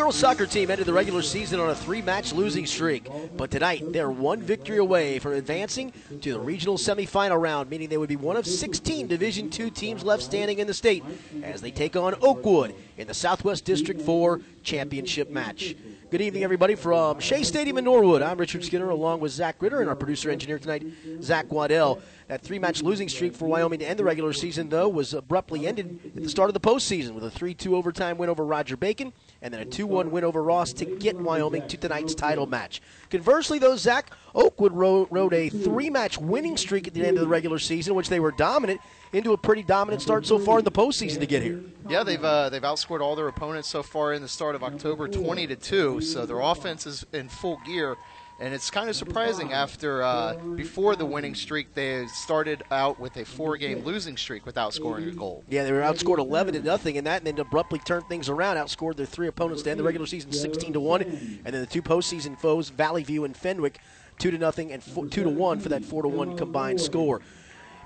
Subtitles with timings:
[0.00, 3.06] Girls soccer team ended the regular season on a three match losing streak,
[3.36, 5.92] but tonight they're one victory away from advancing
[6.22, 10.02] to the regional semifinal round, meaning they would be one of 16 Division II teams
[10.02, 11.04] left standing in the state
[11.42, 15.76] as they take on Oakwood in the Southwest District 4 championship match.
[16.10, 18.22] Good evening, everybody, from Shea Stadium in Norwood.
[18.22, 20.82] I'm Richard Skinner along with Zach Ritter and our producer engineer tonight,
[21.20, 22.00] Zach Waddell.
[22.28, 25.66] That three match losing streak for Wyoming to end the regular season, though, was abruptly
[25.66, 28.78] ended at the start of the postseason with a 3 2 overtime win over Roger
[28.78, 32.46] Bacon and then a 2 1 win over Ross to get Wyoming to tonight's title
[32.46, 32.82] match.
[33.10, 37.28] Conversely, though, Zach, Oakwood rode, a three match winning streak at the end of the
[37.28, 38.80] regular season, which they were dominant,
[39.12, 41.60] into a pretty dominant start so far in the postseason to get here.
[41.88, 45.08] Yeah, they've uh, they've outscored all their opponents so far in the start of October,
[45.08, 46.00] 20 to two.
[46.00, 47.96] So their offense is in full gear,
[48.40, 53.16] and it's kind of surprising after uh, before the winning streak they started out with
[53.18, 55.44] a four-game losing streak without scoring a goal.
[55.48, 58.56] Yeah, they were outscored 11 to nothing in that, and then abruptly turned things around,
[58.56, 61.66] outscored their three opponents to end the regular season 16 to one, and then the
[61.66, 63.78] two postseason foes, Valley View and Fenwick,
[64.18, 67.20] two to nothing and four, two to one for that four to one combined score.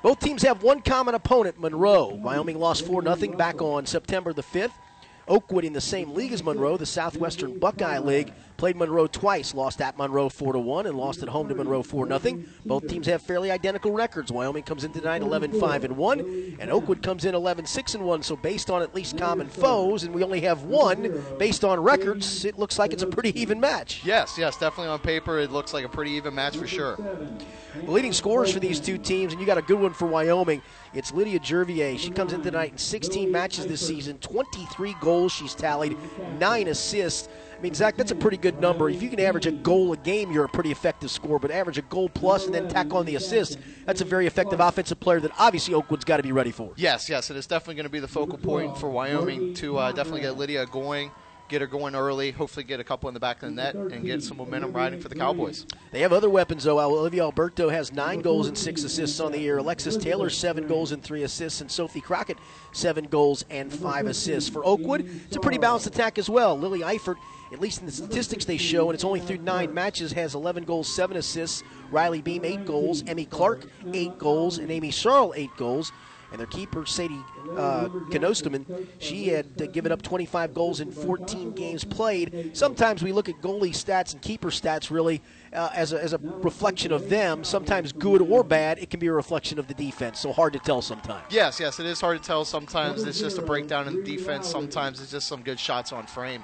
[0.03, 2.09] Both teams have one common opponent, Monroe.
[2.09, 4.73] Wyoming lost 4 0 back on September the 5th.
[5.27, 9.81] Oakwood in the same league as Monroe, the Southwestern Buckeye League, played Monroe twice, lost
[9.81, 12.43] at Monroe 4 to 1 and lost at home to Monroe 4 0.
[12.65, 14.31] Both teams have fairly identical records.
[14.31, 18.05] Wyoming comes in tonight 11 5 and 1 and Oakwood comes in 11 6 and
[18.05, 18.23] 1.
[18.23, 22.45] So based on at least common foes and we only have one based on records,
[22.45, 24.03] it looks like it's a pretty even match.
[24.05, 26.97] Yes, yes, definitely on paper it looks like a pretty even match for sure.
[26.97, 30.63] The leading scorers for these two teams and you got a good one for Wyoming.
[30.95, 31.99] It's Lydia Gervier.
[31.99, 35.97] She comes in tonight in 16 matches this season, 23 goals she's tallied,
[36.39, 37.29] 9 assists.
[37.65, 38.91] I mean, Zach, that's a pretty good number.
[38.91, 41.39] If you can average a goal a game, you're a pretty effective scorer.
[41.39, 44.61] But average a goal plus and then tack on the assist, that's a very effective
[44.61, 46.75] offensive player that obviously Oakwood's got to be ready for.
[46.77, 49.93] Yes, yes, it is definitely going to be the focal point for Wyoming to uh,
[49.93, 51.11] definitely get Lydia going
[51.49, 54.05] get her going early, hopefully get a couple in the back of the net, and
[54.05, 55.67] get some momentum riding for the Cowboys.
[55.93, 56.81] They have other weapons, though.
[56.81, 59.59] Olivia Alberto has nine goals and six assists on the year.
[59.59, 61.61] Alexis Taylor, seven goals and three assists.
[61.61, 62.39] And Sophie Crockett,
[62.73, 64.49] seven goals and five assists.
[64.49, 66.59] For Oakwood, it's a pretty balanced attack as well.
[66.59, 67.17] Lily Eifert,
[67.53, 70.65] at least in the statistics they show, and it's only through nine matches, has 11
[70.65, 71.63] goals, seven assists.
[71.91, 73.05] Riley Beam, eight goals.
[73.07, 74.59] Emmy Clark, eight goals.
[74.59, 75.93] And Amy Searle, eight goals
[76.35, 77.23] and their keeper Sadie
[77.57, 77.89] uh,
[78.99, 82.51] she had uh, given up 25 goals in 14 games played.
[82.55, 85.23] Sometimes we look at goalie stats and keeper stats really
[85.53, 87.45] uh, as, a, as a reflection of them.
[87.45, 90.19] Sometimes good or bad, it can be a reflection of the defense.
[90.19, 91.27] So hard to tell sometimes.
[91.31, 92.45] Yes, yes, it is hard to tell.
[92.45, 94.49] Sometimes it's just a breakdown in the defense.
[94.49, 96.43] Sometimes it's just some good shots on frame.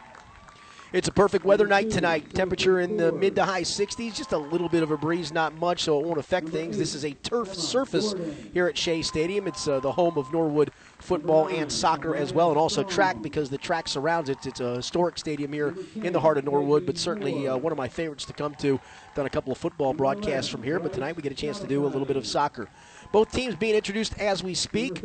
[0.92, 2.34] It's a perfect weather night tonight.
[2.34, 4.12] Temperature in the mid to high 60s.
[4.12, 6.76] Just a little bit of a breeze, not much, so it won't affect things.
[6.76, 8.12] This is a turf surface
[8.52, 9.46] here at Shea Stadium.
[9.46, 13.50] It's uh, the home of Norwood football and soccer as well, and also track because
[13.50, 14.44] the track surrounds it.
[14.44, 17.78] It's a historic stadium here in the heart of Norwood, but certainly uh, one of
[17.78, 18.80] my favorites to come to.
[19.14, 21.68] Done a couple of football broadcasts from here, but tonight we get a chance to
[21.68, 22.68] do a little bit of soccer.
[23.12, 25.02] Both teams being introduced as we speak.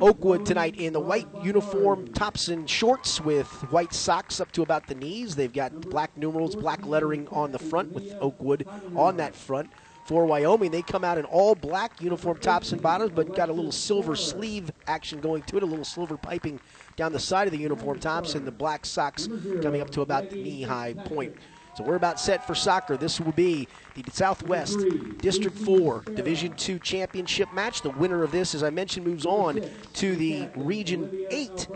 [0.00, 4.86] Oakwood tonight in the white uniform, tops and shorts with white socks up to about
[4.86, 5.34] the knees.
[5.34, 8.64] They've got black numerals, black lettering on the front with Oakwood
[8.94, 9.70] on that front.
[10.04, 13.52] For Wyoming, they come out in all black uniform tops and bottoms, but got a
[13.52, 16.60] little silver sleeve action going to it, a little silver piping
[16.96, 19.28] down the side of the uniform tops, and the black socks
[19.60, 21.36] coming up to about the knee high point.
[21.78, 22.96] So we're about set for soccer.
[22.96, 24.80] This will be the Southwest
[25.18, 27.82] District 4 Division 2 championship match.
[27.82, 29.62] The winner of this, as I mentioned, moves on
[29.92, 31.68] to the Region 8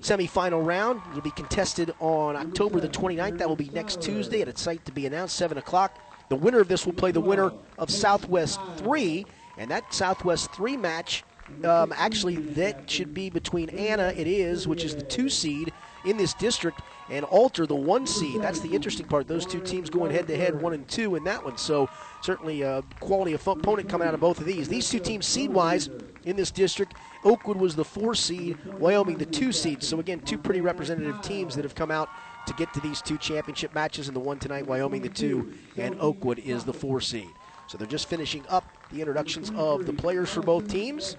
[0.00, 1.00] semifinal round.
[1.12, 3.38] It'll be contested on October the 29th.
[3.38, 5.98] That will be next Tuesday at a site to be announced, 7 o'clock.
[6.28, 9.24] The winner of this will play the winner of Southwest 3,
[9.56, 11.24] and that Southwest 3 match
[11.64, 15.72] um, actually, that should be between Anna, it is, which is the two seed
[16.04, 18.40] in this district, and Alter, the one seed.
[18.40, 19.28] That's the interesting part.
[19.28, 21.56] Those two teams going head to head, one and two in that one.
[21.56, 21.88] So
[22.22, 24.68] certainly a quality of opponent coming out of both of these.
[24.68, 25.90] These two teams seed wise
[26.24, 26.94] in this district,
[27.24, 29.82] Oakwood was the four seed, Wyoming the two seed.
[29.82, 32.08] So again, two pretty representative teams that have come out
[32.46, 35.98] to get to these two championship matches, and the one tonight, Wyoming the two, and
[36.00, 37.30] Oakwood is the four seed.
[37.68, 41.16] So they're just finishing up the introductions of the players for both teams,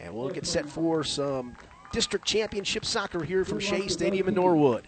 [0.00, 1.56] and we'll get set for some
[1.92, 4.86] district championship soccer here from Shea Stadium in Norwood.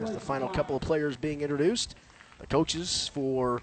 [0.00, 1.94] As the final couple of players being introduced,
[2.38, 3.62] the coaches for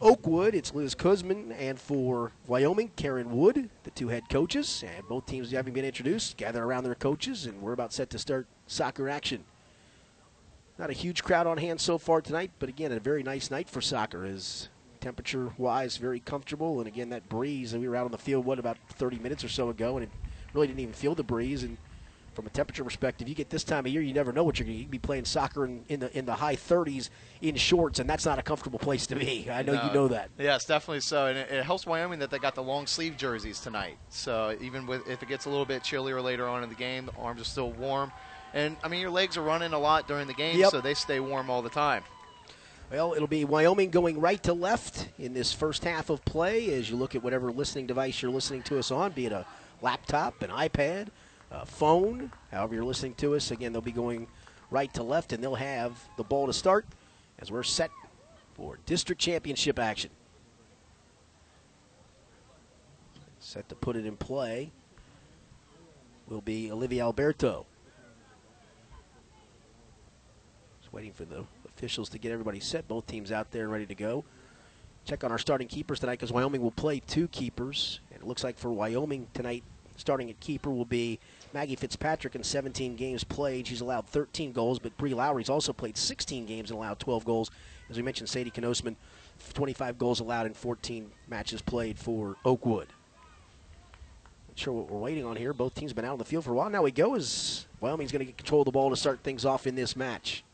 [0.00, 5.26] Oakwood, it's Liz Kuzman, and for Wyoming, Karen Wood, the two head coaches, and both
[5.26, 9.08] teams having been introduced, gather around their coaches, and we're about set to start soccer
[9.08, 9.44] action.
[10.78, 13.68] Not a huge crowd on hand so far tonight, but again, a very nice night
[13.68, 14.24] for soccer.
[14.24, 14.70] Is
[15.00, 17.72] temperature wise very comfortable, and again that breeze.
[17.72, 20.04] And we were out on the field what about 30 minutes or so ago, and
[20.04, 20.10] it
[20.54, 21.62] really didn't even feel the breeze.
[21.62, 21.76] And
[22.34, 24.66] from a temperature perspective, you get this time of year, you never know what you're
[24.66, 27.10] going to be playing soccer in, in, the in the high 30s
[27.42, 29.48] in shorts, and that's not a comfortable place to be.
[29.52, 30.30] I know no, you know that.
[30.38, 33.60] Yes, definitely so, and it, it, helps Wyoming that they got the long sleeve jerseys
[33.60, 33.96] tonight.
[34.08, 37.06] So even with if it gets a little bit chillier later on in the game,
[37.06, 38.12] the arms are still warm,
[38.54, 40.70] and I mean your legs are running a lot during the game, yep.
[40.70, 42.04] so they stay warm all the time.
[42.90, 46.90] Well, it'll be Wyoming going right to left in this first half of play as
[46.90, 49.46] you look at whatever listening device you're listening to us on, be it a
[49.82, 51.08] laptop, an iPad,
[51.50, 53.50] uh, phone, however you're listening to us.
[53.50, 54.26] Again, they'll be going
[54.70, 56.86] right to left, and they'll have the ball to start
[57.38, 57.90] as we're set
[58.54, 60.10] for district championship action.
[63.38, 64.70] Set to put it in play
[66.28, 67.66] will be Olivia Alberto.
[70.80, 72.86] Just waiting for the officials to get everybody set.
[72.86, 74.24] Both teams out there and ready to go.
[75.04, 78.00] Check on our starting keepers tonight because Wyoming will play two keepers.
[78.20, 79.64] It looks like for Wyoming tonight,
[79.96, 81.18] starting at keeper will be
[81.54, 83.66] Maggie Fitzpatrick in 17 games played.
[83.66, 87.50] She's allowed 13 goals, but Bree Lowry's also played 16 games and allowed 12 goals.
[87.88, 88.96] As we mentioned, Sadie Knosman,
[89.54, 92.88] 25 goals allowed in 14 matches played for Oakwood.
[94.48, 95.54] Not sure what we're waiting on here.
[95.54, 96.70] Both teams have been out on the field for a while.
[96.70, 99.44] Now we go as Wyoming's going to get control of the ball to start things
[99.46, 100.44] off in this match.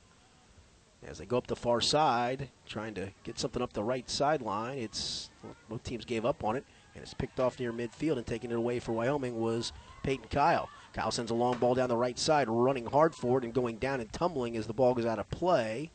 [1.07, 4.79] As they go up the far side, trying to get something up the right sideline,
[4.79, 6.65] it's well, both teams gave up on it,
[6.97, 9.73] and it's picked off near midfield and taking it away for Wyoming was
[10.03, 10.69] Peyton Kyle.
[10.93, 13.77] Kyle sends a long ball down the right side, running hard for it and going
[13.77, 15.91] down and tumbling as the ball goes out of play.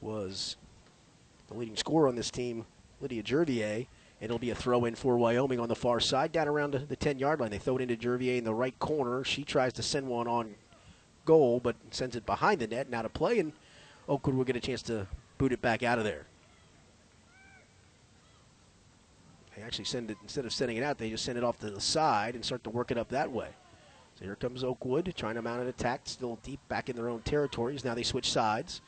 [0.00, 0.56] Was
[1.48, 2.64] the leading scorer on this team,
[3.00, 3.86] Lydia Jervier.
[4.20, 7.18] It'll be a throw in for Wyoming on the far side, down around the 10
[7.18, 7.50] yard line.
[7.50, 9.24] They throw it into Jervier in the right corner.
[9.24, 10.54] She tries to send one on
[11.24, 13.52] goal, but sends it behind the net and out of play, and
[14.08, 15.06] Oakwood will get a chance to
[15.38, 16.26] boot it back out of there.
[19.60, 21.68] They actually send it instead of sending it out, they just send it off to
[21.68, 23.48] the side and start to work it up that way.
[24.18, 27.20] So here comes Oakwood trying to mount an attack, still deep back in their own
[27.20, 27.84] territories.
[27.84, 28.80] Now they switch sides,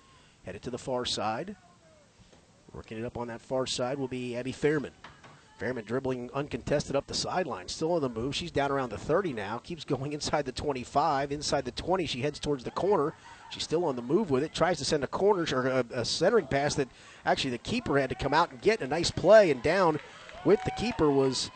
[0.44, 1.56] headed to the far side.
[2.72, 4.92] Working it up on that far side will be Abby Fairman.
[5.60, 8.34] Fairman dribbling uncontested up the sideline, still on the move.
[8.34, 12.06] She's down around the 30 now, keeps going inside the 25, inside the 20.
[12.06, 13.12] She heads towards the corner.
[13.50, 14.54] She's still on the move with it.
[14.54, 16.88] Tries to send a corner or a, a centering pass that
[17.26, 20.00] actually the keeper had to come out and get a nice play and down
[20.44, 21.50] with the keeper was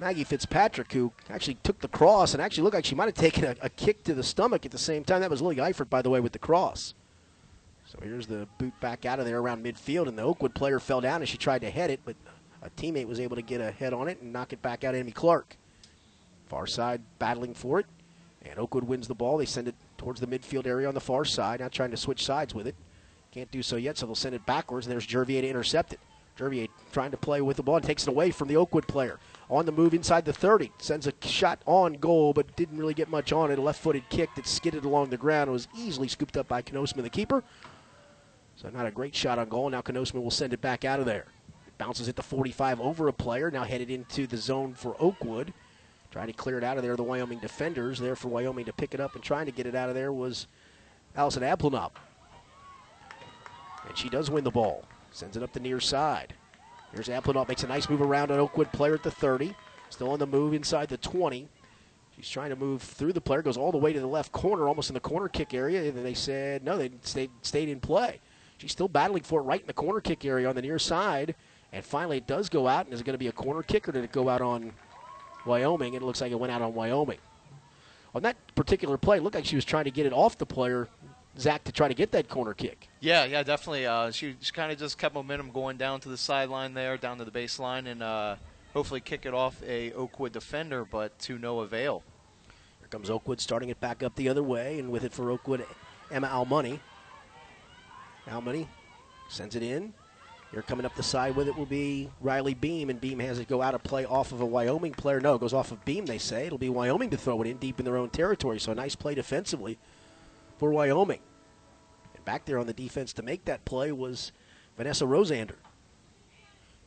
[0.00, 3.44] Maggie Fitzpatrick, who actually took the cross and actually looked like she might have taken
[3.44, 5.20] a, a, kick to the stomach at the same time.
[5.20, 6.94] That was Lily Eifert, by the way, with the cross.
[7.84, 11.00] So here's the boot back out of there around midfield, and the Oakwood player fell
[11.00, 12.16] down as she tried to head it, but
[12.62, 14.94] a teammate was able to get a head on it and knock it back out.
[14.94, 15.56] Amy Clark.
[16.48, 17.86] Far side battling for it,
[18.42, 19.36] and Oakwood wins the ball.
[19.36, 22.24] They send it towards the midfield area on the far side, now trying to switch
[22.24, 22.74] sides with it.
[23.30, 26.00] Can't do so yet, so they'll send it backwards, and there's Jervier to intercept it.
[26.38, 29.18] Jervier trying to play with the ball and takes it away from the Oakwood player.
[29.50, 30.72] On the move inside the 30.
[30.78, 33.58] Sends a shot on goal, but didn't really get much on it.
[33.58, 37.02] A left footed kick that skidded along the ground was easily scooped up by Knosman,
[37.02, 37.42] the keeper.
[38.56, 39.70] So, not a great shot on goal.
[39.70, 41.26] Now, Knosman will send it back out of there.
[41.66, 43.50] It bounces at the 45 over a player.
[43.50, 45.52] Now headed into the zone for Oakwood.
[46.10, 47.98] Trying to clear it out of there, the Wyoming defenders.
[47.98, 50.12] There for Wyoming to pick it up and trying to get it out of there
[50.12, 50.46] was
[51.14, 51.92] Allison Applenop.
[53.88, 54.84] And she does win the ball.
[55.10, 56.34] Sends it up the near side.
[56.92, 59.54] Here's Applenop, makes a nice move around an Oakwood player at the 30.
[59.90, 61.48] Still on the move inside the 20.
[62.16, 64.68] She's trying to move through the player, goes all the way to the left corner,
[64.68, 65.88] almost in the corner kick area.
[65.88, 68.20] And they said no, they stayed, stayed in play.
[68.58, 71.36] She's still battling for it right in the corner kick area on the near side.
[71.72, 73.92] And finally, it does go out, and is going to be a corner kick, or
[73.92, 74.72] did it go out on
[75.46, 75.94] Wyoming?
[75.94, 77.18] And it looks like it went out on Wyoming.
[78.14, 80.46] On that particular play, it looked like she was trying to get it off the
[80.46, 80.88] player
[81.36, 82.88] Zach to try to get that corner kick.
[83.00, 83.86] Yeah, yeah, definitely.
[83.86, 87.18] Uh, she, she kind of just kept momentum going down to the sideline there, down
[87.18, 88.36] to the baseline, and uh,
[88.72, 92.02] hopefully kick it off a Oakwood defender, but to no avail.
[92.80, 95.64] Here comes Oakwood starting it back up the other way, and with it for Oakwood,
[96.10, 96.80] Emma Almoney.
[98.26, 98.66] Almoney
[99.28, 99.92] sends it in.
[100.50, 103.48] Here coming up the side with it will be Riley Beam, and Beam has it
[103.48, 105.20] go out of play off of a Wyoming player.
[105.20, 106.46] No, it goes off of Beam, they say.
[106.46, 108.96] It'll be Wyoming to throw it in deep in their own territory, so a nice
[108.96, 109.78] play defensively
[110.58, 111.20] for Wyoming.
[112.14, 114.32] And back there on the defense to make that play was
[114.76, 115.56] Vanessa Rosander.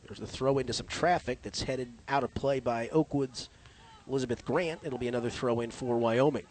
[0.06, 3.48] There's a throw into some traffic that's headed out of play by Oakwood's
[4.08, 4.80] Elizabeth Grant.
[4.84, 6.44] It'll be another throw in for Wyoming.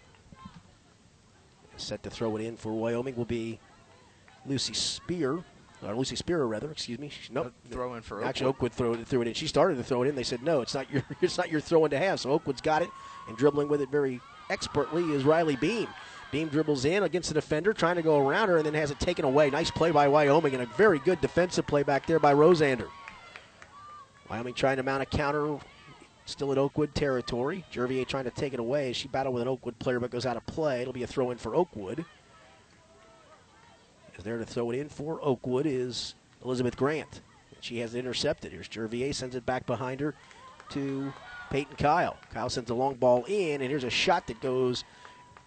[1.78, 3.60] Set to throw it in for Wyoming will be
[4.46, 5.44] Lucy Spear,
[5.84, 6.72] or Lucy Sparrow rather.
[6.72, 7.12] Excuse me.
[7.32, 7.54] Nope.
[7.70, 8.30] Throw in for Oakwood.
[8.30, 9.34] Actually, Oakwood threw it, threw it in.
[9.34, 10.16] She started to throw it in.
[10.16, 12.20] They said no, it's not your it's not your throw in to have.
[12.20, 12.90] So Oakwood's got it
[13.28, 15.88] and dribbling with it very expertly is Riley Beam.
[16.32, 19.00] Beam dribbles in against the defender, trying to go around her, and then has it
[19.00, 19.50] taken away.
[19.50, 22.88] Nice play by Wyoming, and a very good defensive play back there by Rosander.
[24.30, 25.60] Wyoming trying to mount a counter
[26.26, 27.66] Still in Oakwood territory.
[27.74, 30.26] Jervier trying to take it away as she battled with an Oakwood player but goes
[30.26, 30.82] out of play.
[30.82, 32.06] It'll be a throw in for Oakwood.
[34.18, 37.22] Is there to throw it in for Oakwood is Elizabeth Grant.
[37.60, 38.52] She has it intercepted.
[38.52, 40.16] Here's Jervier, sends it back behind her
[40.70, 41.12] to
[41.50, 42.18] Peyton Kyle.
[42.34, 44.84] Kyle sends a long ball in, and here's a shot that goes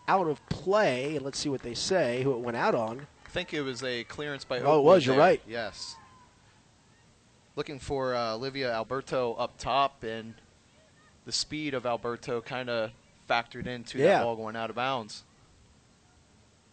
[0.08, 1.16] out of play.
[1.16, 3.06] And let's see what they say, who it went out on.
[3.24, 4.60] I think it was a clearance by.
[4.60, 5.04] Oh, it was.
[5.06, 5.24] You're there.
[5.24, 5.42] right.
[5.46, 5.96] Yes.
[7.56, 10.34] Looking for uh, Olivia Alberto up top, and
[11.24, 12.90] the speed of Alberto kind of
[13.30, 14.18] factored into Yeah.
[14.18, 15.22] that ball going out of bounds.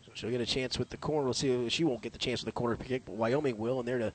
[0.05, 1.25] So she'll get a chance with the corner.
[1.25, 1.69] We'll see.
[1.69, 3.79] She won't get the chance with the corner kick, but Wyoming will.
[3.79, 4.11] And there to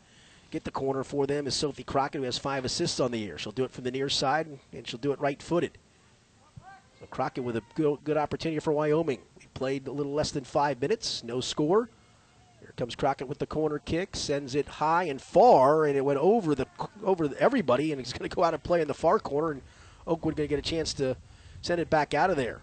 [0.50, 3.38] get the corner for them is Sophie Crockett, who has five assists on the year.
[3.38, 5.78] She'll do it from the near side, and she'll do it right footed.
[7.00, 9.21] So Crockett with a good, good opportunity for Wyoming.
[9.38, 11.91] We played a little less than five minutes, no score.
[12.61, 16.19] Here comes Crockett with the corner kick, sends it high and far, and it went
[16.19, 16.67] over the
[17.05, 19.62] over everybody, and it's going to go out and play in the far corner, and
[20.07, 21.17] Oakwood going to get a chance to
[21.61, 22.62] send it back out of there.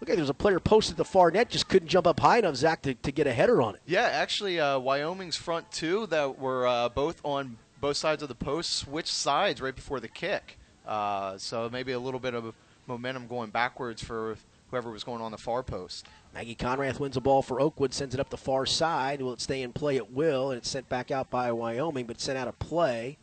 [0.00, 2.82] Look there's a player posted the far net, just couldn't jump up high enough, Zach,
[2.82, 3.82] to, to get a header on it.
[3.86, 8.34] Yeah, actually, uh, Wyoming's front two that were uh, both on both sides of the
[8.34, 10.58] post switched sides right before the kick.
[10.86, 12.52] Uh, so maybe a little bit of
[12.86, 14.36] momentum going backwards for
[14.70, 16.06] whoever was going on the far post.
[16.34, 19.20] Maggie Conrath wins a ball for Oakwood, sends it up the far side.
[19.20, 19.96] Will it stay in play?
[19.96, 23.18] It will, and it's sent back out by Wyoming, but sent out of play.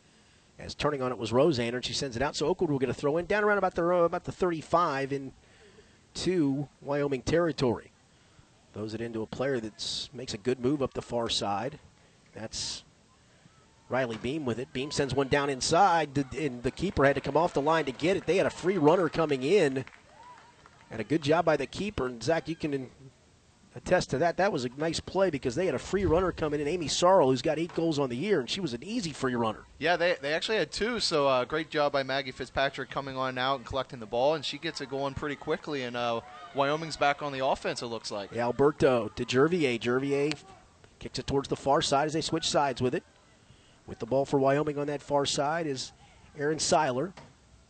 [0.58, 2.36] As turning on it was Rosander, and she sends it out.
[2.36, 5.12] So Oakwood will get a throw in down around about the uh, about the 35
[5.12, 5.32] in
[6.14, 7.90] to Wyoming territory.
[8.74, 11.78] Throws it into a player that makes a good move up the far side.
[12.34, 12.84] That's
[13.90, 14.72] Riley Beam with it.
[14.72, 17.92] Beam sends one down inside, and the keeper had to come off the line to
[17.92, 18.24] get it.
[18.24, 19.84] They had a free runner coming in.
[20.90, 22.06] And a good job by the keeper.
[22.06, 22.90] And Zach, you can
[23.76, 24.36] attest to that.
[24.36, 27.26] That was a nice play because they had a free runner coming in, Amy Sorrell,
[27.26, 29.64] who's got eight goals on the year, and she was an easy free runner.
[29.78, 33.38] Yeah, they, they actually had two, so uh, great job by Maggie Fitzpatrick coming on
[33.38, 36.20] out and collecting the ball, and she gets it going pretty quickly, and uh,
[36.54, 38.32] Wyoming's back on the offense, it looks like.
[38.32, 39.78] Yeah, Alberto to Jervier.
[39.78, 40.34] Jervier
[40.98, 43.04] kicks it towards the far side as they switch sides with it.
[43.90, 45.90] With the ball for Wyoming on that far side is
[46.38, 47.12] Aaron Seiler.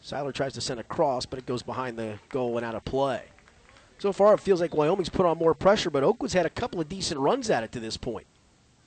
[0.02, 2.84] Seiler tries to send a cross, but it goes behind the goal and out of
[2.84, 3.22] play.
[3.98, 6.78] So far, it feels like Wyoming's put on more pressure, but Oakwood's had a couple
[6.78, 8.26] of decent runs at it to this point.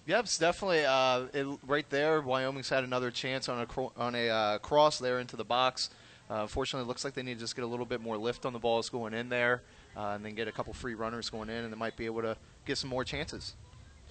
[0.06, 2.22] Yep, it's definitely uh, it, right there.
[2.22, 5.90] Wyoming's had another chance on a on a uh, cross there into the box.
[6.30, 8.46] Uh, unfortunately, it looks like they need to just get a little bit more lift
[8.46, 9.63] on the balls going in there,
[9.98, 12.22] uh, and then get a couple free runners going in, and they might be able
[12.22, 12.38] to
[12.68, 13.56] get some more chances.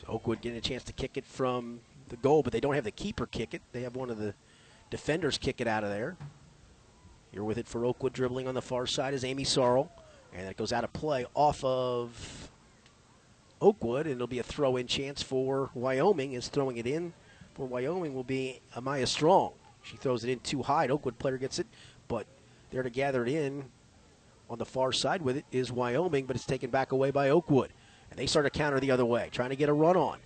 [0.01, 1.81] So Oakwood getting a chance to kick it from
[2.13, 3.63] the goal, but they don't have the keeper kick it.
[3.73, 4.35] They have one of the
[4.91, 6.17] defenders kick it out of there.
[7.33, 9.89] You're with it for Oakwood dribbling on the far side is Amy Sorrell.
[10.35, 12.51] And that goes out of play off of
[13.61, 16.33] Oakwood, and it'll be a throw in chance for Wyoming.
[16.33, 17.13] Is throwing it in
[17.55, 19.53] for Wyoming will be Amaya Strong.
[19.83, 20.87] She throws it in too high.
[20.89, 21.67] Oakwood player gets it,
[22.09, 22.27] but
[22.71, 23.65] there to gather it in
[24.49, 27.71] on the far side with it is Wyoming, but it's taken back away by Oakwood.
[28.11, 30.19] And they start to counter the other way, trying to get a run on.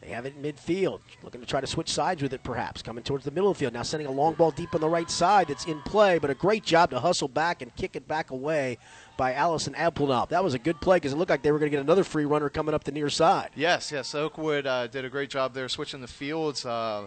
[0.00, 2.80] They have it in midfield, looking to try to switch sides with it, perhaps.
[2.80, 3.74] Coming towards the middle of the field.
[3.74, 6.34] Now sending a long ball deep on the right side that's in play, but a
[6.34, 8.78] great job to hustle back and kick it back away
[9.18, 10.30] by Allison Applenop.
[10.30, 12.04] That was a good play because it looked like they were going to get another
[12.04, 13.50] free runner coming up the near side.
[13.54, 14.14] Yes, yes.
[14.14, 17.06] Oakwood uh, did a great job there switching the fields uh,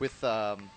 [0.00, 0.70] with um,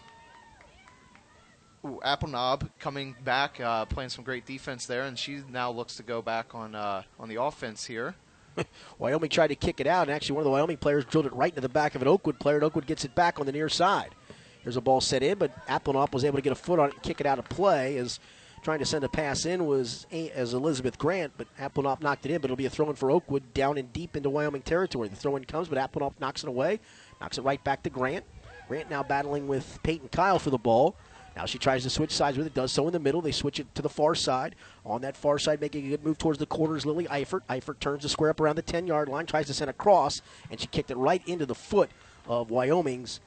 [1.83, 6.03] ooh, Applenop coming back, uh, playing some great defense there, and she now looks to
[6.03, 8.13] go back on uh, on the offense here.
[8.99, 11.33] Wyoming tried to kick it out, and actually one of the Wyoming players drilled it
[11.33, 13.51] right into the back of an Oakwood player, and Oakwood gets it back on the
[13.51, 14.15] near side.
[14.63, 16.93] There's a ball set in, but Applenop was able to get a foot on it
[16.93, 18.19] and kick it out of play as
[18.63, 22.41] trying to send a pass in was as Elizabeth Grant, but Applenop knocked it in,
[22.41, 25.07] but it'll be a throw in for Oakwood down and deep into Wyoming territory.
[25.07, 26.79] The throw in comes, but Applenop knocks it away,
[27.21, 28.25] knocks it right back to Grant.
[28.67, 30.97] Grant now battling with Peyton Kyle for the ball.
[31.37, 33.21] Now she tries to switch sides with it, does so in the middle.
[33.21, 34.55] They switch it to the far side.
[34.83, 37.41] On that far side, making a good move towards the quarters, Lily Eifert.
[37.47, 40.23] Eifert turns the square up around the 10 yard line, tries to send a cross,
[40.49, 41.91] and she kicked it right into the foot
[42.27, 43.19] of Wyoming's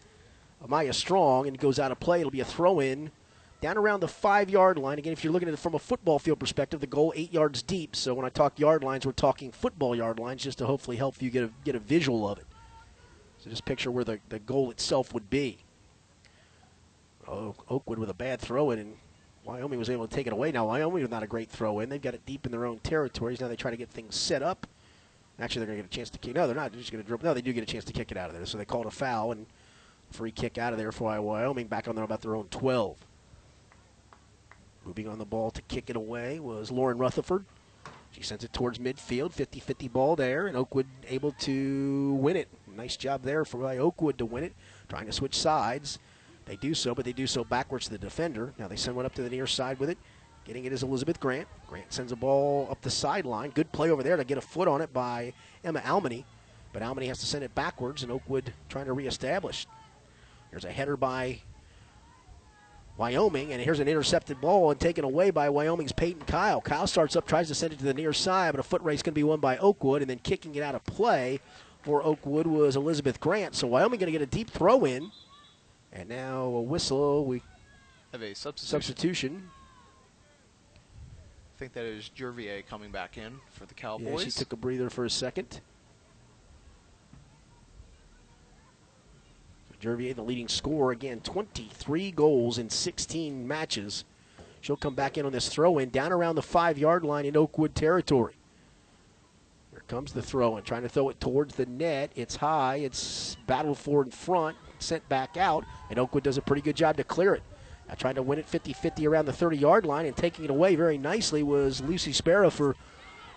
[0.67, 2.19] Amaya Strong, and goes out of play.
[2.19, 3.12] It'll be a throw in
[3.61, 4.99] down around the five yard line.
[4.99, 7.62] Again, if you're looking at it from a football field perspective, the goal eight yards
[7.62, 7.95] deep.
[7.95, 11.23] So when I talk yard lines, we're talking football yard lines just to hopefully help
[11.23, 12.47] you get a, get a visual of it.
[13.38, 15.59] So just picture where the, the goal itself would be.
[17.31, 18.97] Oakwood with a bad throw in, and
[19.45, 20.53] Wyoming was able to take it away.
[20.53, 21.89] Now, Wyoming was not a great throw in.
[21.89, 23.41] They've got it deep in their own territories.
[23.41, 24.67] Now they try to get things set up.
[25.39, 26.35] Actually, they're going to get a chance to kick.
[26.35, 26.71] No, they're not.
[26.71, 27.25] They're just going to dribble.
[27.25, 28.45] No, they do get a chance to kick it out of there.
[28.45, 29.47] So they called a foul and
[30.11, 32.99] free kick out of there for Wyoming back on there about their own 12.
[34.85, 37.45] Moving on the ball to kick it away was Lauren Rutherford.
[38.11, 42.49] She sends it towards midfield, 50 50 ball there, and Oakwood able to win it.
[42.67, 44.55] Nice job there for Oakwood to win it.
[44.89, 45.99] Trying to switch sides.
[46.50, 48.52] They do so, but they do so backwards to the defender.
[48.59, 49.97] Now they send one up to the near side with it.
[50.45, 51.47] Getting it is Elizabeth Grant.
[51.69, 53.50] Grant sends a ball up the sideline.
[53.50, 56.25] Good play over there to get a foot on it by Emma Almany.
[56.73, 59.69] But Almany has to send it backwards, and Oakwood trying to reestablish.
[60.50, 61.38] There's a header by
[62.97, 66.61] Wyoming, and here's an intercepted ball and taken away by Wyoming's Peyton Kyle.
[66.61, 69.02] Kyle starts up, tries to send it to the near side, but a foot race
[69.02, 71.38] going to be won by Oakwood, and then kicking it out of play
[71.85, 73.54] for Oakwood was Elizabeth Grant.
[73.54, 75.12] So Wyoming going to get a deep throw in,
[75.92, 77.25] and now a whistle.
[77.25, 77.42] We
[78.12, 78.68] have a substitution.
[78.68, 79.50] substitution.
[80.76, 84.09] I think that is Jervier coming back in for the Cowboys.
[84.09, 85.61] Yeah, she took a breather for a second.
[89.80, 94.04] Jervier, the leading scorer, again, 23 goals in 16 matches.
[94.61, 97.37] She'll come back in on this throw in down around the five yard line in
[97.37, 98.35] Oakwood territory.
[99.70, 102.12] Here comes the throw in, trying to throw it towards the net.
[102.14, 106.63] It's high, it's battled for in front, sent back out, and Oakwood does a pretty
[106.63, 107.43] good job to clear it.
[107.89, 110.51] Now trying to win it 50 50 around the 30 yard line and taking it
[110.51, 112.77] away very nicely was Lucy Sparrow for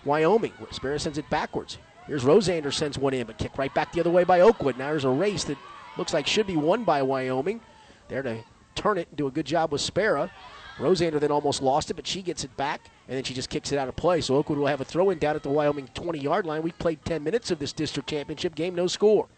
[0.04, 0.52] Wyoming.
[0.70, 1.78] Sparrow sends it backwards.
[2.06, 4.78] Here's Rosander sends one in, but kicked right back the other way by Oakwood.
[4.78, 5.58] Now there's a race that
[5.96, 7.60] looks like should be won by Wyoming.
[8.08, 10.30] There to turn it and do a good job with Sparrow.
[10.78, 13.70] Rosander then almost lost it, but she gets it back, and then she just kicks
[13.72, 14.20] it out of play.
[14.20, 16.62] So Oakwood will have a throw in down at the Wyoming 20 yard line.
[16.62, 19.28] We played 10 minutes of this district championship game, no score.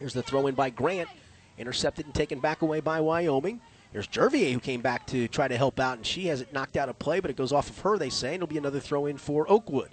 [0.00, 1.10] Here's the throw in by Grant,
[1.58, 3.60] intercepted and taken back away by Wyoming.
[3.92, 6.76] Here's Jervier who came back to try to help out, and she has it knocked
[6.76, 8.80] out of play, but it goes off of her, they say, and it'll be another
[8.80, 9.90] throw in for Oakwood.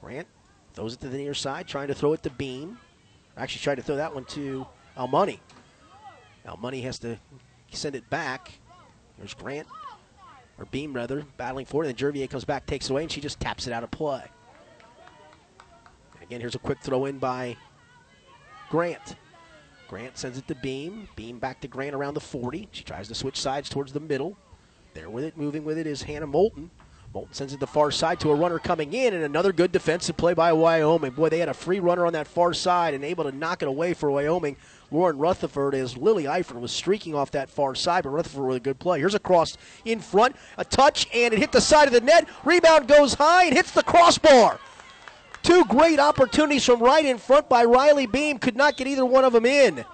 [0.00, 0.28] Grant
[0.74, 2.78] throws it to the near side, trying to throw it to Beam.
[3.36, 5.38] Actually, tried to throw that one to Almoney.
[6.46, 7.18] Almoney has to
[7.70, 8.52] send it back.
[9.16, 9.68] There's Grant,
[10.58, 11.88] or Beam rather, battling for it.
[11.88, 13.90] And then Jervier comes back, takes it away, and she just taps it out of
[13.90, 14.24] play.
[16.14, 17.56] And again, here's a quick throw in by
[18.70, 19.16] Grant.
[19.88, 21.08] Grant sends it to Beam.
[21.16, 22.68] Beam back to Grant around the 40.
[22.72, 24.36] She tries to switch sides towards the middle.
[24.94, 26.70] There with it, moving with it is Hannah Moulton.
[27.14, 29.72] Moulton sends it to the far side to a runner coming in, and another good
[29.72, 31.12] defensive play by Wyoming.
[31.12, 33.68] Boy, they had a free runner on that far side and able to knock it
[33.68, 34.56] away for Wyoming.
[34.90, 38.60] Lauren Rutherford as Lily Eifert was streaking off that far side, but Rutherford with a
[38.60, 38.98] good play.
[38.98, 42.28] Here's a cross in front, a touch, and it hit the side of the net.
[42.44, 44.60] Rebound goes high and hits the crossbar.
[45.42, 48.38] Two great opportunities from right in front by Riley Beam.
[48.38, 49.84] Could not get either one of them in.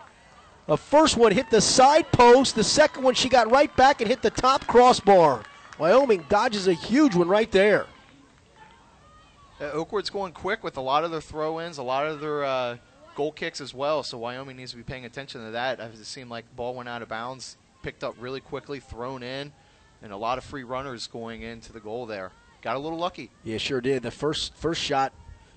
[0.66, 2.54] The first one hit the side post.
[2.54, 5.42] The second one, she got right back and hit the top crossbar.
[5.78, 7.86] Wyoming dodges a huge one right there.
[9.60, 12.76] Uh, Oakwood's going quick with a lot of their throw-ins, a lot of their uh,
[13.14, 14.02] goal kicks as well.
[14.02, 15.78] So Wyoming needs to be paying attention to that.
[15.78, 19.52] It seemed like the ball went out of bounds, picked up really quickly, thrown in,
[20.02, 22.32] and a lot of free runners going into the goal there.
[22.62, 23.30] Got a little lucky.
[23.44, 24.02] Yeah, sure did.
[24.02, 25.12] The first first shot,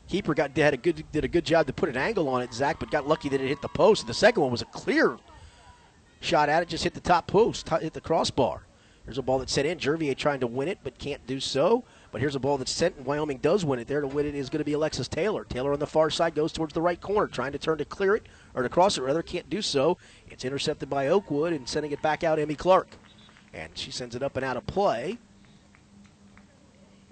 [0.08, 2.54] keeper got had a good did a good job to put an angle on it,
[2.54, 4.08] Zach, but got lucky that it hit the post.
[4.08, 5.18] The second one was a clear
[6.20, 8.64] shot at it, just hit the top post, hit the crossbar.
[9.08, 9.80] There's a ball that's sent in.
[9.80, 11.86] Jervier trying to win it, but can't do so.
[12.12, 13.88] But here's a ball that's sent, and Wyoming does win it.
[13.88, 15.46] There to win it is going to be Alexis Taylor.
[15.46, 18.18] Taylor on the far side goes towards the right corner, trying to turn to clear
[18.18, 19.98] it, or to cross it rather, can't do so.
[20.30, 22.90] It's intercepted by Oakwood, and sending it back out, Emmy Clark.
[23.54, 25.18] And she sends it up and out of play.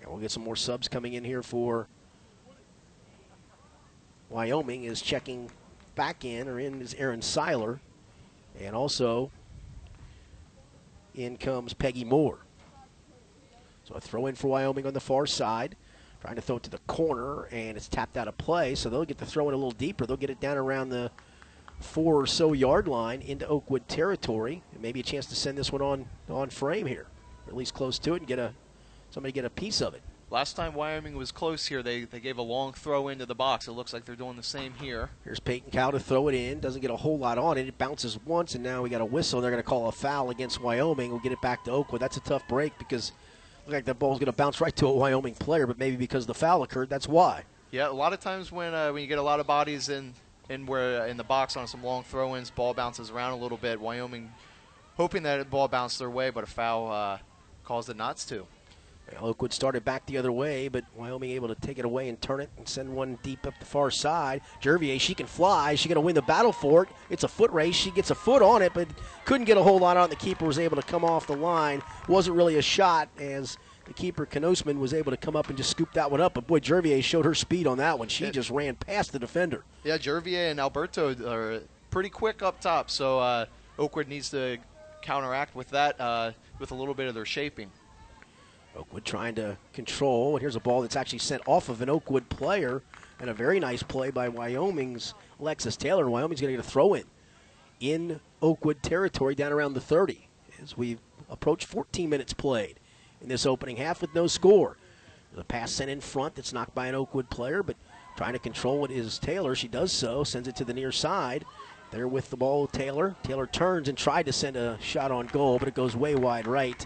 [0.02, 1.88] And we'll get some more subs coming in here for
[4.30, 5.50] Wyoming is checking
[5.96, 7.80] back in, or in is Aaron Seiler.
[8.60, 9.32] And also
[11.14, 12.40] in comes Peggy Moore.
[13.84, 15.76] So a throw in for Wyoming on the far side.
[16.22, 18.74] Trying to throw it to the corner, and it's tapped out of play.
[18.74, 20.06] So they'll get the throw in a little deeper.
[20.06, 21.12] They'll get it down around the
[21.80, 24.64] four or so yard line into Oakwood territory.
[24.74, 27.06] And maybe a chance to send this one on on frame here,
[27.46, 28.54] or at least close to it, and get a
[29.12, 30.02] somebody get a piece of it.
[30.36, 33.70] Last time Wyoming was close here, they, they gave a long throw into the box.
[33.70, 35.10] It looks like they're doing the same here.
[35.24, 36.60] Here's Peyton Kyle to throw it in.
[36.60, 37.70] Doesn't get a whole lot on it.
[37.70, 39.40] It bounces once, and now we got a whistle.
[39.40, 41.10] They're going to call a foul against Wyoming.
[41.12, 42.02] We'll get it back to Oakwood.
[42.02, 43.14] That's a tough break because
[43.66, 46.26] looks like that ball's going to bounce right to a Wyoming player, but maybe because
[46.26, 47.44] the foul occurred, that's why.
[47.72, 50.14] Yeah, a lot of times when uh, when you get a lot of bodies in
[50.50, 53.58] in where uh, in the box on some long throw-ins, ball bounces around a little
[53.58, 53.80] bit.
[53.80, 54.34] Wyoming
[54.98, 57.20] hoping that the ball bounced their way, but a foul uh,
[57.64, 58.46] caused the knots to.
[59.20, 62.42] Oakwood started back the other way, but Wyoming able to take it away and turn
[62.42, 64.42] it and send one deep up the far side.
[64.62, 65.76] Jervier, she can fly.
[65.76, 66.90] She's going to win the battle for it.
[67.10, 67.76] It's a foot race.
[67.76, 68.88] She gets a foot on it, but
[69.26, 70.10] couldn't get a whole lot on it.
[70.10, 71.82] The keeper was able to come off the line.
[72.08, 75.70] Wasn't really a shot as the keeper, Knosman, was able to come up and just
[75.70, 76.34] scoop that one up.
[76.34, 78.08] But boy, Jervier showed her speed on that one.
[78.08, 79.64] She just ran past the defender.
[79.84, 83.46] Yeah, Jervier and Alberto are pretty quick up top, so uh,
[83.78, 84.58] Oakwood needs to
[85.02, 87.70] counteract with that uh, with a little bit of their shaping.
[88.76, 90.34] Oakwood trying to control.
[90.34, 92.82] And here's a ball that's actually sent off of an Oakwood player.
[93.20, 96.10] And a very nice play by Wyoming's Alexis Taylor.
[96.10, 97.06] Wyoming's going to get a throw in
[97.80, 100.28] in Oakwood territory down around the 30
[100.62, 100.98] as we
[101.30, 102.80] approach 14 minutes played
[103.22, 104.78] in this opening half with no score.
[105.34, 107.76] The pass sent in front that's knocked by an Oakwood player, but
[108.16, 109.56] trying to control it is Taylor.
[109.56, 111.46] She does so, sends it to the near side.
[111.92, 113.16] There with the ball, Taylor.
[113.24, 116.48] Taylor turns and tried to send a shot on goal, but it goes way wide
[116.48, 116.86] right.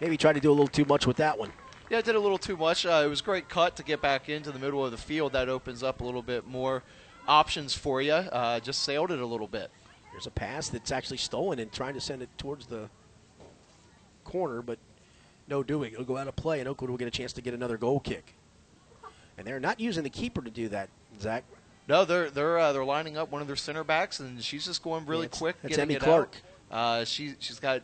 [0.00, 1.52] Maybe tried to do a little too much with that one.
[1.88, 2.84] Yeah, I did a little too much.
[2.84, 5.32] Uh, it was a great cut to get back into the middle of the field.
[5.32, 6.82] That opens up a little bit more
[7.28, 8.12] options for you.
[8.12, 9.70] Uh, just sailed it a little bit.
[10.12, 12.88] There's a pass that's actually stolen and trying to send it towards the
[14.24, 14.78] corner, but
[15.48, 15.92] no doing.
[15.92, 18.00] It'll go out of play, and Oakwood will get a chance to get another goal
[18.00, 18.34] kick.
[19.38, 20.88] And they're not using the keeper to do that,
[21.20, 21.44] Zach.
[21.88, 24.82] No, they're they're uh, they're lining up one of their center backs, and she's just
[24.82, 25.56] going really Yeah, quick.
[25.62, 26.36] that's getting Emmy it Clark.
[26.72, 26.76] out.
[26.76, 27.82] Uh, she she's got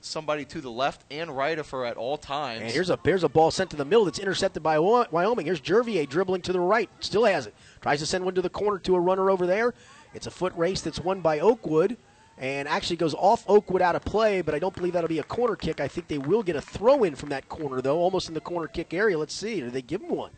[0.00, 2.62] somebody to the left and right of her at all times.
[2.62, 5.46] And here's a here's a ball sent to the middle that's intercepted by Wyoming.
[5.46, 7.54] Here's Jervier dribbling to the right, still has it.
[7.80, 9.74] Tries to send one to the corner to a runner over there.
[10.14, 11.96] It's a foot race that's won by Oakwood,
[12.38, 14.42] and actually goes off Oakwood out of play.
[14.42, 15.80] But I don't believe that'll be a corner kick.
[15.80, 18.40] I think they will get a throw in from that corner though, almost in the
[18.40, 19.18] corner kick area.
[19.18, 19.60] Let's see.
[19.60, 20.32] Do they give him one?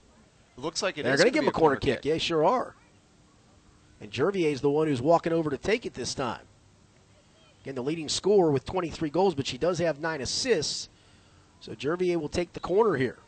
[0.56, 2.04] it looks like it They're going to give him a corner kick.
[2.04, 2.74] Yeah, sure are.
[4.00, 6.40] And Jervier is the one who's walking over to take it this time.
[7.62, 10.88] Again, the leading scorer with 23 goals, but she does have nine assists.
[11.60, 13.18] So Jervier will take the corner here.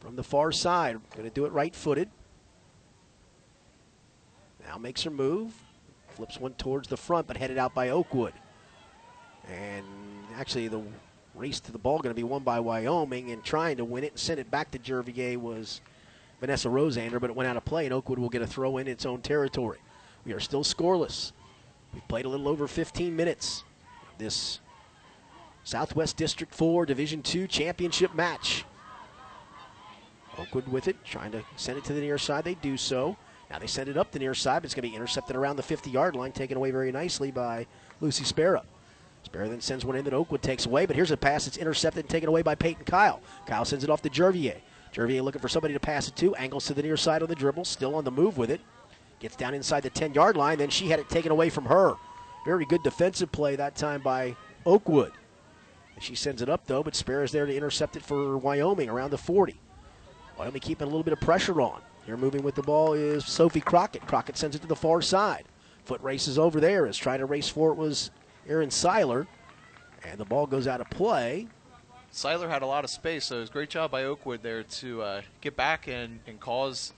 [0.00, 1.00] From the far side.
[1.14, 2.10] Going to do it right footed.
[4.66, 5.54] Now makes her move.
[6.10, 8.34] Flips one towards the front, but headed out by Oakwood.
[9.48, 9.84] And
[10.38, 10.82] actually, the
[11.34, 14.12] race to the ball going to be won by Wyoming, and trying to win it
[14.12, 15.80] and send it back to Jervier was
[16.40, 18.88] Vanessa Rosander, but it went out of play, and Oakwood will get a throw in
[18.88, 19.78] its own territory.
[20.24, 21.32] We are still scoreless.
[21.96, 23.64] We've played a little over 15 minutes.
[24.18, 24.60] This
[25.64, 28.66] Southwest District 4 Division 2 championship match.
[30.36, 32.44] Oakwood with it, trying to send it to the near side.
[32.44, 33.16] They do so.
[33.48, 35.56] Now they send it up the near side, but it's going to be intercepted around
[35.56, 37.66] the 50 yard line, taken away very nicely by
[38.02, 38.64] Lucy Sparrow.
[39.22, 42.04] Sparrow then sends one in that Oakwood takes away, but here's a pass that's intercepted
[42.04, 43.22] and taken away by Peyton Kyle.
[43.46, 44.58] Kyle sends it off to Jervier.
[44.92, 47.34] Jervier looking for somebody to pass it to, angles to the near side on the
[47.34, 48.60] dribble, still on the move with it.
[49.18, 51.94] Gets down inside the 10 yard line, then she had it taken away from her.
[52.44, 55.12] Very good defensive play that time by Oakwood.
[56.00, 59.18] She sends it up though, but Sparrow's there to intercept it for Wyoming around the
[59.18, 59.58] 40.
[60.38, 61.80] Wyoming keeping a little bit of pressure on.
[62.04, 64.06] Here moving with the ball is Sophie Crockett.
[64.06, 65.44] Crockett sends it to the far side.
[65.84, 68.10] Foot races over there as trying to race for it was
[68.48, 69.26] Aaron Seiler.
[70.04, 71.48] And the ball goes out of play.
[72.10, 74.62] Seiler had a lot of space, so it was a great job by Oakwood there
[74.62, 76.92] to uh, get back and, and cause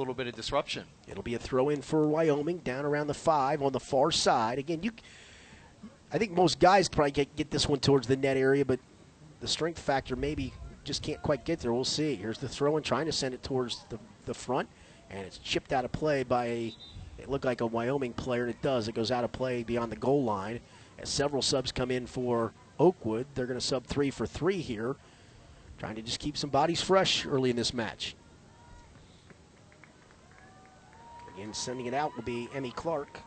[0.00, 0.84] little bit of disruption.
[1.08, 4.58] It'll be a throw in for Wyoming down around the five on the far side.
[4.58, 4.92] Again, you,
[6.12, 8.80] I think most guys probably get, get this one towards the net area, but
[9.40, 10.52] the strength factor maybe
[10.84, 11.72] just can't quite get there.
[11.72, 12.14] We'll see.
[12.14, 14.68] Here's the throw in, trying to send it towards the, the front,
[15.10, 16.74] and it's chipped out of play by a.
[17.16, 18.88] It looked like a Wyoming player, and it does.
[18.88, 20.60] It goes out of play beyond the goal line.
[20.98, 24.96] As several subs come in for Oakwood, they're going to sub three for three here,
[25.78, 28.16] trying to just keep some bodies fresh early in this match.
[31.34, 33.20] Again, sending it out will be Emmy Clark.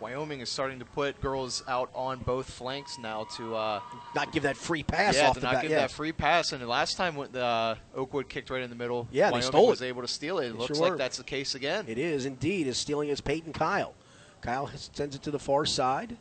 [0.00, 3.80] Wyoming is starting to put girls out on both flanks now to uh,
[4.14, 5.62] Not give that free pass yeah off to the not bat.
[5.62, 5.78] give yeah.
[5.80, 6.52] that free pass.
[6.52, 9.32] And the last time when the uh, Oakwood kicked right in the middle, Yeah, they
[9.32, 9.86] Wyoming stole was it.
[9.86, 10.46] able to steal it.
[10.46, 10.98] It They looks sure like were.
[10.98, 11.84] that's the case again.
[11.88, 12.68] It is indeed.
[12.68, 13.92] Is stealing is Peyton Kyle.
[14.40, 16.16] Kyle sends it to the far side.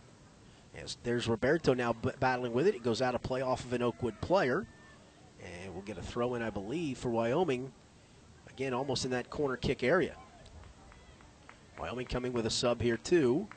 [0.76, 2.74] Yes, there's Roberto now battling with it.
[2.74, 4.66] It goes out of play off of an Oakwood player,
[5.44, 7.72] and we'll get a throw in, I believe, for Wyoming.
[8.50, 10.16] Again, almost in that corner kick area.
[11.80, 13.48] Wyoming coming with a sub here too.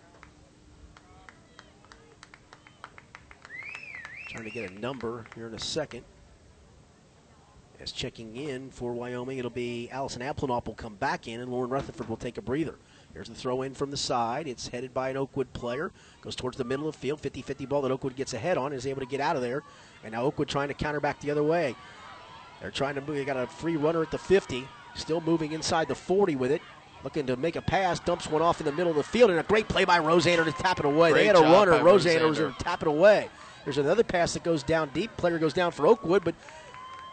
[4.29, 6.05] Trying to get a number here in a second.
[7.81, 11.71] As checking in for Wyoming, it'll be Allison Applenop will come back in, and Lauren
[11.71, 12.75] Rutherford will take a breather.
[13.15, 14.47] Here's the throw in from the side.
[14.47, 15.91] It's headed by an Oakwood player.
[16.21, 17.21] Goes towards the middle of the field.
[17.21, 19.63] 50 50 ball that Oakwood gets ahead on, is able to get out of there.
[20.05, 21.75] And now Oakwood trying to counter back the other way.
[22.61, 23.17] They're trying to move.
[23.17, 24.69] They got a free runner at the 50.
[24.95, 26.61] Still moving inside the 40 with it.
[27.03, 27.99] Looking to make a pass.
[28.01, 29.31] Dumps one off in the middle of the field.
[29.31, 31.13] And a great play by Rosander to tap it away.
[31.13, 31.73] Great they had a runner.
[31.73, 33.29] Rosander was going to tap it away.
[33.65, 35.15] There's another pass that goes down deep.
[35.17, 36.35] Player goes down for Oakwood, but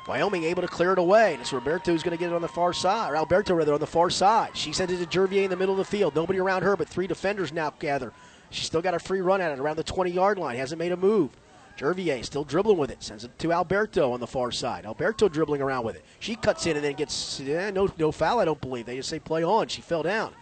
[0.08, 1.34] Wyoming able to clear it away.
[1.34, 3.74] And it's Roberto who's going to get it on the far side, or Alberto rather
[3.74, 4.56] on the far side.
[4.56, 6.16] She sends it to Jervier in the middle of the field.
[6.16, 8.14] Nobody around her, but three defenders now gather.
[8.50, 10.56] She's still got a free run at it around the 20 yard line.
[10.56, 11.32] Hasn't made a move.
[11.78, 13.04] Jervier still dribbling with it.
[13.04, 14.86] Sends it to Alberto on the far side.
[14.86, 16.04] Alberto dribbling around with it.
[16.20, 18.40] She cuts in and then gets eh, no no foul.
[18.40, 19.68] I don't believe they just say play on.
[19.68, 20.34] She fell down.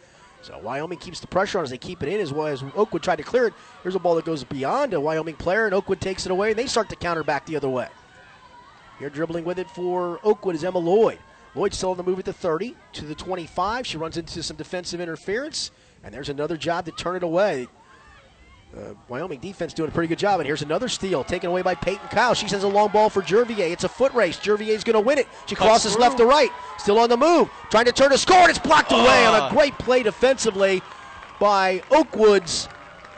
[0.41, 3.01] So Wyoming keeps the pressure on as they keep it in as well as Oakwood
[3.01, 3.53] tried to clear it.
[3.81, 6.59] Here's a ball that goes beyond a Wyoming player and Oakwood takes it away and
[6.59, 7.87] they start to counter back the other way.
[8.99, 11.17] Here dribbling with it for Oakwood is Emma Lloyd.
[11.55, 13.87] Lloyd still on the move at the 30 to the 25.
[13.87, 15.71] She runs into some defensive interference
[16.03, 17.67] And there's another job to turn it away.
[18.75, 20.41] Uh, Wyoming defense doing a pretty good job.
[20.41, 22.33] And here's another steal taken away by Peyton Kyle.
[22.33, 23.71] She sends a long ball for Jervier.
[23.71, 24.37] It's a foot race.
[24.37, 25.27] Jervier's going to win it.
[25.45, 26.01] She crosses through.
[26.01, 26.49] left to right.
[26.77, 27.49] Still on the move.
[27.71, 30.81] Trying to turn a score, and it's blocked away on a great play defensively
[31.39, 32.67] by Oakwood's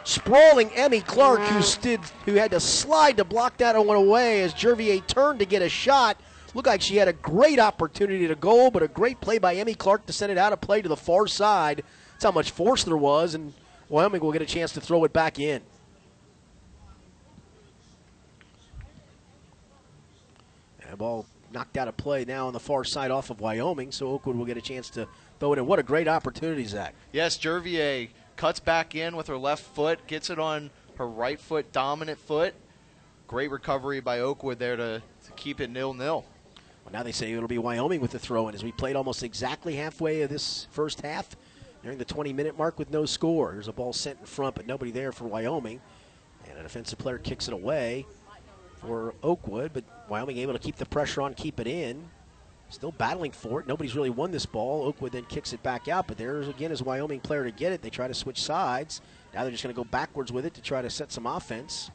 [0.04, 4.54] sprawling Emmy Clark, who stood, who had to slide to block that one away as
[4.54, 6.18] Jervier turned to get a shot.
[6.54, 9.76] Looked like she had a great opportunity to goal, but a great play by Emmy
[9.76, 11.84] Clark to send it out of play to the far side.
[12.14, 13.54] That's how much force there was, and
[13.90, 15.62] Wyoming will get a chance to throw it back in.
[20.82, 23.92] And the ball knocked out of play now on the far side off of Wyoming,
[23.92, 25.08] so Oakwood will get a chance to
[25.40, 25.66] throw it in.
[25.66, 26.94] What a great opportunity, Zach.
[27.14, 31.72] Yes, Jervier cuts back in with her left foot, gets it on her right foot,
[31.72, 32.54] dominant foot.
[33.28, 36.26] Great recovery by Oakwood there to, to keep it nil nil.
[36.86, 39.24] Well, now they say it'll be Wyoming with the throw in as we played almost
[39.24, 41.36] exactly halfway of this first half
[41.88, 43.54] nearing the 20 minute mark with no score.
[43.54, 45.80] There's a ball sent in front, but nobody there for Wyoming.
[46.50, 48.06] And a defensive player kicks it away
[48.82, 52.04] for Oakwood, but Wyoming able to keep the pressure on, keep it in.
[52.70, 53.68] Still battling for it.
[53.68, 54.86] Nobody's really won this ball.
[54.86, 57.82] Oakwood then kicks it back out, but there's again is Wyoming player to get it.
[57.82, 59.00] They try to switch sides.
[59.34, 61.90] Now they're just going to go backwards with it to try to set some offense.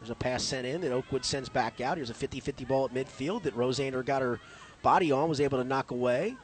[0.00, 1.96] There's a pass sent in that Oakwood sends back out.
[1.96, 4.40] Here's a 50 50 ball at midfield that Rosander got her
[4.82, 6.34] body on, was able to knock away.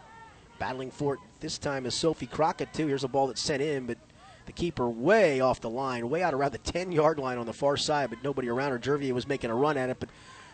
[0.59, 2.87] Battling for it this time is Sophie Crockett, too.
[2.87, 3.99] Here's a ball that's sent in, but
[4.47, 7.53] the keeper way off the line, way out around the 10 yard line on the
[7.53, 8.79] far side, but nobody around her.
[8.79, 10.09] Jervier was making a run at it, but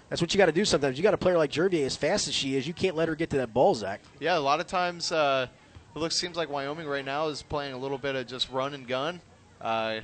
[0.08, 0.96] that's what you got to do sometimes.
[0.96, 3.14] You got a player like Jervier, as fast as she is, you can't let her
[3.14, 4.00] get to that ball, Zach.
[4.18, 5.46] Yeah, a lot of times uh,
[5.94, 8.74] it looks seems like Wyoming right now is playing a little bit of just run
[8.74, 9.20] and gun,
[9.60, 10.00] uh,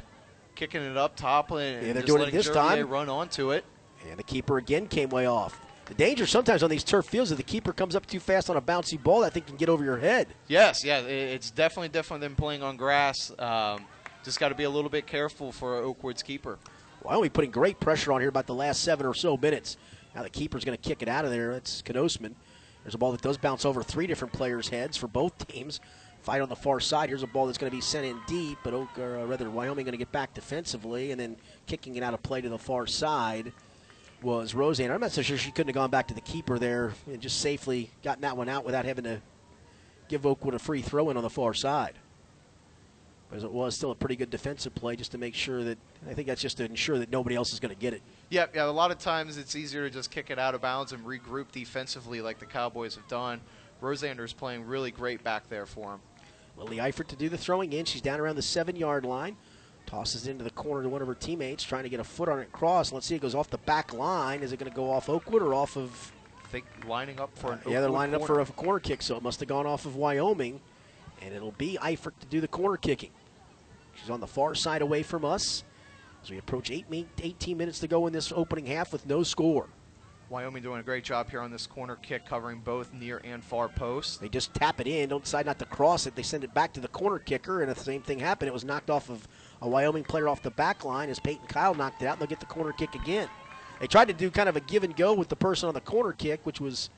[0.54, 2.88] kicking it up, toppling, and Yeah, they're just doing it this Jervier time.
[2.88, 3.64] run onto it.
[4.09, 5.61] And the keeper again came way off.
[5.87, 8.57] The danger sometimes on these turf fields is the keeper comes up too fast on
[8.57, 10.27] a bouncy ball, that thing can get over your head.
[10.49, 13.33] Yes, yeah, it's definitely different than playing on grass.
[13.38, 13.85] Um,
[14.25, 16.59] just got to be a little bit careful for Oakwood's keeper.
[17.05, 19.77] Wyoming putting great pressure on here about the last seven or so minutes.
[20.14, 21.53] Now the keeper's going to kick it out of there.
[21.53, 22.35] That's Knosman.
[22.83, 25.81] There's a ball that does bounce over three different players' heads for both teams.
[26.22, 27.11] Fight on the far side.
[27.11, 29.49] Here's a ball that's going to be sent in deep, but Oak, or uh, rather
[29.49, 32.59] Wyoming going to get back defensively and then kicking it out of play to the
[32.59, 33.53] far side
[34.22, 34.94] was Rosander.
[34.94, 37.40] I'm not so sure she couldn't have gone back to the keeper there and just
[37.40, 39.20] safely gotten that one out without having to
[40.09, 41.94] give Oakwood a free throw in on the far side.
[43.29, 45.79] But as it was, still a pretty good defensive play just to make sure that
[46.09, 48.02] I think that's just to ensure that nobody else is going to get it.
[48.31, 48.66] Yeah, yeah.
[48.66, 51.50] A lot of times it's easier to just kick it out of bounds and regroup
[51.50, 53.40] defensively, like the Cowboys have done.
[53.81, 56.00] Rosander's playing really great back there for him.
[56.57, 57.85] Lily Eifert to do the throwing in.
[57.85, 59.37] She's down around the seven yard line.
[59.87, 62.40] Tosses into the corner to one of her teammates, trying to get a foot on
[62.40, 62.92] it cross.
[62.92, 64.42] Let's see, it goes off the back line.
[64.42, 66.12] Is it going to go off Oakwood or off of.
[66.44, 69.03] I think lining up for an uh, yeah, they're lining up for a corner kick,
[69.03, 70.61] so it must have gone off of Wyoming.
[71.22, 73.11] And it'll be Eifert to do the corner kicking.
[73.94, 75.64] She's on the far side away from us
[76.22, 79.22] as we approach eight, mi- 18 minutes to go in this opening half with no
[79.22, 79.68] score.
[80.29, 83.68] Wyoming doing a great job here on this corner kick, covering both near and far
[83.68, 84.16] posts.
[84.16, 86.16] They just tap it in, don't decide not to cross it.
[86.16, 88.49] They send it back to the corner kicker, and the same thing happened.
[88.49, 89.29] It was knocked off of
[89.62, 92.28] a Wyoming player off the back line as Peyton Kyle knocked it out, and they'll
[92.28, 93.28] get the corner kick again.
[93.80, 95.80] They tried to do kind of a give and go with the person on the
[95.80, 96.90] corner kick, which was,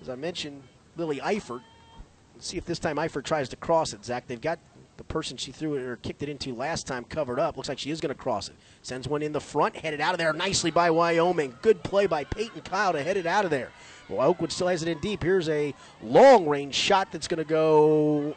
[0.00, 0.62] as I mentioned,
[0.96, 1.62] Lily Eifert.
[2.34, 4.26] Let's see if this time Eifert tries to cross it, Zach.
[4.26, 4.58] They've got
[4.96, 7.56] the person she threw it or kicked it into last time covered up.
[7.56, 8.54] Looks like she is going to cross it.
[8.82, 11.56] Sends one in the front, headed out of there nicely by Wyoming.
[11.62, 13.70] Good play by Peyton Kyle to head it out of there.
[14.08, 15.22] Well, Oakwood still has it in deep.
[15.22, 18.34] Here's a long range shot that's going to go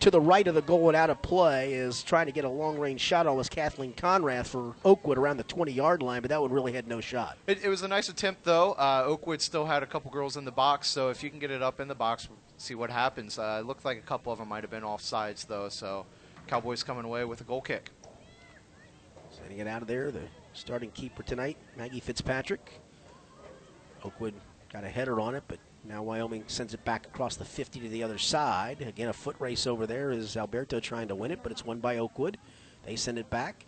[0.00, 1.74] to the right of the goal and out of play.
[1.74, 5.38] Is trying to get a long range shot on was Kathleen Conrath for Oakwood around
[5.38, 7.36] the 20 yard line, but that one really had no shot.
[7.46, 8.72] It, it was a nice attempt, though.
[8.72, 11.50] Uh, Oakwood still had a couple girls in the box, so if you can get
[11.50, 13.38] it up in the box, see what happens.
[13.38, 15.68] Uh, it looked like a couple of them might have been offsides, though.
[15.68, 16.06] So
[16.46, 17.90] Cowboys coming away with a goal kick.
[19.30, 22.80] Sending it out of there, the starting keeper tonight, Maggie Fitzpatrick.
[24.04, 24.34] Oakwood
[24.72, 27.88] got a header on it, but now Wyoming sends it back across the 50 to
[27.88, 28.82] the other side.
[28.82, 31.78] Again, a foot race over there is Alberto trying to win it, but it's won
[31.78, 32.36] by Oakwood.
[32.84, 33.64] They send it back.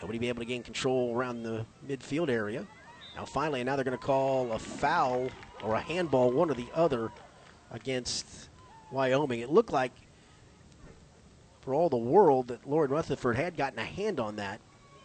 [0.00, 2.66] Nobody be able to gain control around the midfield area.
[3.14, 5.30] Now, finally, now they're going to call a foul
[5.62, 7.10] or a handball, one or the other,
[7.70, 8.48] against
[8.90, 9.40] Wyoming.
[9.40, 9.92] It looked like,
[11.60, 14.60] for all the world, that Lauren Rutherford had gotten a hand on that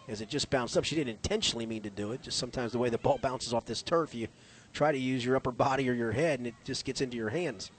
[0.08, 0.86] as it just bounced up.
[0.86, 2.22] She didn't intentionally mean to do it.
[2.22, 4.28] Just sometimes the way the ball bounces off this turf, you
[4.76, 7.30] try to use your upper body or your head, and it just gets into your
[7.30, 7.72] hands.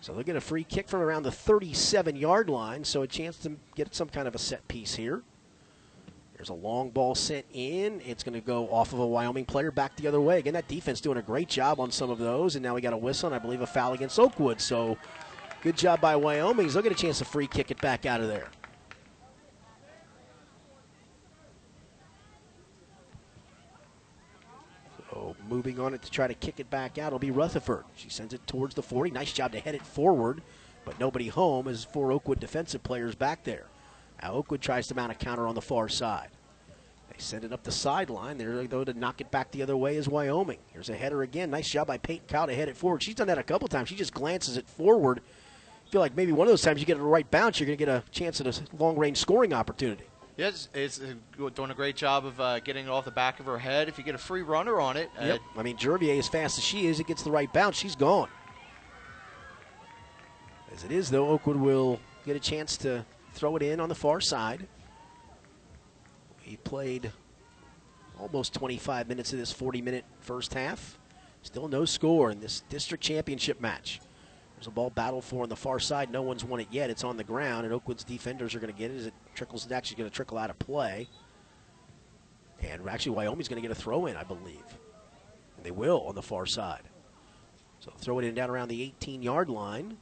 [0.00, 3.36] So they'll get a free kick from around the 37 yard line, so a chance
[3.38, 5.22] to get some kind of a set piece here.
[6.34, 8.00] There's a long ball sent in.
[8.06, 10.38] It's going to go off of a Wyoming player back the other way.
[10.38, 12.92] Again, that defense doing a great job on some of those, and now we got
[12.92, 14.60] a whistle and I believe a foul against Oakwood.
[14.60, 14.96] So
[15.60, 16.68] Good job by Wyoming.
[16.68, 18.48] They'll get a chance to free kick it back out of there.
[25.10, 27.84] So moving on it to try to kick it back out will be Rutherford.
[27.96, 29.10] She sends it towards the 40.
[29.10, 30.42] Nice job to head it forward,
[30.84, 33.66] but nobody home as four Oakwood defensive players back there.
[34.22, 36.30] Now Oakwood tries to mount a counter on the far side.
[37.10, 38.38] They send it up the sideline.
[38.38, 40.58] They're though to knock it back the other way is Wyoming.
[40.72, 41.50] Here's a header again.
[41.50, 43.02] Nice job by Peyton Kyle to head it forward.
[43.02, 43.88] She's done that a couple times.
[43.88, 45.20] She just glances it forward.
[45.90, 47.78] Feel like maybe one of those times you get it the right bounce, you're going
[47.78, 50.04] to get a chance at a long range scoring opportunity.
[50.38, 51.18] Yes, it's, it's
[51.56, 53.88] doing a great job of uh, getting it off the back of her head.
[53.88, 55.40] If you get a free runner on it, yep.
[55.56, 57.76] I mean, Jervier, as fast as she is, it gets the right bounce.
[57.76, 58.28] She's gone.
[60.72, 63.96] As it is, though, Oakwood will get a chance to throw it in on the
[63.96, 64.68] far side.
[66.40, 67.10] He played
[68.20, 71.00] almost 25 minutes of this 40 minute first half.
[71.42, 74.00] Still no score in this district championship match.
[74.58, 76.10] There's a ball battle for on the far side.
[76.10, 76.90] No one's won it yet.
[76.90, 79.62] It's on the ground, and Oakwood's defenders are going to get it as it trickles.
[79.62, 81.08] It's actually going to trickle out of play.
[82.60, 84.64] And actually, Wyoming's going to get a throw in, I believe.
[85.56, 86.82] And they will on the far side.
[87.78, 89.96] So throw it in down around the 18 yard line.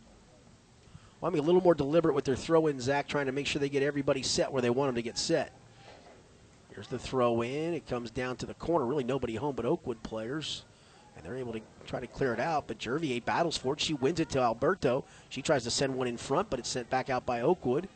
[1.20, 3.68] Wyoming a little more deliberate with their throw in, Zach, trying to make sure they
[3.68, 5.52] get everybody set where they want them to get set.
[6.72, 7.74] Here's the throw in.
[7.74, 8.86] It comes down to the corner.
[8.86, 10.64] Really nobody home but Oakwood players
[11.16, 12.66] and they're able to try to clear it out.
[12.66, 13.80] But Jervier battles for it.
[13.80, 15.04] She wins it to Alberto.
[15.28, 17.88] She tries to send one in front, but it's sent back out by Oakwood.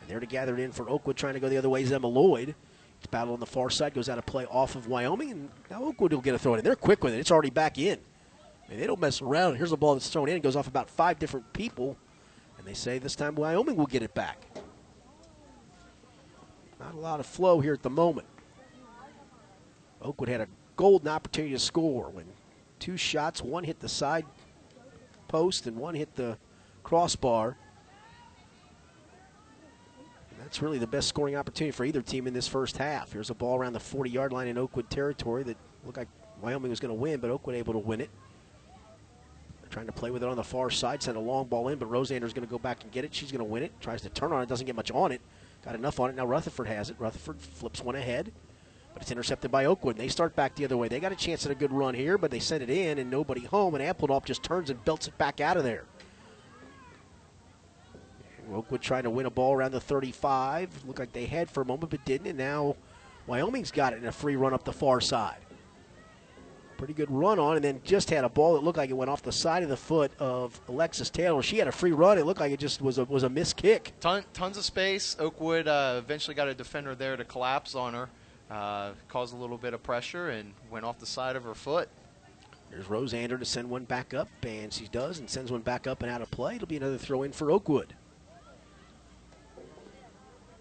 [0.00, 1.90] And they're to gather it in for Oakwood, trying to go the other way is
[1.90, 2.54] Emma Lloyd.
[2.98, 5.82] It's battle on the far side, goes out of play off of Wyoming, and now
[5.84, 6.64] Oakwood will get a throw in.
[6.64, 7.20] They're quick with it.
[7.20, 7.98] It's already back in.
[8.68, 9.56] They don't mess around.
[9.56, 10.36] Here's a ball that's thrown in.
[10.36, 11.96] It goes off about five different people.
[12.58, 14.40] And they say this time Wyoming will get it back.
[16.80, 18.26] Not a lot of flow here at the moment.
[20.02, 22.26] Oakwood had a golden opportunity to score when
[22.78, 23.42] two shots.
[23.42, 24.24] One hit the side
[25.28, 26.38] post and one hit the
[26.82, 27.56] crossbar.
[30.30, 33.12] And that's really the best scoring opportunity for either team in this first half.
[33.12, 36.08] Here's a ball around the 40 yard line in Oakwood territory that looked like
[36.40, 38.10] Wyoming was going to win, but Oakwood able to win it.
[39.70, 41.86] Trying to play with it on the far side, send a long ball in, but
[41.86, 43.12] Rosander's going to go back and get it.
[43.12, 43.72] She's going to win it.
[43.80, 45.20] Tries to turn on it, doesn't get much on it.
[45.64, 46.16] Got enough on it.
[46.16, 46.96] Now Rutherford has it.
[46.98, 48.32] Rutherford flips one ahead
[48.96, 49.98] but it's intercepted by Oakwood.
[49.98, 50.88] They start back the other way.
[50.88, 53.10] They got a chance at a good run here, but they send it in and
[53.10, 55.84] nobody home, and Appledorf just turns and belts it back out of there.
[58.50, 60.86] Oakwood trying to win a ball around the 35.
[60.86, 62.74] Looked like they had for a moment, but didn't, and now
[63.26, 65.36] Wyoming's got it in a free run up the far side.
[66.78, 69.10] Pretty good run on, and then just had a ball that looked like it went
[69.10, 71.42] off the side of the foot of Alexis Taylor.
[71.42, 72.16] She had a free run.
[72.16, 73.92] It looked like it just was a was a missed kick.
[74.00, 75.16] Ton, tons of space.
[75.18, 78.08] Oakwood uh, eventually got a defender there to collapse on her
[78.50, 81.88] uh, caused a little bit of pressure and went off the side of her foot.
[82.70, 86.02] There's Rosander to send one back up, and she does and sends one back up
[86.02, 86.56] and out of play.
[86.56, 87.94] It'll be another throw in for Oakwood.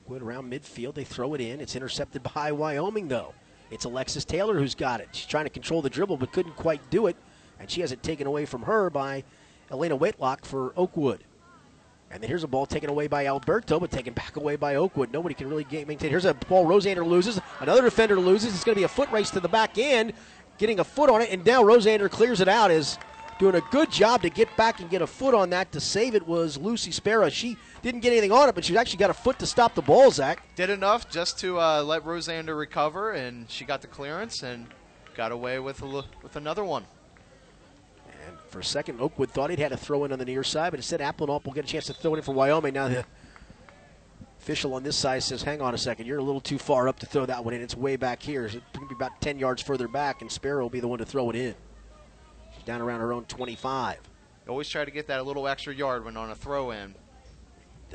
[0.04, 1.60] Oakwood around midfield, they throw it in.
[1.60, 3.34] It's intercepted by Wyoming, though.
[3.72, 5.10] It's Alexis Taylor who's got it.
[5.12, 7.18] She's trying to control the dribble, but couldn't quite do it,
[7.60, 9.24] and she has it taken away from her by
[9.72, 11.24] Elena Whitlock for Oakwood.
[12.12, 15.12] And then here's a ball taken away by Alberto, but taken back away by Oakwood.
[15.12, 16.10] Nobody can really maintain.
[16.10, 17.40] Here's a ball Rosander loses.
[17.60, 18.54] Another defender loses.
[18.54, 20.14] It's going to be a foot race to the back end,
[20.58, 21.30] getting a foot on it.
[21.32, 22.72] And now Rosander clears it out.
[22.72, 22.98] Is
[23.38, 25.72] doing a good job to get back and get a foot on that.
[25.74, 27.30] To save it was Lucy Sparrow.
[27.30, 29.82] She didn't get anything on it, but she actually got a foot to stop the
[29.82, 30.42] ball, Zach.
[30.56, 34.68] Did enough just to uh, let Rosander recover, and she got the clearance and
[35.16, 36.86] got away with, a, with another one.
[38.56, 40.80] For a second, Oakwood thought he'd had a throw in on the near side, but
[40.80, 42.74] instead, Appledorf will get a chance to throw it in for Wyoming.
[42.74, 43.04] Now, the
[44.40, 46.98] official on this side says, hang on a second, you're a little too far up
[47.00, 47.60] to throw that one in.
[47.60, 48.46] It's way back here.
[48.46, 51.00] It's going to be about 10 yards further back, and Sparrow will be the one
[51.00, 51.54] to throw it in.
[52.54, 54.00] She's down around her own 25.
[54.48, 56.96] always try to get that a little extra yard when on a throw in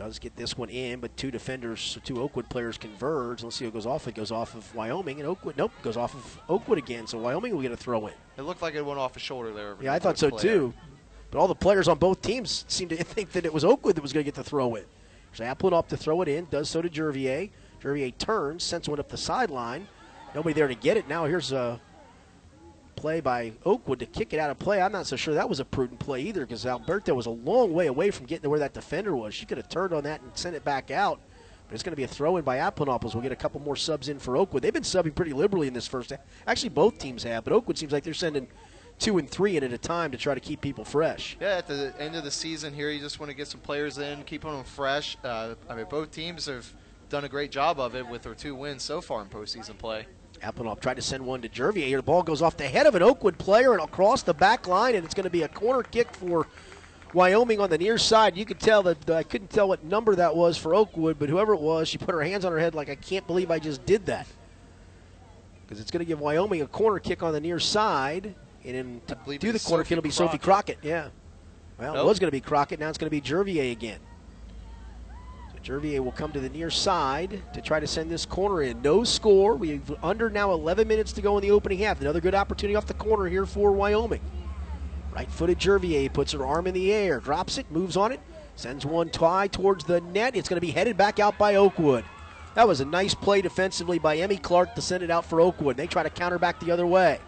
[0.01, 3.43] does get this one in, but two defenders, two Oakwood players converge.
[3.43, 4.09] Let's see who goes off.
[4.09, 7.07] It goes off of Wyoming, and Oakwood, nope, goes off of Oakwood again.
[7.07, 8.15] So Wyoming will get a throw in.
[8.39, 9.77] It looked like it went off a shoulder there.
[9.79, 10.41] Yeah, I thought so player.
[10.41, 10.75] too.
[11.31, 14.01] But all the players on both teams seem to think that it was Oakwood that
[14.01, 14.85] was going to get the throw in.
[15.35, 17.51] So Applenop up to throw it in, does so to Jervier.
[17.83, 19.87] Jervier turns, sends one up the sideline.
[20.35, 21.09] Nobody there to get it.
[21.09, 21.79] Now here's a
[23.01, 24.83] play by Oakwood to kick it out of play.
[24.83, 27.73] I'm not so sure that was a prudent play either because Alberto was a long
[27.73, 29.35] way away from getting to where that defender was.
[29.35, 31.19] She could have turned on that and sent it back out.
[31.67, 33.15] But it's going to be a throw in by Applenopoulos.
[33.15, 34.63] We'll get a couple more subs in for Oakwood.
[34.63, 36.21] They've been subbing pretty liberally in this first half.
[36.47, 38.49] Actually, both teams have, but Oakwood seems like they're sending
[38.99, 41.39] two and three in at a time to try to keep people fresh.
[41.41, 43.97] Yeah, at the end of the season here, you just want to get some players
[43.97, 45.17] in, keep them fresh.
[45.25, 46.71] Uh, I mean, both teams have
[47.09, 50.07] done a great job of it with their two wins so far in postseason play.
[50.43, 51.87] Applenop tried to send one to Jervier.
[51.87, 54.67] Here, the ball goes off the head of an Oakwood player and across the back
[54.67, 56.47] line, and it's going to be a corner kick for
[57.13, 58.37] Wyoming on the near side.
[58.37, 61.55] You could tell that I couldn't tell what number that was for Oakwood, but whoever
[61.55, 63.85] it was, she put her hands on her head like I can't believe I just
[63.85, 64.27] did that.
[65.67, 68.35] Because it's going to give Wyoming a corner kick on the near side,
[68.65, 70.81] and then to do the corner Sophie kick, it'll be Sophie Crockett.
[70.81, 70.89] Crockett.
[70.89, 71.09] Yeah.
[71.79, 72.81] Well, it was going to be Crockett.
[72.81, 74.01] Now it's going to be Jervier again.
[75.63, 78.83] So Jervier will come to the near side to try to send this corner in.
[78.83, 79.57] No score.
[79.57, 82.01] We've under now 11 minutes to go in the opening half.
[82.01, 84.23] Another good opportunity off the corner here for Wyoming.
[85.13, 88.21] Right-footed Jervier puts her arm in the air, drops it, moves on it,
[88.55, 90.37] sends one tie towards the net.
[90.37, 92.05] It's going to be headed back out by Oakwood.
[92.55, 95.77] That was a nice play defensively by Emmy Clark to send it out for Oakwood.
[95.77, 97.19] They try to counter back the other way.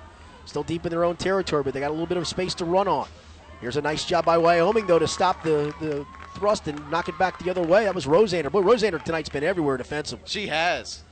[0.44, 2.64] Still deep in their own territory, but they got a little bit of space to
[2.64, 3.08] run on.
[3.60, 6.04] Here's a nice job by Wyoming, though, to stop the, the
[6.42, 7.84] thrust and knock it back the other way.
[7.84, 8.50] That was Rosander.
[8.50, 10.24] Boy, Rosander tonight's been everywhere defensively.
[10.26, 11.04] She has.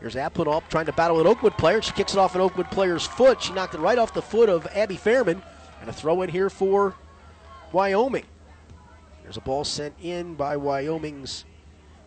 [0.00, 1.80] Here's Applenop trying to battle an Oakwood player.
[1.80, 3.40] She kicks it off an Oakwood player's foot.
[3.40, 5.40] She knocked it right off the foot of Abby Fairman.
[5.80, 6.96] And a throw in here for
[7.70, 8.24] Wyoming.
[9.22, 11.44] There's a ball sent in by Wyoming's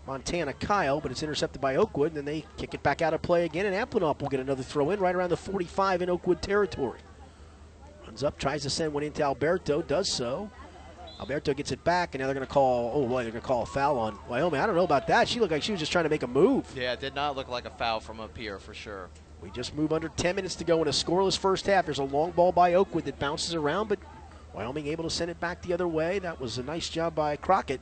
[0.05, 2.09] Montana Kyle, but it's intercepted by Oakwood.
[2.09, 3.65] And then they kick it back out of play again.
[3.65, 6.99] And Applenop will get another throw in right around the 45 in Oakwood territory.
[8.05, 10.51] Runs up, tries to send one into Alberto, does so.
[11.19, 12.91] Alberto gets it back, and now they're going to call.
[12.93, 14.59] Oh boy, they're going to call a foul on Wyoming.
[14.59, 15.27] I don't know about that.
[15.27, 16.71] She looked like she was just trying to make a move.
[16.75, 19.09] Yeah, it did not look like a foul from up here for sure.
[19.41, 21.85] We just move under 10 minutes to go in a scoreless first half.
[21.85, 23.99] There's a long ball by Oakwood that bounces around, but
[24.53, 26.19] Wyoming able to send it back the other way.
[26.19, 27.81] That was a nice job by Crockett.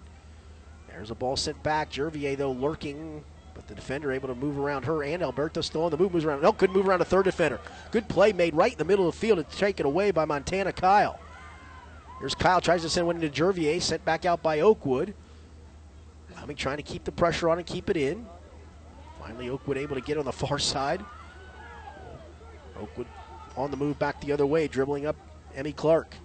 [0.88, 1.92] There's a ball sent back.
[1.92, 3.24] Jervier, though, lurking,
[3.54, 6.24] but the defender able to move around her, and Alberto still on the move, moves
[6.24, 6.42] around.
[6.42, 7.60] No, couldn't move around a third defender.
[7.92, 9.40] Good play made right in the middle of the field.
[9.40, 11.20] It's taken away by Montana Kyle.
[12.20, 15.14] Here's Kyle, tries to send one into Jervier, sent back out by Oakwood.
[16.36, 18.26] Wyoming trying to keep the pressure on and keep it in.
[19.20, 21.04] Finally, Oakwood able to get on the far side.
[22.80, 23.08] Oakwood
[23.58, 25.16] on the move back the other way, dribbling up
[25.56, 26.16] Emmy Clark.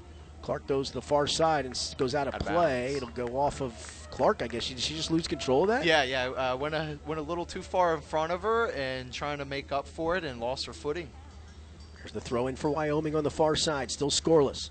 [0.43, 2.95] Clark goes to the far side and goes out of play.
[2.97, 4.69] It'll go off of Clark, I guess.
[4.69, 5.85] Did she just lose control of that?
[5.85, 6.29] Yeah, yeah.
[6.29, 9.45] Uh, went a went a little too far in front of her and trying to
[9.45, 11.09] make up for it and lost her footing.
[11.97, 14.71] There's the throw in for Wyoming on the far side, still scoreless.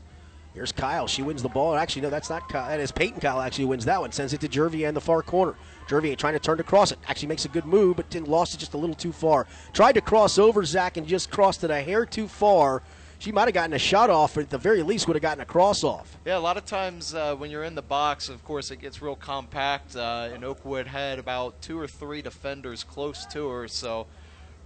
[0.60, 1.08] Here's Kyle.
[1.08, 1.74] She wins the ball.
[1.78, 2.68] Actually, no, that's not Kyle.
[2.68, 4.12] That is Peyton Kyle actually wins that one.
[4.12, 5.56] Sends it to Jervier in the far corner.
[5.88, 7.00] Jervier trying to turn to cross it.
[7.08, 9.48] Actually makes a good move, but didn't lost it just a little too far.
[9.72, 12.84] Tried to cross over Zach and just crossed it a hair too far.
[13.20, 15.40] She might have gotten a shot off, or at the very least would have gotten
[15.40, 16.18] a cross off.
[16.26, 19.02] Yeah, a lot of times uh, when you're in the box, of course, it gets
[19.02, 19.96] real compact.
[19.96, 24.08] Uh, and Oakwood had about two or three defenders close to her, so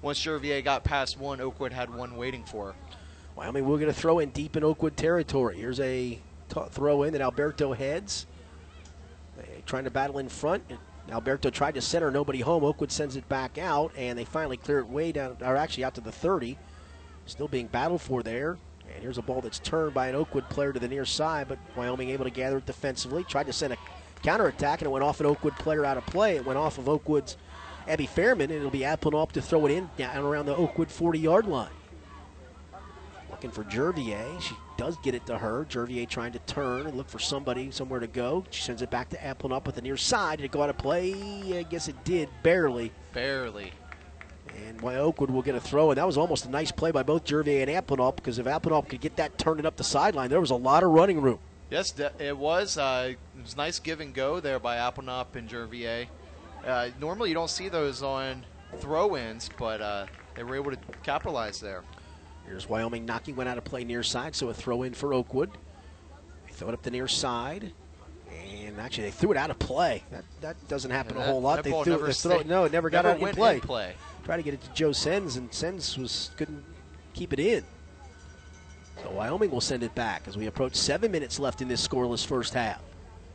[0.02, 2.76] once Jervier got past one, Oakwood had one waiting for her.
[3.36, 5.58] Wyoming will get a throw in deep in Oakwood territory.
[5.58, 6.20] Here's a
[6.50, 8.28] t- throw in that Alberto heads.
[9.38, 10.64] They trying to battle in front.
[11.12, 12.64] Alberto tried to center, nobody home.
[12.64, 15.96] Oakwood sends it back out, and they finally clear it way down, or actually out
[15.96, 16.58] to the 30.
[17.26, 18.58] Still being battled for there.
[18.94, 21.58] And here's a ball that's turned by an Oakwood player to the near side, but
[21.76, 23.24] Wyoming able to gather it defensively.
[23.24, 23.78] Tried to send a
[24.22, 26.36] counterattack, and it went off an Oakwood player out of play.
[26.36, 27.38] It went off of Oakwood's
[27.88, 31.20] Abby Fairman, and it'll be Applenop to throw it in down around the Oakwood 40
[31.20, 31.70] yard line.
[33.44, 34.42] Looking for Jervier.
[34.42, 35.66] She does get it to her.
[35.70, 38.46] Jervier trying to turn and look for somebody, somewhere to go.
[38.52, 40.38] She sends it back to Applenop with the near side.
[40.38, 41.14] Did it go out of play?
[41.60, 42.94] I guess it did, barely.
[43.12, 43.74] Barely.
[44.66, 45.92] And why Oakwood will get a throw.
[45.92, 48.88] And that was almost a nice play by both Jervier and Applenop because if Applenop
[48.88, 51.40] could get that turned up the sideline, there was a lot of running room.
[51.70, 52.78] Yes, it was.
[52.78, 56.08] Uh, it was nice give and go there by Applenop and Jervier.
[56.66, 58.46] Uh, normally you don't see those on
[58.78, 61.84] throw-ins, but uh, they were able to capitalize there.
[62.46, 65.52] Here's Wyoming knocking one out of play near side, so a throw in for Oakwood.
[66.48, 67.72] They throw it up the near side.
[68.32, 70.04] And actually, they threw it out of play.
[70.12, 71.64] That that doesn't happen Yeah, a whole lot.
[71.64, 72.16] they threw never it.
[72.16, 73.60] Throw, stayed- no, it never got out of play.
[73.60, 73.94] play.
[74.26, 76.64] Tried to get it to Joe Sens, and Sens was couldn't
[77.14, 77.64] keep it in.
[79.04, 82.26] So Wyoming will send it back as we approach seven minutes left in this scoreless
[82.26, 82.82] first half.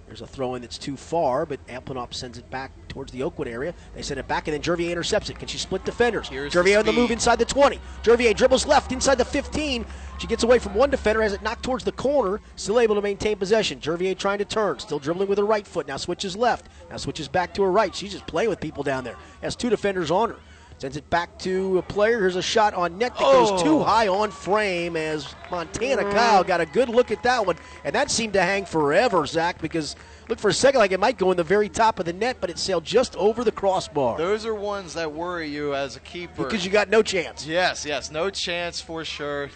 [0.06, 3.46] There's a throw in that's too far, but Applenop sends it back towards the Oakwood
[3.46, 3.72] area.
[3.94, 5.38] They send it back, and then Jervier intercepts it.
[5.38, 6.28] Can she split defenders?
[6.28, 7.78] Here's the Jervier on the move inside the 20.
[8.02, 9.86] Jervier dribbles left inside the 15.
[10.18, 13.00] She gets away from one defender, has it knocked towards the corner, still able to
[13.00, 13.78] maintain possession.
[13.78, 15.86] Jervier trying to turn, still dribbling with her right foot.
[15.86, 16.66] Now switches left.
[16.90, 17.94] Now switches back to her right.
[17.94, 19.14] She's just playing with people down there.
[19.42, 20.36] Has two defenders on her.
[20.78, 22.20] Sends it back to a player.
[22.20, 23.62] Here's a shot on net that goes Oh.
[23.62, 26.46] too high on frame as Montana Kyle mm.
[26.46, 27.56] got a good look at that one.
[27.84, 29.96] And that seemed to hang forever, Zach, because
[30.28, 32.36] looked for a second like it might go in the very top of the net,
[32.40, 34.18] but it sailed just over the crossbar.
[34.18, 36.44] Those are ones that worry you as a keeper.
[36.44, 37.46] Because you got no chance.
[37.46, 39.44] Yes, yes, no chance for sure.
[39.44, 39.50] A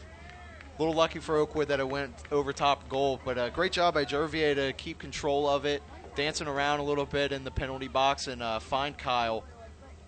[0.78, 4.04] little lucky for Oakwood that it went over top goal, but a great job by
[4.04, 5.82] Jervier to keep control of it,
[6.16, 9.44] dancing around a little bit in the penalty box and uh, find Kyle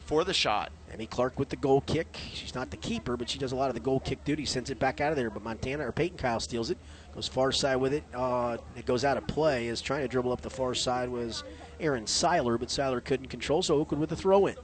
[0.05, 0.71] for the shot.
[0.93, 2.19] Emmy Clark with the goal kick.
[2.33, 4.45] She's not the keeper, but she does a lot of the goal kick duty.
[4.45, 6.79] Sends it back out of there, but Montana or Peyton Kyle steals it.
[7.15, 8.05] Goes far side with it.
[8.13, 9.69] Uh, it goes out of play.
[9.69, 11.45] Is trying to dribble up the far side was
[11.81, 14.57] Aaron Seiler, but Seiler couldn't control, so Oakwood with the throw in.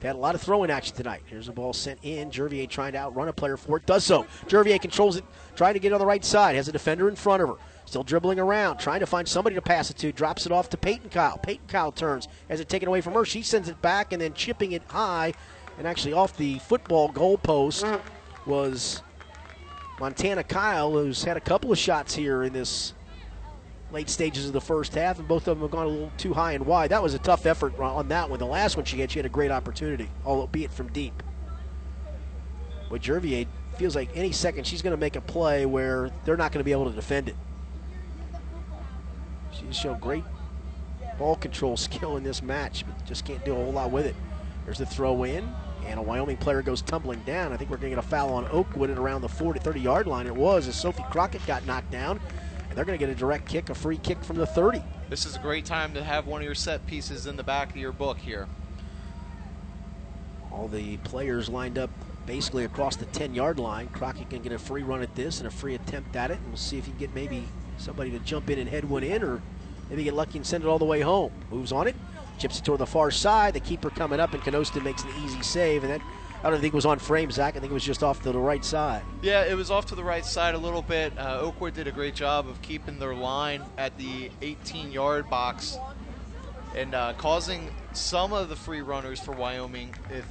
[0.00, 1.22] They had a lot of throwing action tonight.
[1.26, 2.30] Here's a ball sent in.
[2.30, 3.86] Jervier trying to outrun a player for it.
[3.86, 4.26] Does so.
[4.46, 5.24] Jervier controls it,
[5.54, 6.54] trying to get on the right side.
[6.56, 7.54] Has a defender in front of her.
[7.86, 10.12] Still dribbling around, trying to find somebody to pass it to.
[10.12, 11.38] Drops it off to Peyton Kyle.
[11.38, 13.24] Peyton Kyle turns, has it taken away from her.
[13.24, 15.32] She sends it back and then chipping it high
[15.78, 18.00] and actually off the football goalpost
[18.46, 19.02] was
[19.98, 22.92] Montana Kyle, who's had a couple of shots here in this
[23.92, 26.34] late stages of the first half, and both of them have gone a little too
[26.34, 26.90] high and wide.
[26.90, 28.38] That was a tough effort on that one.
[28.38, 31.22] The last one she had, she had a great opportunity, albeit from deep.
[32.90, 33.46] But Jervier
[33.78, 36.64] feels like any second she's going to make a play where they're not going to
[36.64, 37.36] be able to defend it.
[39.52, 40.24] She's shown great
[41.18, 44.16] ball control skill in this match, but just can't do a whole lot with it.
[44.64, 45.48] There's the throw in,
[45.86, 47.52] and a Wyoming player goes tumbling down.
[47.52, 49.80] I think we're going to get a foul on Oakwood at around the 40, 30
[49.80, 50.26] yard line.
[50.26, 52.20] It was as Sophie Crockett got knocked down,
[52.68, 54.82] and they're going to get a direct kick, a free kick from the 30.
[55.08, 57.70] This is a great time to have one of your set pieces in the back
[57.70, 58.48] of your book here.
[60.50, 61.90] All the players lined up
[62.26, 63.88] basically across the 10 yard line.
[63.88, 66.48] Crockett can get a free run at this and a free attempt at it, and
[66.48, 67.44] we'll see if he can get maybe
[67.78, 69.40] somebody to jump in and head one in, or
[69.88, 71.32] maybe get lucky and send it all the way home.
[71.50, 71.94] Moves on it,
[72.38, 73.54] chips it toward the far side.
[73.54, 76.00] The keeper coming up, and Canoston makes an easy save, and that
[76.44, 77.56] I don't think it was on frame, Zach.
[77.56, 79.02] I think it was just off to the right side.
[79.22, 81.16] Yeah, it was off to the right side a little bit.
[81.18, 85.78] Uh, Oakwood did a great job of keeping their line at the 18 yard box
[86.76, 90.26] and uh, causing some of the free runners for Wyoming, if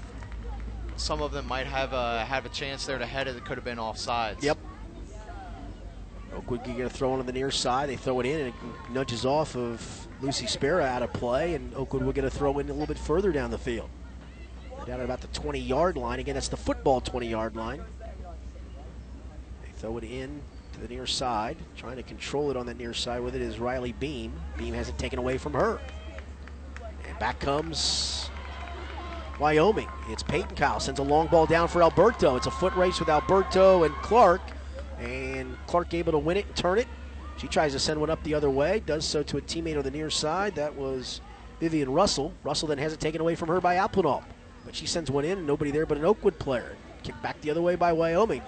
[0.96, 3.58] some of them might have a, have a chance there to head it, it could
[3.58, 4.44] have been offsides.
[4.44, 4.58] Yep.
[6.36, 7.90] Oakwood going to throw on the near side.
[7.90, 8.56] They throw it in, and it
[8.92, 12.68] nudges off of Lucy Sparrow out of play, and Oakwood will get a throw in
[12.68, 13.90] a little bit further down the field.
[14.88, 16.20] Down at about the 20 yard line.
[16.20, 17.84] Again, that's the football 20 yard line.
[19.62, 20.42] They throw it in
[20.74, 21.58] to the near side.
[21.78, 24.34] Trying to control it on the near side with it is Riley Beam.
[24.58, 25.80] Beam has it taken away from her.
[27.08, 28.32] And back comes
[29.40, 29.90] Wyoming.
[30.10, 30.80] It's Peyton Kyle.
[30.80, 32.36] Sends a long ball down for Alberto.
[32.36, 34.42] It's a foot race with Alberto and Clark.
[35.00, 36.88] And Clark able to win it and turn it.
[37.38, 38.82] She tries to send one up the other way.
[38.86, 40.56] Does so to a teammate on the near side.
[40.56, 41.22] That was
[41.60, 42.34] Vivian Russell.
[42.44, 44.24] Russell then has it taken away from her by Applenop.
[44.66, 46.76] But she sends one in, and nobody there but an Oakwood player.
[47.04, 48.42] Kicked back the other way by Wyoming.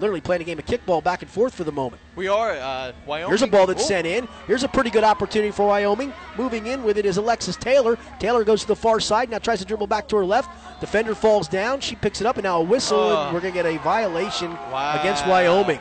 [0.00, 2.02] Literally playing a game of kickball back and forth for the moment.
[2.16, 2.52] We are.
[2.52, 3.28] Uh, Wyoming.
[3.28, 3.86] Here's a ball that's oh.
[3.86, 4.28] sent in.
[4.46, 6.12] Here's a pretty good opportunity for Wyoming.
[6.36, 7.96] Moving in with it is Alexis Taylor.
[8.18, 10.50] Taylor goes to the far side, now tries to dribble back to her left.
[10.80, 11.80] Defender falls down.
[11.80, 13.26] She picks it up, and now a whistle, Oh.
[13.26, 14.98] and we're going to get a violation Wow.
[15.00, 15.78] against Wyoming.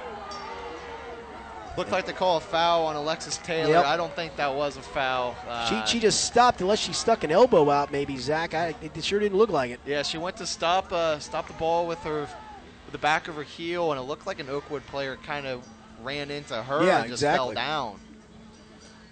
[1.75, 3.71] Looked like they call a foul on Alexis Taylor.
[3.71, 3.85] Yep.
[3.85, 5.35] I don't think that was a foul.
[5.47, 8.53] Uh, She, she just stopped unless she stuck an elbow out, maybe, Zach.
[8.53, 9.79] I, it sure didn't look like it.
[9.85, 13.35] Yeah, she went to stop uh, stop the ball with her with the back of
[13.35, 15.67] her heel, and it looked like an Oakwood player kind of
[16.03, 17.99] ran into her Yeah, and just fell down.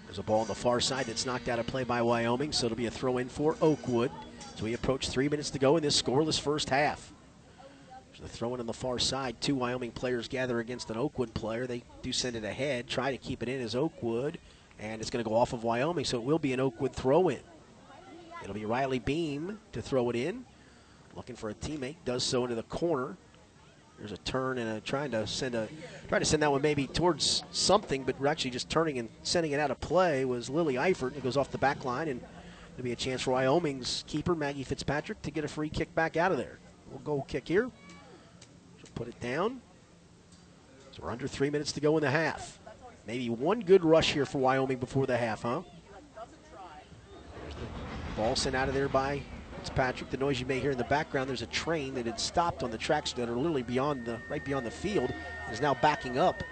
[0.06, 2.66] There's a ball on the far side that's knocked out of play by Wyoming, so
[2.66, 4.10] it'll be a throw in for Oakwood.
[4.56, 7.11] So we approach three minutes to go in this scoreless first half.
[8.22, 9.40] So the throw in on the far side.
[9.40, 11.66] Two Wyoming players gather against an Oakwood player.
[11.66, 14.38] They do send it ahead, try to keep it in as Oakwood,
[14.78, 17.28] and it's going to go off of Wyoming, so it will be an Oakwood throw
[17.28, 17.40] in.
[18.42, 20.44] It'll be Riley Beam to throw it in.
[21.16, 23.16] Looking for a teammate, does so into the corner.
[23.98, 25.68] There's a turn and a trying to send a
[26.08, 29.52] trying to send that one maybe towards something, but we're actually just turning and sending
[29.52, 31.16] it out of play was Lily Eifert.
[31.16, 32.20] It goes off the back line and
[32.74, 36.16] it'll be a chance for Wyoming's keeper Maggie Fitzpatrick to get a free kick back
[36.16, 36.58] out of there.
[36.90, 37.70] We'll go kick here.
[38.94, 39.60] Put it down.
[40.92, 42.58] So we're under three minutes to go in the half.
[43.06, 45.62] Maybe one good rush here for Wyoming before the half, huh?
[48.16, 49.22] Ball sent out of there by
[49.56, 50.10] Fitzpatrick.
[50.10, 52.70] The noise you may hear in the background, there's a train that had stopped on
[52.70, 55.12] the tracks that are literally beyond the right beyond the field,
[55.50, 56.42] is now backing up.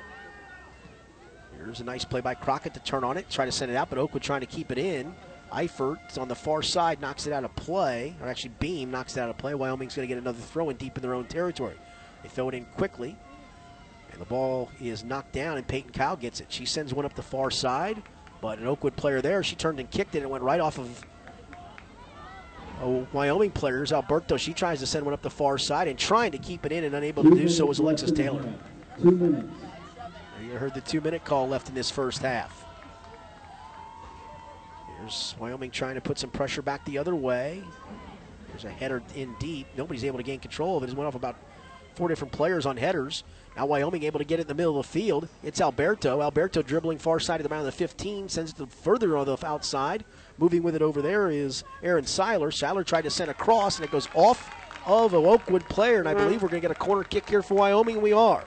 [1.57, 3.91] Here's a nice play by Crockett to turn on it, try to send it out,
[3.91, 5.14] but Oakwood trying to keep it in.
[5.53, 9.20] Eifert on the far side knocks it out of play, or actually Beam knocks it
[9.20, 9.55] out of play.
[9.55, 11.74] Wyoming's going to get another throw in deep in their own territory.
[12.23, 13.16] They throw it in quickly,
[14.12, 16.47] and the ball is knocked down, and Peyton Kyle gets it.
[16.51, 18.03] She sends one up the far side,
[18.41, 21.05] but an Oakwood player there, she turned and kicked it and went right off of
[22.83, 23.93] a Wyoming players.
[23.93, 26.73] Alberto, she tries to send one up the far side and trying to keep it
[26.73, 28.43] in and unable to do so was Alexis Taylor.
[29.01, 29.49] Two minutes.
[30.43, 32.64] You heard the two minute call left in this first half.
[34.99, 37.62] Here's Wyoming trying to put some pressure back the other way.
[38.49, 39.66] There's a header in deep.
[39.77, 40.91] Nobody's able to gain control of it.
[40.91, 41.37] It went off about
[41.95, 43.24] four different players on headers.
[43.57, 45.28] Now Wyoming able to get it in the middle of the field.
[45.43, 46.22] It's Alberto.
[46.22, 49.26] Alberto dribbling far side of the mound of the 15, sends it to further on
[49.26, 50.05] the outside.
[50.38, 52.51] Moving with it over there is Aaron Seiler.
[52.51, 54.55] Seiler tried to send a cross, and it goes off
[54.86, 55.99] of a Oakwood player.
[55.99, 58.45] And I believe we're going to get a corner kick here for Wyoming, we are.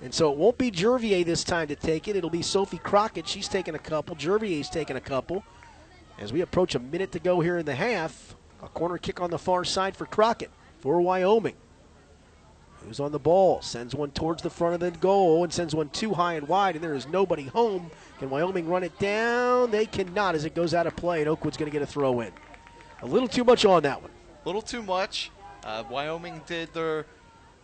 [0.00, 2.16] And so it won't be Jervier this time to take it.
[2.16, 3.28] It'll be Sophie Crockett.
[3.28, 4.16] She's taking a couple.
[4.16, 5.44] Jervier's taking a couple.
[6.18, 9.30] As we approach a minute to go here in the half, a corner kick on
[9.30, 10.50] the far side for Crockett
[10.80, 11.54] for Wyoming.
[12.86, 13.62] Who's on the ball?
[13.62, 16.74] Sends one towards the front of the goal and sends one too high and wide,
[16.74, 17.90] and there is nobody home.
[18.18, 19.70] Can Wyoming run it down?
[19.70, 22.20] They cannot as it goes out of play, and Oakwood's going to get a throw
[22.20, 22.32] in.
[23.02, 24.10] A little too much on that one.
[24.44, 25.30] A little too much.
[25.64, 27.06] Uh, Wyoming did their.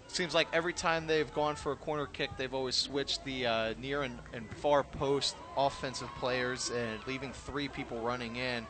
[0.09, 3.75] Seems like every time they've gone for a corner kick, they've always switched the uh,
[3.79, 8.67] near and, and far post offensive players and leaving three people running in.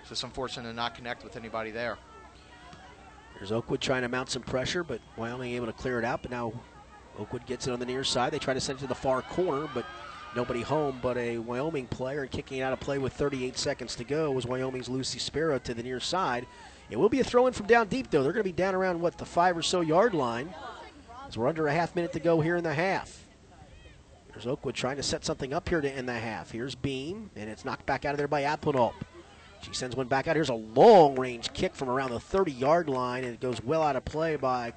[0.00, 1.96] It's just unfortunate to not connect with anybody there.
[3.44, 6.22] There's Oakwood trying to mount some pressure, but Wyoming able to clear it out.
[6.22, 6.54] But now
[7.18, 8.32] Oakwood gets it on the near side.
[8.32, 9.84] They try to send it to the far corner, but
[10.34, 12.22] nobody home but a Wyoming player.
[12.22, 15.74] And kicking out of play with 38 seconds to go was Wyoming's Lucy Sparrow to
[15.74, 16.46] the near side.
[16.88, 18.22] It will be a throw in from down deep, though.
[18.22, 20.54] They're going to be down around, what, the five or so yard line
[21.28, 23.26] as we're under a half minute to go here in the half.
[24.32, 26.50] There's Oakwood trying to set something up here to end the half.
[26.50, 28.94] Here's Beam, and it's knocked back out of there by Applenop.
[29.64, 30.36] She sends one back out.
[30.36, 33.82] Here's a long range kick from around the 30 yard line, and it goes well
[33.82, 34.72] out of play by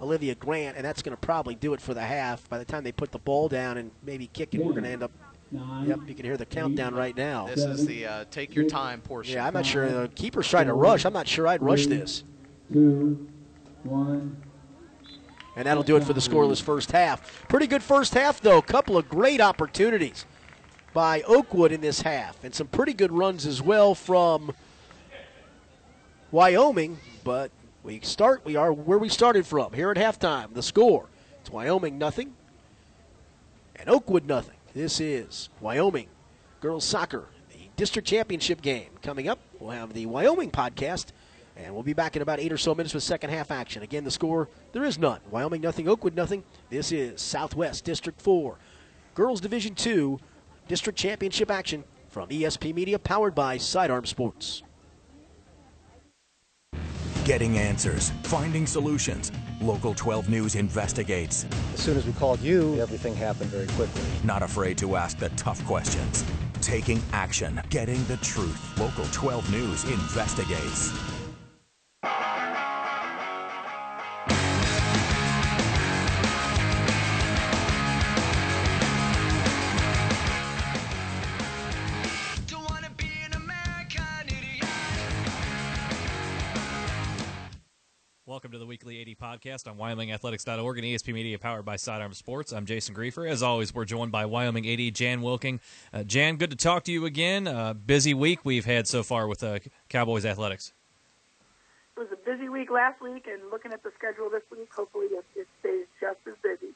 [0.00, 2.48] Olivia Grant, and that's going to probably do it for the half.
[2.48, 4.90] By the time they put the ball down and maybe kick it, we're going to
[4.90, 5.12] end up.
[5.52, 7.46] Yep, you can hear the countdown right now.
[7.46, 9.34] This is the uh, take your time portion.
[9.34, 9.88] Yeah, I'm not sure.
[9.88, 11.04] The keeper's trying to rush.
[11.04, 12.24] I'm not sure I'd rush this.
[12.72, 13.28] Two,
[13.84, 14.42] one.
[15.54, 17.48] And that'll do it for the scoreless first half.
[17.48, 18.58] Pretty good first half, though.
[18.58, 20.26] A Couple of great opportunities
[20.96, 24.50] by Oakwood in this half, and some pretty good runs as well from
[26.30, 26.96] Wyoming.
[27.22, 27.50] But
[27.82, 30.54] we start, we are where we started from here at halftime.
[30.54, 31.04] The score
[31.42, 32.32] it's Wyoming nothing
[33.78, 34.56] and Oakwood nothing.
[34.72, 36.08] This is Wyoming
[36.62, 39.38] girls soccer, the district championship game coming up.
[39.60, 41.08] We'll have the Wyoming podcast.
[41.58, 43.82] And we'll be back in about eight or so minutes with second half action.
[43.82, 45.20] Again, the score there is none.
[45.30, 46.42] Wyoming nothing, Oakwood nothing.
[46.70, 48.56] This is Southwest District 4.
[49.14, 50.18] Girls Division 2
[50.68, 54.62] District Championship action from ESP Media, powered by Sidearm Sports.
[57.24, 59.32] Getting answers, finding solutions.
[59.60, 61.46] Local 12 News investigates.
[61.74, 64.02] As soon as we called you, everything happened very quickly.
[64.24, 66.24] Not afraid to ask the tough questions.
[66.60, 68.78] Taking action, getting the truth.
[68.78, 71.15] Local 12 News investigates.
[89.26, 92.52] Podcast on WyomingAthletics.org and ESP Media powered by Sidearm Sports.
[92.52, 93.28] I'm Jason Griefer.
[93.28, 95.58] As always, we're joined by Wyoming 80 Jan Wilking.
[95.92, 97.48] Uh, Jan, good to talk to you again.
[97.48, 99.58] Uh, busy week we've had so far with uh,
[99.88, 100.72] Cowboys Athletics.
[101.96, 105.06] It was a busy week last week, and looking at the schedule this week, hopefully
[105.06, 106.72] it, it stays just as busy.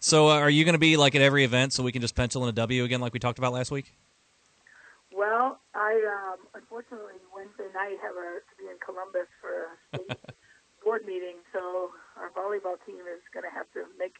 [0.00, 2.14] So, uh, are you going to be like at every event so we can just
[2.14, 3.94] pencil in a W again like we talked about last week?
[5.10, 10.34] Well, I um, unfortunately Wednesday night have a, to be in Columbus for a state
[10.84, 14.14] board meeting, so our volleyball team is going to have to make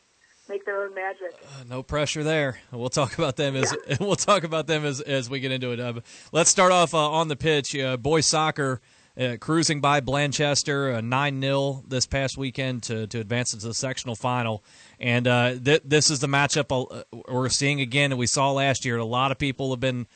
[0.48, 1.32] make their own magic.
[1.42, 2.58] Uh, no pressure there.
[2.70, 3.96] We'll talk about them as yeah.
[4.00, 5.80] we'll talk about them as as we get into it.
[5.80, 6.00] Uh,
[6.32, 7.76] let's start off uh, on the pitch.
[7.76, 8.80] Uh, boys soccer
[9.18, 14.16] uh, cruising by Blanchester nine 0 this past weekend to to advance into the sectional
[14.16, 14.64] final,
[14.98, 18.96] and uh, th- this is the matchup we're seeing again, and we saw last year.
[18.96, 20.06] A lot of people have been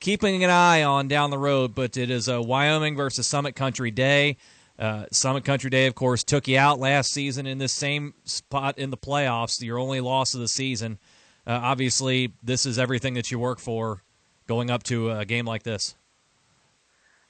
[0.00, 3.90] keeping an eye on down the road, but it is a Wyoming versus Summit Country
[3.90, 4.36] Day.
[4.78, 8.78] Uh, Summit Country Day, of course, took you out last season in this same spot
[8.78, 10.98] in the playoffs, your only loss of the season.
[11.46, 14.02] Uh, obviously, this is everything that you work for
[14.46, 15.94] going up to a game like this.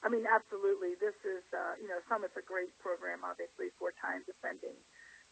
[0.03, 0.95] I mean, absolutely.
[1.01, 4.77] This is, uh, you know, Summit's a great program, obviously, four time defending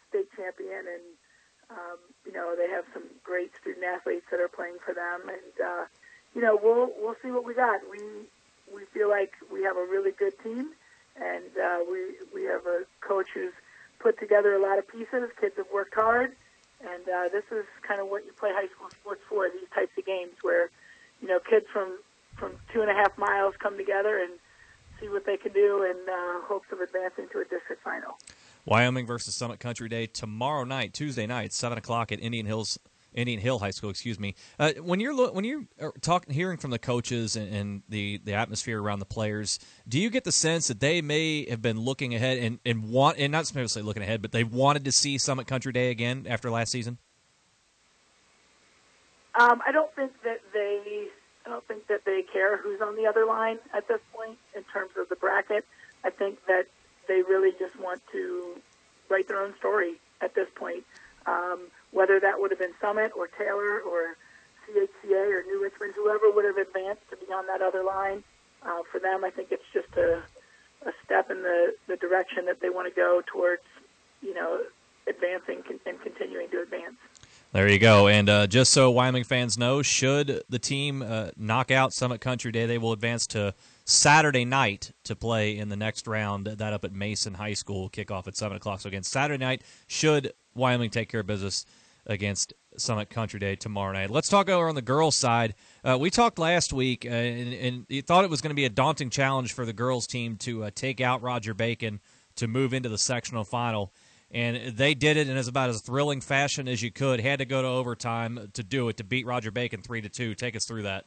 [0.09, 1.07] state champion, and,
[1.71, 5.29] um, you know, they have some great student athletes that are playing for them.
[5.29, 5.85] And, uh,
[6.35, 7.81] you know, we'll we'll see what we got.
[7.91, 8.01] We
[8.75, 10.71] we feel like we have a really good team,
[11.17, 13.53] and uh, we we have a coach who's
[13.99, 15.31] put together a lot of pieces.
[15.41, 16.33] Kids have worked hard,
[16.81, 19.49] and uh, this is kind of what you play high school sports for.
[19.49, 20.71] These types of games where
[21.21, 21.99] you know kids from
[22.37, 24.33] from two and a half miles come together and
[25.01, 28.19] see what they can do in uh, hopes of advancing to a district final.
[28.65, 32.79] Wyoming versus Summit Country Day tomorrow night, Tuesday night, seven o'clock at Indian Hills
[33.15, 34.35] Indian Hill High School, excuse me.
[34.59, 38.35] Uh, when you're when you're uh, talking, hearing from the coaches and, and, the the
[38.35, 39.59] atmosphere around the players,
[39.89, 43.19] do you get the sense that they may have been looking ahead and, and want
[43.19, 46.51] and not necessarily looking ahead, but they wanted to see Summit Country Day again after
[46.51, 46.99] last season?
[49.39, 51.09] Um, I don't think that they.
[51.45, 54.63] I don't think that they care who's on the other line at this point in
[54.73, 55.65] terms of the bracket.
[56.05, 56.67] I think that
[57.09, 58.57] they really just want to
[59.09, 60.85] write their own story at this point.
[61.27, 64.17] Um, whether that would have been Summit or Taylor or
[64.67, 68.25] CHCA or New Richmond, whoever would have advanced to be on that other line.
[68.63, 70.23] Uh, for them, I think it's just a,
[70.87, 73.63] a step in the, the direction that they want to go towards,
[74.21, 74.61] you know,
[75.07, 76.97] advancing and continuing to advance.
[77.53, 78.09] There you go.
[78.09, 82.51] And uh, just so Wyoming fans know, should the team uh, knock out Summit Country
[82.51, 86.47] Day, they will advance to Saturday night to play in the next round.
[86.47, 88.81] That up at Mason High School, kickoff at 7 o'clock.
[88.81, 91.67] So, again, Saturday night, should Wyoming take care of business
[92.07, 94.11] against Summit Country Day tomorrow night.
[94.11, 95.55] Let's talk over on the girls' side.
[95.85, 98.65] Uh, we talked last week, uh, and, and, you thought it was going to be
[98.65, 102.01] a daunting challenge for the girls' team to uh, take out Roger Bacon
[102.37, 103.93] to move into the sectional final.
[104.31, 107.21] And they did it in as about as thrilling fashion as you could.
[107.21, 110.35] Had to go to overtime to do it to beat Roger Bacon three to two.
[110.35, 111.05] Take us through that.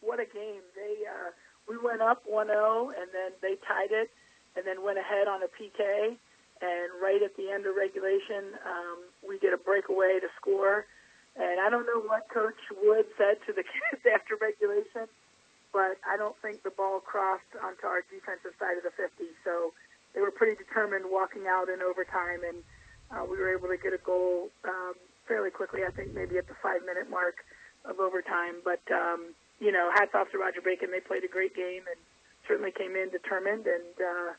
[0.00, 0.62] What a game!
[0.74, 1.30] They uh,
[1.68, 4.10] we went up 1-0, and then they tied it,
[4.56, 6.16] and then went ahead on a PK
[6.62, 10.86] and right at the end of regulation, um, we get a breakaway to score.
[11.34, 15.10] And I don't know what Coach Wood said to the kids after regulation,
[15.74, 19.10] but I don't think the ball crossed onto our defensive side of the 50.
[19.42, 19.74] So
[20.14, 22.62] they were pretty determined walking out in overtime, and
[23.10, 24.94] uh, we were able to get a goal um,
[25.26, 25.82] fairly quickly.
[25.82, 27.42] I think maybe at the five-minute mark
[27.84, 28.62] of overtime.
[28.62, 30.94] But um, you know, hats off to Roger Bacon.
[30.94, 31.98] They played a great game and
[32.46, 33.98] certainly came in determined and.
[33.98, 34.32] Uh,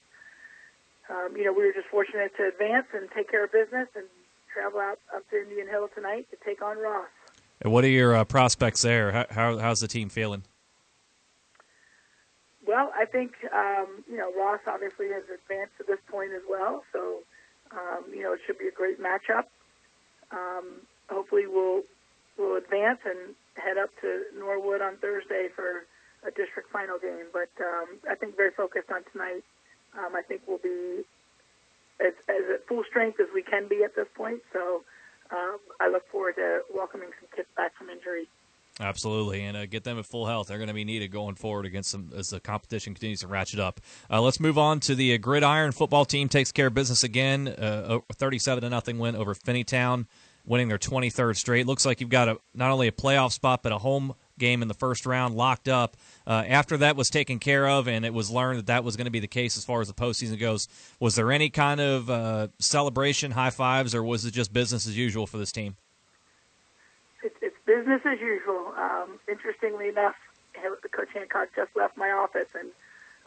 [1.10, 4.06] um, you know, we were just fortunate to advance and take care of business and
[4.54, 7.08] travel out up to Indian Hill tonight to take on Ross.
[7.62, 9.12] And what are your uh, prospects there?
[9.12, 10.44] How, how, how's the team feeling?
[12.66, 16.84] Well, I think um, you know Ross obviously has advanced to this point as well,
[16.94, 17.20] so
[17.72, 19.46] um, you know it should be a great matchup.
[20.32, 21.82] Um, hopefully, we'll
[22.38, 25.84] we'll advance and head up to Norwood on Thursday for
[26.26, 27.28] a district final game.
[27.34, 29.44] But um, I think very focused on tonight
[29.98, 31.04] um, I think we'll be
[32.00, 34.42] as, as at full strength as we can be at this point.
[34.52, 34.84] So
[35.32, 38.28] um, I look forward to welcoming some kids back from injury.
[38.80, 40.48] Absolutely, and uh, get them at full health.
[40.48, 43.60] They're going to be needed going forward against them as the competition continues to ratchet
[43.60, 43.80] up.
[44.10, 47.50] Uh, let's move on to the uh, Gridiron football team takes care of business again.
[47.50, 50.08] Uh, thirty-seven to nothing win over Finneytown,
[50.44, 51.68] winning their twenty-third straight.
[51.68, 54.68] Looks like you've got a, not only a playoff spot but a home game in
[54.68, 55.96] the first round locked up.
[56.28, 59.06] Uh, after that was taken care of, and it was learned that that was going
[59.06, 60.68] to be the case as far as the postseason goes,
[61.00, 64.98] was there any kind of uh, celebration, high fives, or was it just business as
[64.98, 65.78] usual for this team?
[67.24, 68.74] It's, it's business as usual.
[68.78, 70.16] Um, interestingly enough,
[70.92, 72.70] Coach Hancock just left my office, and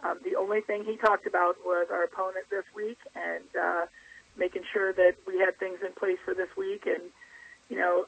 [0.05, 3.87] um, the only thing he talked about was our opponent this week and uh,
[4.37, 6.87] making sure that we had things in place for this week.
[6.87, 7.03] And
[7.69, 8.07] you know,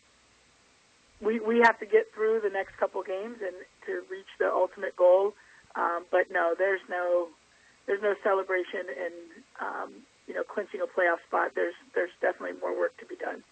[1.21, 3.55] we we have to get through the next couple games and
[3.87, 5.35] to reach the ultimate goal.
[5.75, 7.29] Um, but no, there's no
[7.87, 9.15] there's no celebration and
[9.61, 9.91] um,
[10.27, 11.53] you know clinching a playoff spot.
[11.55, 13.43] There's there's definitely more work to be done.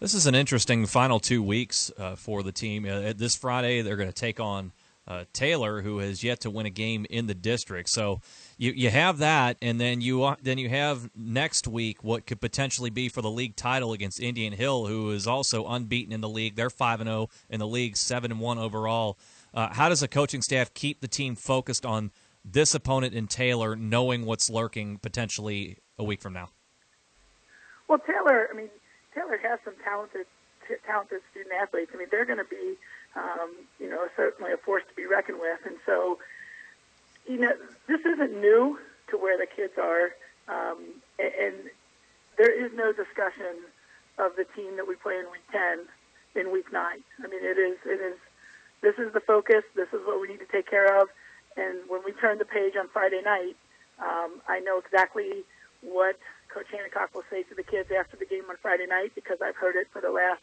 [0.00, 2.86] This is an interesting final two weeks uh, for the team.
[2.86, 4.72] Uh, this Friday, they're going to take on
[5.06, 7.88] uh, Taylor, who has yet to win a game in the district.
[7.88, 8.20] So
[8.62, 12.40] you you have that, and then you uh, then you have next week what could
[12.40, 16.28] potentially be for the league title against Indian Hill, who is also unbeaten in the
[16.28, 16.54] league.
[16.54, 19.18] They're five and zero oh in the league, seven and one overall.
[19.52, 22.12] Uh, how does the coaching staff keep the team focused on
[22.44, 26.50] this opponent in Taylor, knowing what's lurking potentially a week from now?
[27.88, 28.70] Well, Taylor, I mean,
[29.12, 30.26] Taylor has some talented
[30.86, 31.90] talented student athletes.
[31.92, 32.76] I mean, they're going to be
[33.16, 35.60] um, you know, certainly a force to be reckoned with.
[35.66, 36.18] And so,
[37.32, 37.52] you know,
[37.88, 38.78] this isn't new
[39.08, 40.12] to where the kids are,
[40.48, 40.78] um,
[41.18, 41.54] and, and
[42.36, 43.56] there is no discussion
[44.18, 45.80] of the team that we play in week ten
[46.34, 47.00] in week nine.
[47.24, 48.18] I mean, it is it is
[48.82, 49.64] this is the focus.
[49.74, 51.08] This is what we need to take care of.
[51.56, 53.56] And when we turn the page on Friday night,
[53.98, 55.44] um, I know exactly
[55.80, 56.18] what
[56.52, 59.56] Coach Hancock will say to the kids after the game on Friday night because I've
[59.56, 60.42] heard it for the last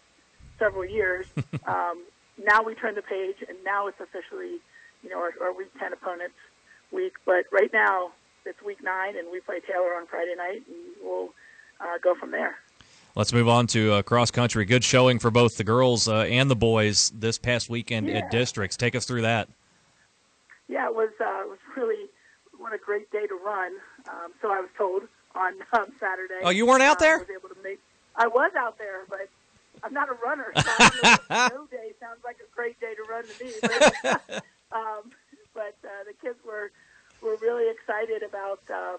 [0.57, 1.27] several years.
[1.67, 2.01] um,
[2.43, 4.57] now we turn the page, and now it's officially,
[5.03, 6.35] you know, our, our Week 10 opponents
[6.91, 7.13] week.
[7.25, 8.11] But right now,
[8.45, 11.29] it's Week 9, and we play Taylor on Friday night, and we'll
[11.79, 12.57] uh, go from there.
[13.15, 14.65] Let's move on to uh, cross country.
[14.65, 18.19] Good showing for both the girls uh, and the boys this past weekend yeah.
[18.19, 18.77] at districts.
[18.77, 19.49] Take us through that.
[20.67, 22.07] Yeah, it was uh, it was really
[22.57, 23.73] what a great day to run.
[24.07, 25.03] Um, so I was told
[25.35, 26.41] on um, Saturday.
[26.43, 27.15] Oh, you weren't out uh, there?
[27.15, 27.79] I was able to make.
[28.15, 29.27] I was out there, but
[29.83, 30.51] I'm not a runner.
[30.55, 33.51] So no day sounds like a great day to run to me.
[33.61, 35.11] But, um,
[35.53, 36.71] but uh, the kids were
[37.21, 38.97] were really excited about uh,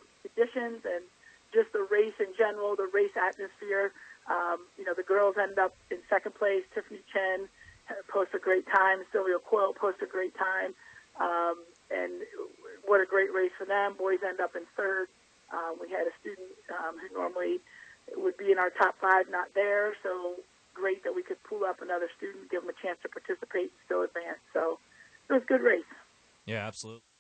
[0.61, 1.05] additions and
[1.53, 3.93] just the race in general, the race atmosphere.
[4.31, 6.63] Um, you know, the girls end up in second place.
[6.75, 7.49] Tiffany Chen
[8.09, 9.03] posts a great time.
[9.13, 10.75] Sylvia Coyle posts a great time.
[11.19, 11.57] Um,
[11.91, 12.23] and
[12.87, 13.95] what a great race for them.
[13.99, 15.09] Boys end up in third.
[15.53, 17.59] Um, we had a student um, who normally
[18.15, 19.95] would be in our top five, not there.
[20.03, 20.37] So
[20.75, 24.03] great that we could pull up another student, give them a chance to participate, still
[24.03, 24.39] advance.
[24.55, 24.79] So
[25.29, 25.91] it was a good race.
[26.47, 27.03] Yeah, absolutely.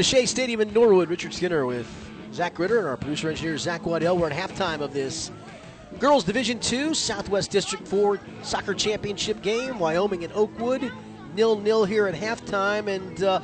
[0.00, 1.10] To Shea Stadium in Norwood.
[1.10, 1.86] Richard Skinner with
[2.32, 4.16] Zach Ritter and our producer engineer Zach Waddell.
[4.16, 5.30] We're at halftime of this
[5.98, 9.78] Girls Division Two Southwest District Four Soccer Championship game.
[9.78, 10.90] Wyoming and Oakwood,
[11.34, 13.42] nil nil here at halftime, and uh,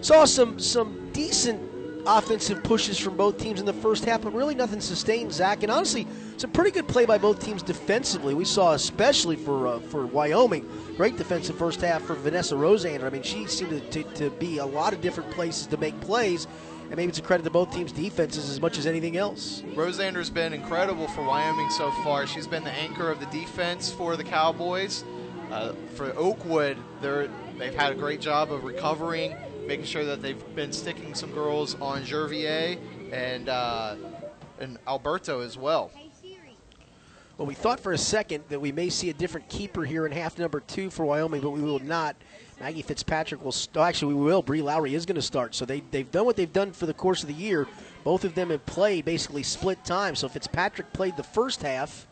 [0.00, 1.60] saw some some decent
[2.08, 5.32] offensive pushes from both teams in the first half, but really nothing sustained.
[5.32, 6.06] Zach, and honestly,
[6.38, 8.34] some pretty good play by both teams defensively.
[8.34, 13.04] We saw, especially for uh, for Wyoming, great defensive first half for Vanessa Rosander.
[13.04, 16.00] I mean, she seemed to, to, to be a lot of different places to make
[16.00, 16.46] plays.
[16.88, 19.62] And maybe it's a credit to both teams' defenses as much as anything else.
[19.74, 22.26] Rosander's been incredible for Wyoming so far.
[22.26, 25.04] She's been the anchor of the defense for the Cowboys.
[25.50, 27.28] Uh, for Oakwood, they're,
[27.58, 29.34] they've had a great job of recovering,
[29.68, 32.78] making sure that they've been sticking some girls on Jervier
[33.12, 33.96] and uh,
[34.58, 35.92] and Alberto as well.
[37.36, 40.10] Well, we thought for a second that we may see a different keeper here in
[40.10, 42.16] half number two for Wyoming, but we will not.
[42.58, 43.52] Maggie Fitzpatrick will.
[43.52, 44.42] St- actually, we will.
[44.42, 45.54] Bree Lowry is going to start.
[45.54, 47.68] So they they've done what they've done for the course of the year.
[48.04, 50.16] Both of them have played basically split time.
[50.16, 52.08] So Fitzpatrick played the first half,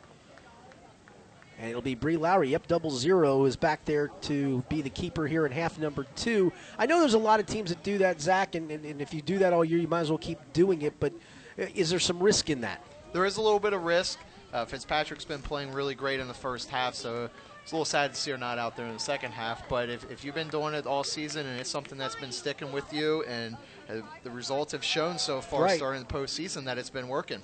[1.59, 2.51] and it'll be Bree Lowry.
[2.51, 6.53] Yep, double zero is back there to be the keeper here in half number two.
[6.79, 9.15] I know there's a lot of teams that do that, Zach, and, and, and if
[9.15, 10.99] you do that all year, you might as well keep doing it.
[11.01, 11.13] But
[11.59, 12.85] uh, is there some risk in that?
[13.13, 14.19] There is a little bit of risk.
[14.53, 17.29] Uh, Fitzpatrick's been playing really great in the first half, so
[17.63, 19.69] it's a little sad to see her not out there in the second half.
[19.69, 22.71] But if, if you've been doing it all season and it's something that's been sticking
[22.73, 23.57] with you, and
[23.91, 25.77] uh, the results have shown so far Right.
[25.77, 27.43] starting the postseason that it's been working.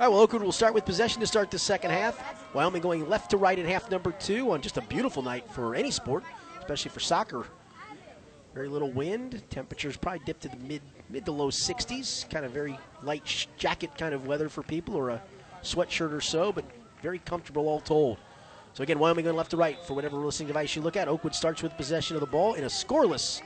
[0.00, 2.52] All right, well, Oakwood will start with possession to start the second half.
[2.52, 5.76] Wyoming going left to right in half number two on just a beautiful night for
[5.76, 6.24] any sport,
[6.58, 7.46] especially for soccer.
[8.54, 9.40] Very little wind.
[9.50, 12.28] Temperatures probably dipped to the mid mid to low 60s.
[12.28, 15.22] Kind of very light jacket kind of weather for people, or a
[15.62, 16.64] sweatshirt or so, but
[17.00, 18.18] very comfortable all told.
[18.72, 21.06] So again, Wyoming going left to right for whatever listening device you look at.
[21.06, 23.42] Oakwood starts with possession of the ball in a scoreless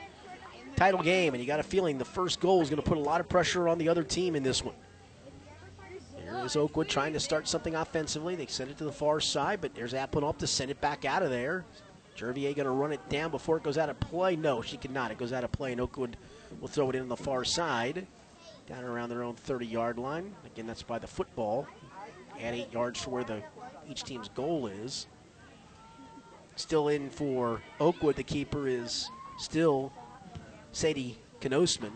[0.76, 3.02] title game, and you got a feeling the first goal is going to put a
[3.02, 4.74] lot of pressure on the other team in this one.
[6.28, 8.36] Here is Oakwood trying to start something offensively.
[8.36, 11.22] They send it to the far side, but there's Applenop to send it back out
[11.22, 11.64] of there.
[12.16, 14.36] Jervier going to run it down before it goes out of play.
[14.36, 15.10] No, she cannot.
[15.10, 16.16] It goes out of play, and Oakwood
[16.60, 18.06] will throw it in on the far side,
[18.66, 20.34] down around their own 30-yard line.
[20.44, 21.66] Again, that's by the football.
[22.40, 23.42] Add eight yards for where the
[23.88, 25.06] each team's goal is.
[26.56, 28.16] Still in for Oakwood.
[28.16, 29.08] The keeper is
[29.38, 29.92] still
[30.72, 31.92] Sadie Knosman.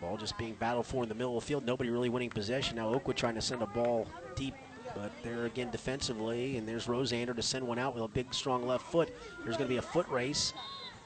[0.00, 1.66] Ball just being battled for in the middle of the field.
[1.66, 2.76] Nobody really winning possession.
[2.76, 4.54] Now Oakwood trying to send a ball deep,
[4.94, 6.56] but they're again defensively.
[6.56, 9.14] And there's Rosander to send one out with a big, strong left foot.
[9.44, 10.52] There's going to be a foot race,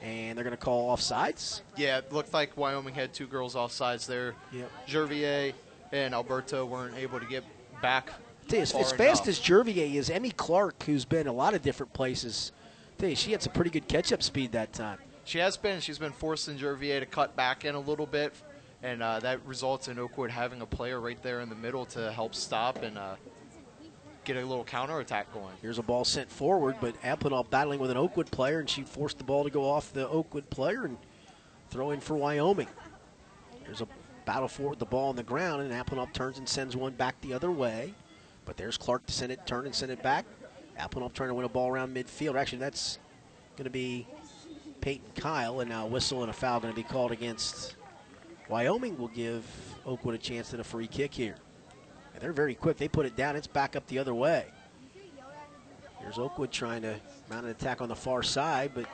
[0.00, 1.62] and they're going to call offsides.
[1.76, 4.34] Yeah, it looked like Wyoming had two girls offsides there.
[4.52, 4.70] Yep.
[4.86, 5.52] Jervier
[5.92, 7.44] and Alberto weren't able to get
[7.82, 8.10] back.
[8.50, 9.28] You, as, as fast enough.
[9.28, 12.52] as Jervier is, Emmy Clark, who's been a lot of different places,
[13.00, 14.98] you, she had some pretty good catch-up speed that time.
[15.24, 15.80] She has been.
[15.80, 18.34] She's been forcing Jervier to cut back in a little bit,
[18.84, 22.12] and uh, that results in Oakwood having a player right there in the middle to
[22.12, 23.16] help stop and uh,
[24.24, 25.54] get a little counterattack going.
[25.62, 29.16] Here's a ball sent forward, but Applenop battling with an Oakwood player, and she forced
[29.16, 30.98] the ball to go off the Oakwood player and
[31.70, 32.68] throw in for Wyoming.
[33.64, 33.88] There's a
[34.26, 37.32] battle for the ball on the ground, and Applenop turns and sends one back the
[37.32, 37.94] other way.
[38.44, 40.26] But there's Clark to send it, turn and send it back.
[40.78, 42.38] Applenop trying to win a ball around midfield.
[42.38, 42.98] Actually, that's
[43.56, 44.06] going to be
[44.82, 47.76] Peyton Kyle, and now a whistle and a foul going to be called against
[48.48, 48.98] Wyoming.
[48.98, 49.44] Will give
[49.86, 51.36] Oakwood a chance at a free kick here.
[52.14, 52.76] And they're very quick.
[52.76, 53.36] They put it down.
[53.36, 54.46] It's back up the other way.
[56.00, 56.96] Here's Oakwood trying to
[57.30, 58.84] mount an attack on the far side, but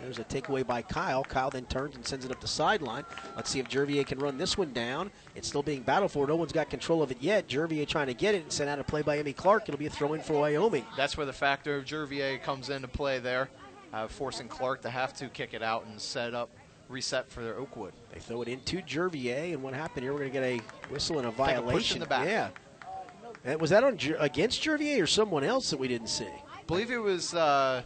[0.00, 1.24] there's a takeaway by Kyle.
[1.24, 3.04] Kyle then turns and sends it up the sideline.
[3.36, 5.10] Let's see if Jervier can run this one down.
[5.34, 6.26] It's still being battled for.
[6.26, 7.48] No one's got control of it yet.
[7.48, 9.64] Jervier trying to get it and sent out a play by Emmy Clark.
[9.68, 10.84] It'll be a throw in for Wyoming.
[10.96, 13.48] That's where the factor of Jervier comes into play there,
[13.92, 16.50] uh, forcing Clark to have to kick it out and set up,
[16.88, 17.92] reset for their Oakwood.
[18.12, 20.12] They throw it into Jervier, and what happened here?
[20.12, 21.72] We're going to get a whistle and a Like a violation.
[21.78, 22.26] push in the back.
[22.26, 22.48] Yeah.
[23.44, 26.24] And was that on against Jervier or someone else that we didn't see?
[26.26, 27.82] I believe it was uh,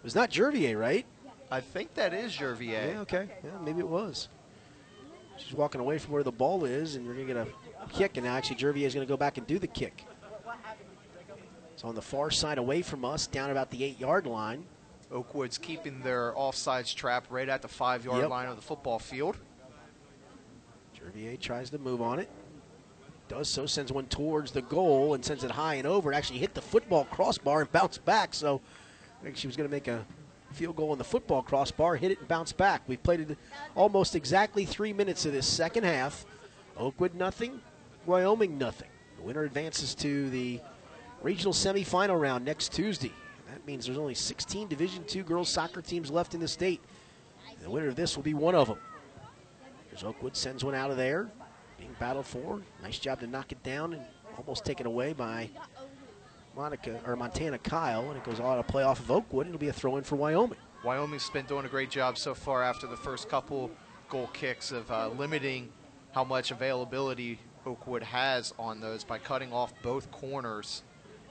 [0.00, 1.06] It was not Jervier, right?
[1.50, 2.92] I think that is Jervier.
[2.92, 3.28] Yeah, okay.
[3.42, 4.28] Yeah, maybe it was.
[5.38, 8.16] She's walking away from where the ball is, and you're going to get a kick,
[8.16, 10.04] and now actually Jervier is going to go back and do the kick.
[11.72, 14.64] It's on the far side away from us, down about the eight yard line.
[15.10, 18.30] Oakwood's keeping their offsides trap right at the five yard Yep.
[18.30, 19.36] line of the football field.
[20.96, 22.28] Jervier tries to move on it.
[23.28, 26.12] Does so, sends one towards the goal and sends it high and over.
[26.12, 28.34] It actually hit the football crossbar and bounced back.
[28.34, 28.60] So
[29.20, 30.04] I think she was going to make a
[30.52, 32.82] field goal on the football crossbar, hit it and bounced back.
[32.86, 33.38] We've played it
[33.74, 36.24] almost exactly three minutes of this second half.
[36.76, 37.60] Oakwood nothing,
[38.06, 38.88] Wyoming nothing.
[39.18, 40.60] The winner advances to the
[41.22, 43.12] regional semifinal round next Tuesday.
[43.50, 46.80] That means there's only 16 Division II girls soccer teams left in the state.
[47.62, 48.78] The winner of this will be one of them.
[49.88, 51.28] Here's Oakwood sends one out of there,
[51.78, 52.60] being battled for.
[52.82, 54.02] Nice job to knock it down and
[54.36, 55.50] almost taken away by
[56.54, 59.46] Monica or Montana Kyle, and it goes out of play off of Oakwood.
[59.46, 60.58] It'll be a throw in for Wyoming.
[60.84, 63.70] Wyoming's been doing a great job so far after the first couple
[64.08, 65.70] goal kicks of uh, limiting
[66.12, 70.82] how much availability Oakwood has on those by cutting off both corners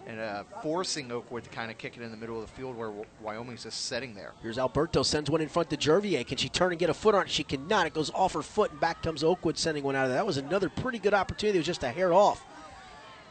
[0.08, 2.78] and uh, forcing Oakwood to kind of kick it in the middle of the field
[2.78, 2.92] where
[3.22, 4.32] Wyoming's just sitting there.
[4.42, 6.26] Here's Alberto sends one in front to Jervier.
[6.26, 7.30] Can she turn and get a foot on it?
[7.30, 7.88] She cannot.
[7.88, 10.18] It goes off her foot, and back comes Oakwood sending one out of there.
[10.18, 11.58] That was another pretty good opportunity.
[11.58, 12.44] It was just a hair off.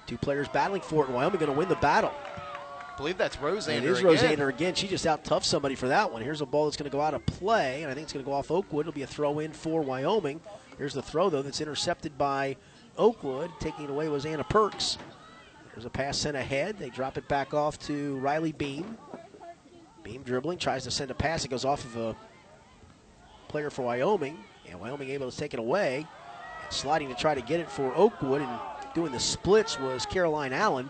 [0.06, 2.12] Two players battling for it, and Wyoming going to win the battle.
[2.92, 3.76] I believe that's Rosander.
[3.76, 4.12] And it is again.
[4.12, 4.74] Rosander again.
[4.74, 6.20] She just out tough somebody for that one.
[6.20, 8.24] Here's a ball that's going to go out of play, and I think it's going
[8.24, 8.82] to go off Oakwood.
[8.82, 10.40] It'll be a throw in for Wyoming.
[10.76, 12.56] Here's the throw, though, that's intercepted by
[12.98, 13.50] Oakwood.
[13.60, 14.98] Taking it away was Anna Perks.
[15.76, 16.78] There's a pass sent ahead.
[16.78, 18.96] They drop it back off to Riley Beam.
[20.02, 21.44] Beam dribbling, tries to send a pass.
[21.44, 22.16] It goes off of a
[23.48, 24.38] player for Wyoming,
[24.70, 26.06] and Wyoming able to take it away.
[26.64, 28.58] And sliding to try to get it for Oakwood, and
[28.94, 30.88] doing the splits was Caroline Allen.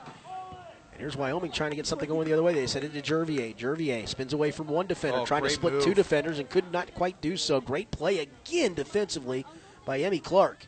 [0.93, 2.55] And here's Wyoming trying to get something going the other way.
[2.55, 3.57] They send it to Jervier.
[3.57, 5.83] Jervier spins away from one defender, Oh, trying to split move.
[5.83, 7.61] two defenders, and could not quite do so.
[7.61, 9.45] Great play again defensively
[9.85, 10.65] by Emmy Clark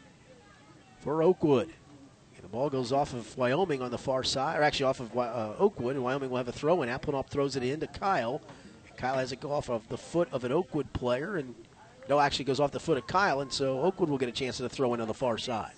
[0.99, 1.73] for Oakwood.
[2.49, 5.53] The ball goes off of Wyoming on the far side, or actually off of uh,
[5.59, 6.89] Oakwood, and Wyoming will have a throw in.
[6.89, 8.41] Applenop throws it in to Kyle.
[8.97, 11.55] Kyle has it go off of the foot of an Oakwood player, and
[12.09, 14.57] no, actually goes off the foot of Kyle, and so Oakwood will get a chance
[14.57, 15.73] to throw in on the far side.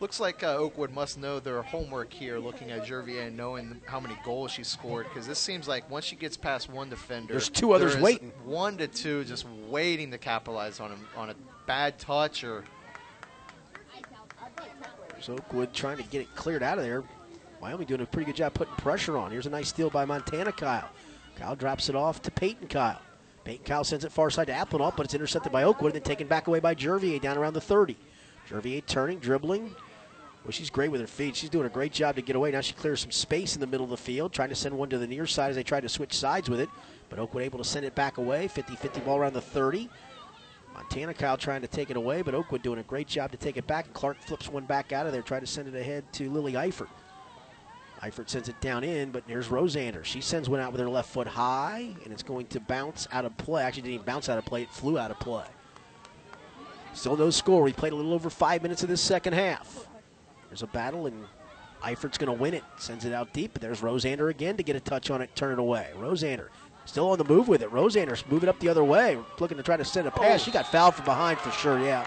[0.00, 4.00] Looks like uh, Oakwood must know their homework here, looking at Jervier and knowing how
[4.00, 5.06] many goals she scored.
[5.08, 8.32] Because this seems like once she gets past one defender, There's two others there waiting.
[8.44, 11.34] One to two just waiting to capitalize on him on a
[11.66, 12.64] bad touch or
[15.20, 17.02] So Oakwood trying to get it cleared out of there.
[17.60, 19.30] Wyoming doing a pretty good job putting pressure on.
[19.30, 20.88] Here's a nice steal by Montana Kyle.
[21.36, 23.00] Kyle drops it off to Peyton Kyle.
[23.44, 26.02] Peyton Kyle sends it far side to Applenop, but it's intercepted by Oakwood and then
[26.02, 27.96] taken back away by Jervier down around the 30.
[28.48, 29.74] Jervier turning, dribbling.
[30.44, 31.34] Well, she's great with her feet.
[31.34, 32.52] She's doing a great job to get away.
[32.52, 34.88] Now she clears some space in the middle of the field, trying to send one
[34.90, 36.68] to the near side as they try to switch sides with it.
[37.08, 38.46] But Oakwood able to send it back away.
[38.46, 39.88] 50 50 ball around the 30.
[40.76, 43.56] Montana Kyle trying to take it away, but Oakwood doing a great job to take
[43.56, 43.86] it back.
[43.86, 46.52] And Clark flips one back out of there, trying to send it ahead to Lily
[46.52, 46.88] Eifert.
[48.02, 50.04] Eifert sends it down in, but there's Rosander.
[50.04, 53.24] She sends one out with her left foot high, and it's going to bounce out
[53.24, 53.62] of play.
[53.62, 55.46] Actually, didn't even bounce out of play, it flew out of play.
[56.92, 57.62] Still no score.
[57.62, 59.88] We played a little over five minutes of this second half.
[60.48, 61.24] There's a battle, and
[61.82, 62.64] Eifert's going to win it.
[62.76, 65.54] Sends it out deep, but there's Rosander again to get a touch on it, turn
[65.54, 65.90] it away.
[65.96, 66.48] Rosander
[66.86, 67.70] still on the move with it.
[67.70, 70.42] Rosander's moving up the other way, looking to try to send a pass.
[70.42, 72.06] She got fouled from behind for sure, yeah.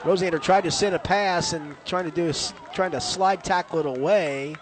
[0.00, 2.32] Rosander tried to send a pass and trying to do
[2.74, 4.54] trying to slide tackle it away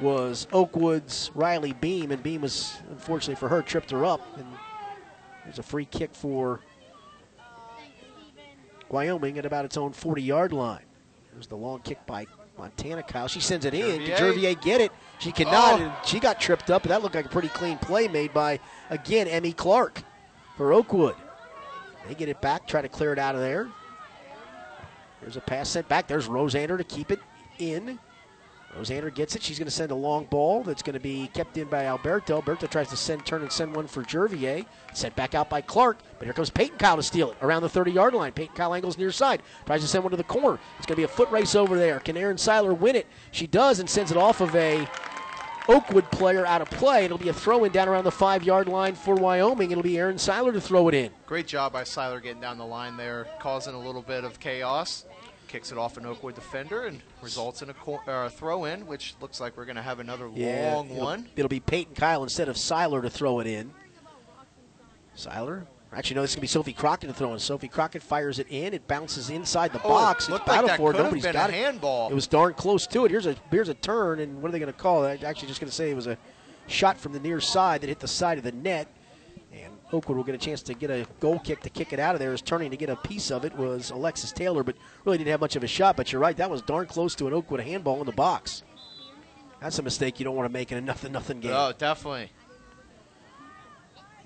[0.00, 4.20] was Oakwood's Riley Beam, and Beam was unfortunately for her tripped her up.
[4.36, 4.46] And
[5.44, 6.60] there's a free kick for
[8.88, 10.84] Wyoming at about its own 40-yard line.
[11.32, 12.26] There's the long kick by
[12.58, 13.28] Montana Kyle.
[13.28, 14.00] She sends it in.
[14.00, 14.34] Did Jervier.
[14.34, 14.92] Jervier get it?
[15.18, 15.80] She cannot.
[15.80, 15.96] Oh.
[16.04, 19.52] she got tripped up, that looked like a pretty clean play made by, again, Emmy
[19.52, 20.02] Clark
[20.56, 21.16] for Oakwood.
[22.08, 23.68] They get it back, try to clear it out of there.
[25.20, 26.06] There's a pass sent back.
[26.06, 27.20] There's Rosander to keep it
[27.58, 27.98] in.
[28.78, 29.42] Rosander gets it.
[29.42, 32.34] She's going to send a long ball that's going to be kept in by Alberto.
[32.34, 34.66] Alberto tries to send, turn and send one for Jervier.
[34.92, 37.68] Sent back out by Clark, but here comes Peyton Kyle to steal it around the
[37.68, 38.32] 30-yard line.
[38.32, 39.42] Peyton Kyle angles near side.
[39.66, 40.58] Tries to send one to the corner.
[40.78, 42.00] It's going to be a foot race over there.
[42.00, 43.06] Can Aaron Seiler win it?
[43.30, 44.88] She does and sends it off of a
[45.68, 47.04] Oakwood player out of play.
[47.04, 49.70] It'll be a throw in down around the five-yard line for Wyoming.
[49.70, 51.10] It'll be Aaron Seiler to throw it in.
[51.26, 55.06] great job by Seiler getting down the line there, causing a little bit of chaos.
[55.54, 59.14] Kicks it off an Oakwood defender and results in a cor- uh, throw in, which
[59.20, 61.28] looks like we're going to have another long it'll, one.
[61.36, 63.72] It'll be Peyton Kyle instead of Seiler to throw it in.
[65.14, 65.64] Seiler.
[65.92, 67.38] Actually, no, this is going to be Sophie Crockett to throw in.
[67.38, 68.74] Sophie Crockett fires it in.
[68.74, 70.24] It bounces inside the Oh, box.
[70.24, 70.92] It's looked like for.
[70.92, 71.54] Nobody's got a it.
[71.54, 72.10] handball.
[72.10, 73.12] It was darn close to it.
[73.12, 75.20] Here's a here's a turn, and what are they going to call it?
[75.20, 76.18] I'm actually just going to say it was a
[76.66, 78.88] shot from the near side that hit the side of the net.
[79.92, 82.18] Oakwood will get a chance to get a goal kick to kick it out of
[82.18, 82.32] there.
[82.32, 85.40] Is turning to get a piece of it was Alexis Taylor, but really didn't have
[85.40, 85.96] much of a shot.
[85.96, 88.62] But you're right, that was darn close to an Oakwood handball in the box.
[89.60, 91.52] That's a mistake you don't want to make in a nothing nothing game.
[91.54, 92.30] Oh, definitely.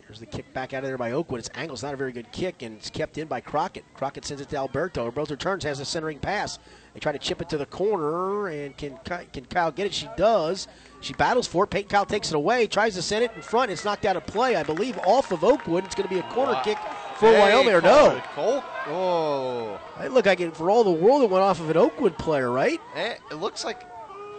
[0.09, 1.41] Here's the kick back out of there by Oakwood.
[1.41, 1.61] Its angle.
[1.63, 3.85] angle's not a very good kick, and it's kept in by Crockett.
[3.93, 5.05] Crockett sends it to Alberto.
[5.05, 6.59] Alberto turns, has a centering pass.
[6.99, 8.99] They try to chip it to the corner, and can
[9.33, 9.95] can Kyle get it?
[9.95, 10.67] She does.
[11.01, 11.71] She battles for it.
[11.71, 13.71] Peyton Kyle takes it away, tries to send it in front.
[13.71, 15.85] It's knocked out of play, I believe, off of Oakwood.
[15.85, 16.63] It's going to be a corner Wow.
[16.63, 16.77] kick
[17.15, 18.21] for Hey, Wyoming, or no?
[18.35, 18.65] Cole.
[18.89, 19.81] Oh.
[20.03, 22.51] It looked like it, for all the world, it went off of an Oakwood player,
[22.51, 22.81] right?
[22.97, 23.81] Eh, It looks like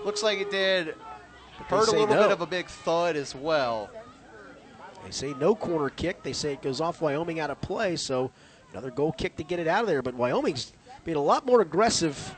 [0.04, 0.96] looks like it did.
[1.70, 2.24] Heard a little no.
[2.24, 3.90] bit of a big thud as well.
[5.06, 6.24] They say no corner kick.
[6.24, 8.32] They say it goes off Wyoming out of play, so
[8.74, 10.02] another goal kick to get it out of there.
[10.02, 10.74] But Wyoming's
[11.06, 12.36] being a lot more aggressive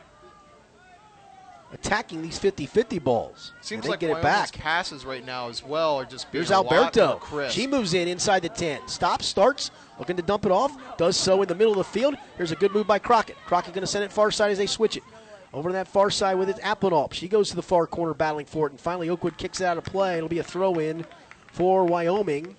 [1.73, 3.53] attacking these 50-50 balls.
[3.61, 4.51] Seems like get it back.
[4.53, 7.21] passes right now as well are just Here's Alberto.
[7.49, 8.87] She moves in inside the 10.
[8.87, 10.75] Stops, starts, looking to dump it off.
[10.97, 12.15] Does so in the middle of the field.
[12.37, 13.37] Here's a good move by Crockett.
[13.45, 15.03] Crockett going to send it far side as they switch it.
[15.53, 17.13] Over to that far side with it, Applenop.
[17.13, 19.77] She goes to the far corner battling for it, and finally Oakwood kicks it out
[19.77, 20.17] of play.
[20.17, 21.05] It'll be a throw in
[21.51, 22.55] for Wyoming.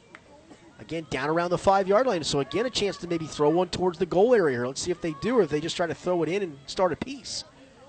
[0.78, 2.24] Again, down around the five yard line.
[2.24, 4.66] So, again, a chance to maybe throw one towards the goal area here.
[4.66, 6.58] Let's see if they do, or if they just try to throw it in and
[6.66, 7.44] start a piece.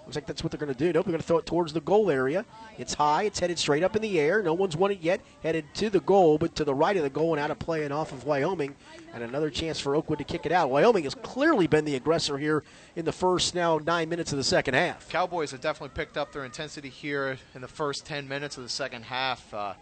[0.05, 0.91] Looks like that's what they're going to do.
[0.91, 2.45] Nope, they're going to throw it towards the goal area.
[2.77, 3.23] It's high.
[3.23, 4.43] It's headed straight up in the air.
[4.43, 5.21] No one's won it yet.
[5.41, 7.83] Headed to the goal, but to the right of the goal and out of play
[7.83, 8.75] and off of Wyoming.
[9.13, 10.69] And another chance for Oakwood to kick it out.
[10.69, 12.63] Wyoming has clearly been the aggressor here
[12.95, 15.07] in the first now nine minutes of the second half.
[15.07, 18.69] Cowboys have definitely picked up their intensity here in the first 10 minutes of the
[18.69, 19.53] second half.
[19.53, 19.73] Uh,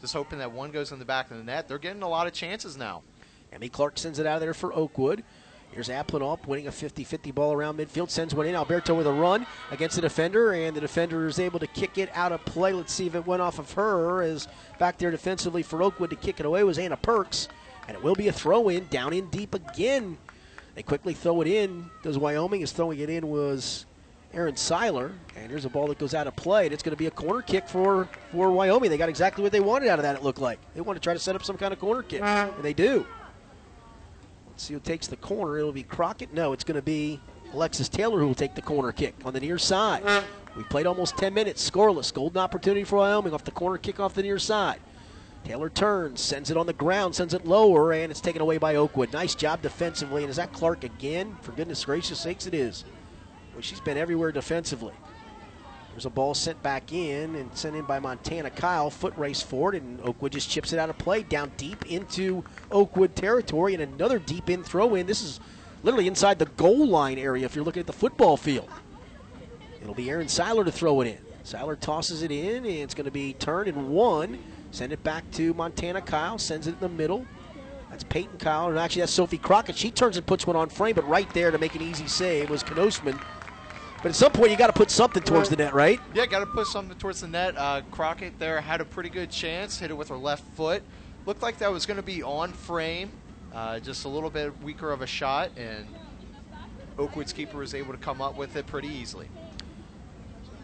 [0.00, 1.68] just hoping that one goes in the back of the net.
[1.68, 3.02] They're getting a lot of chances now.
[3.52, 5.24] Emmy Clark sends it out of there for Oakwood.
[5.72, 8.10] Here's Applenop winning a 50 50 ball around midfield.
[8.10, 8.54] Sends one in.
[8.54, 12.10] Alberto with a run against the defender, and the defender is able to kick it
[12.14, 12.72] out of play.
[12.72, 14.22] Let's see if it went off of her.
[14.22, 14.48] As
[14.78, 17.48] back there defensively for Oakwood to kick it away was Anna Perks,
[17.86, 20.18] and it will be a throw in down in deep again.
[20.74, 21.88] They quickly throw it in.
[22.02, 23.86] Does Wyoming is throwing it in was
[24.34, 26.98] Aaron Seiler, and here's a ball that goes out of play, and it's going to
[26.98, 28.90] be a corner kick for for Wyoming.
[28.90, 30.16] They got exactly what they wanted out of that.
[30.16, 32.22] It looked like they want to try to set up some kind of corner kick,
[32.22, 32.50] uh-huh.
[32.56, 33.06] and they do.
[34.60, 35.56] See who takes the corner.
[35.56, 36.34] It'll be Crockett.
[36.34, 37.18] No, it's going to be
[37.54, 40.04] Alexis Taylor who will take the corner kick on the near side.
[40.54, 42.12] We played almost 10 minutes, scoreless.
[42.12, 44.78] Golden opportunity for Wyoming off the corner kick off the near side.
[45.44, 48.74] Taylor turns, sends it on the ground, sends it lower, and it's taken away by
[48.74, 49.10] Oakwood.
[49.14, 50.24] Nice job defensively.
[50.24, 51.38] And is that Clark again?
[51.40, 52.84] For goodness gracious sakes, it is.
[53.54, 54.92] Well, she's been everywhere defensively.
[55.92, 58.90] There's a ball sent back in and sent in by Montana Kyle.
[58.90, 63.16] Foot race forward, and Oakwood just chips it out of play down deep into Oakwood
[63.16, 65.06] territory, and another deep in throw in.
[65.06, 65.40] This is
[65.82, 68.68] literally inside the goal line area if you're looking at the football field.
[69.82, 71.18] It'll be Aaron Seiler to throw it in.
[71.42, 74.38] Seiler tosses it in, and it's going to be turned and one.
[74.70, 76.38] Send it back to Montana Kyle.
[76.38, 77.26] Sends it in the middle.
[77.90, 79.76] That's Peyton Kyle, and actually that's Sophie Crockett.
[79.76, 82.48] She turns and puts one on frame, but right there to make an easy save
[82.48, 83.20] was Knosman.
[84.02, 86.00] But at some point, you got to put something towards the net, right?
[86.14, 87.54] Yeah, got to put something towards the net.
[87.56, 90.82] Uh, Crockett there had a pretty good chance, hit it with her left foot.
[91.26, 93.10] Looked like that was going to be on frame,
[93.54, 95.86] uh, just a little bit weaker of a shot, and
[96.98, 99.28] Oakwood's keeper was able to come up with it pretty easily.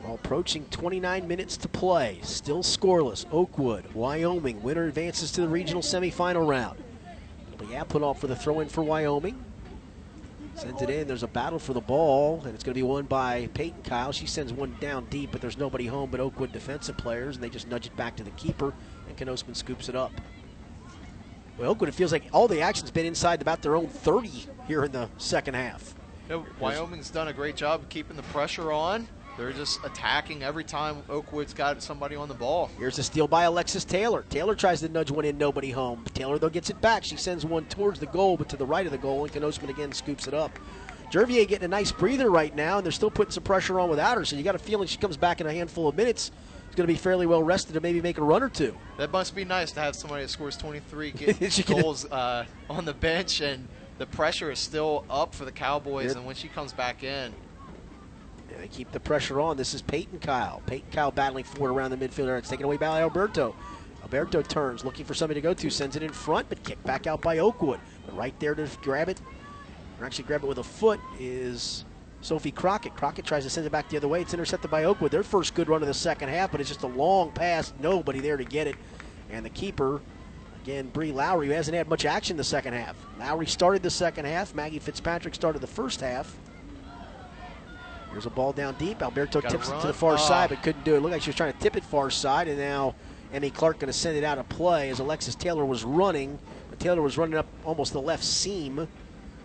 [0.02, 2.20] Well, approaching 29 minutes to play.
[2.22, 3.26] Still scoreless.
[3.32, 4.62] Oakwood, Wyoming.
[4.62, 6.78] Winner advances to the regional semifinal round.
[7.52, 9.44] It'll be for the throw in for Wyoming.
[10.56, 11.06] Sends it in.
[11.06, 14.10] There's a battle for the ball, and it's going to be won by Peyton Kyle.
[14.10, 17.50] She sends one down deep, but there's nobody home but Oakwood defensive players, and they
[17.50, 18.72] just nudge it back to the keeper,
[19.06, 20.12] and Knosman scoops it up.
[21.58, 24.84] Well, Oakwood, it feels like all the action's been inside about their own 30 here
[24.84, 25.94] in the second half.
[26.28, 29.08] You know, Wyoming's done a great job keeping the pressure on.
[29.36, 32.70] They're just attacking every time Oakwood's got somebody on the ball.
[32.78, 34.24] Here's a steal by Alexis Taylor.
[34.30, 36.04] Taylor tries to nudge one in, nobody home.
[36.14, 37.04] Taylor, though, gets it back.
[37.04, 39.68] She sends one towards the goal, but to the right of the goal, and Knosman
[39.68, 40.58] again scoops it up.
[41.10, 44.16] Jervier getting a nice breather right now, and they're still putting some pressure on without
[44.16, 46.32] her, so you got a feeling she comes back in a handful of minutes.
[46.66, 48.76] It's going to be fairly well rested to maybe make a run or two.
[48.96, 52.94] That must be nice to have somebody that scores 23 get goals uh, on the
[52.94, 53.68] bench, and
[53.98, 56.08] the pressure is still up for the Cowboys.
[56.08, 56.16] Yep.
[56.16, 57.32] And when she comes back in,
[58.66, 59.56] They keep the pressure on.
[59.56, 60.60] This is Peyton Kyle.
[60.66, 62.36] Peyton Kyle battling forward around the midfielder.
[62.36, 63.54] It's taken away by Alberto.
[64.02, 67.06] Alberto turns, looking for somebody to go to, sends it in front, but kicked back
[67.06, 67.78] out by Oakwood.
[68.04, 69.20] But right there to grab it,
[70.00, 71.84] or actually grab it with a foot, is
[72.22, 72.96] Sophie Crockett.
[72.96, 74.20] Crockett tries to send it back the other way.
[74.20, 75.12] It's intercepted by Oakwood.
[75.12, 77.72] Their first good run of the second half, but it's just a long pass.
[77.78, 78.74] Nobody there to get it.
[79.30, 80.00] And the keeper,
[80.64, 82.96] again, Bree Lowry, who hasn't had much action the second half.
[83.16, 84.56] Lowry started the second half.
[84.56, 86.36] Maggie Fitzpatrick started the first half.
[88.16, 89.02] There's a ball down deep.
[89.02, 90.16] Alberto Gotta tips it to the far Ah.
[90.16, 91.00] side, but couldn't do it.
[91.02, 92.94] Looked like she was trying to tip it far side, and now
[93.30, 96.38] Emmy Clark going to send it out of play as Alexis Taylor was running,
[96.70, 98.88] but Taylor was running up almost the left seam,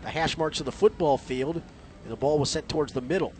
[0.03, 3.33] the hash marks of the football field, and the ball was sent towards the middle.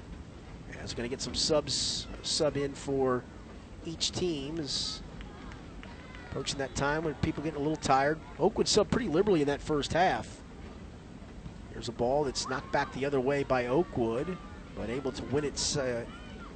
[0.69, 3.23] Yeah, it's going to get some subs sub in for
[3.85, 5.01] each team is
[6.29, 8.19] approaching that time when people getting a little tired.
[8.37, 10.41] Oakwood sub pretty liberally in that first half.
[11.71, 14.37] There's a ball that's knocked back the other way by Oakwood,
[14.75, 16.01] but able to win it, uh,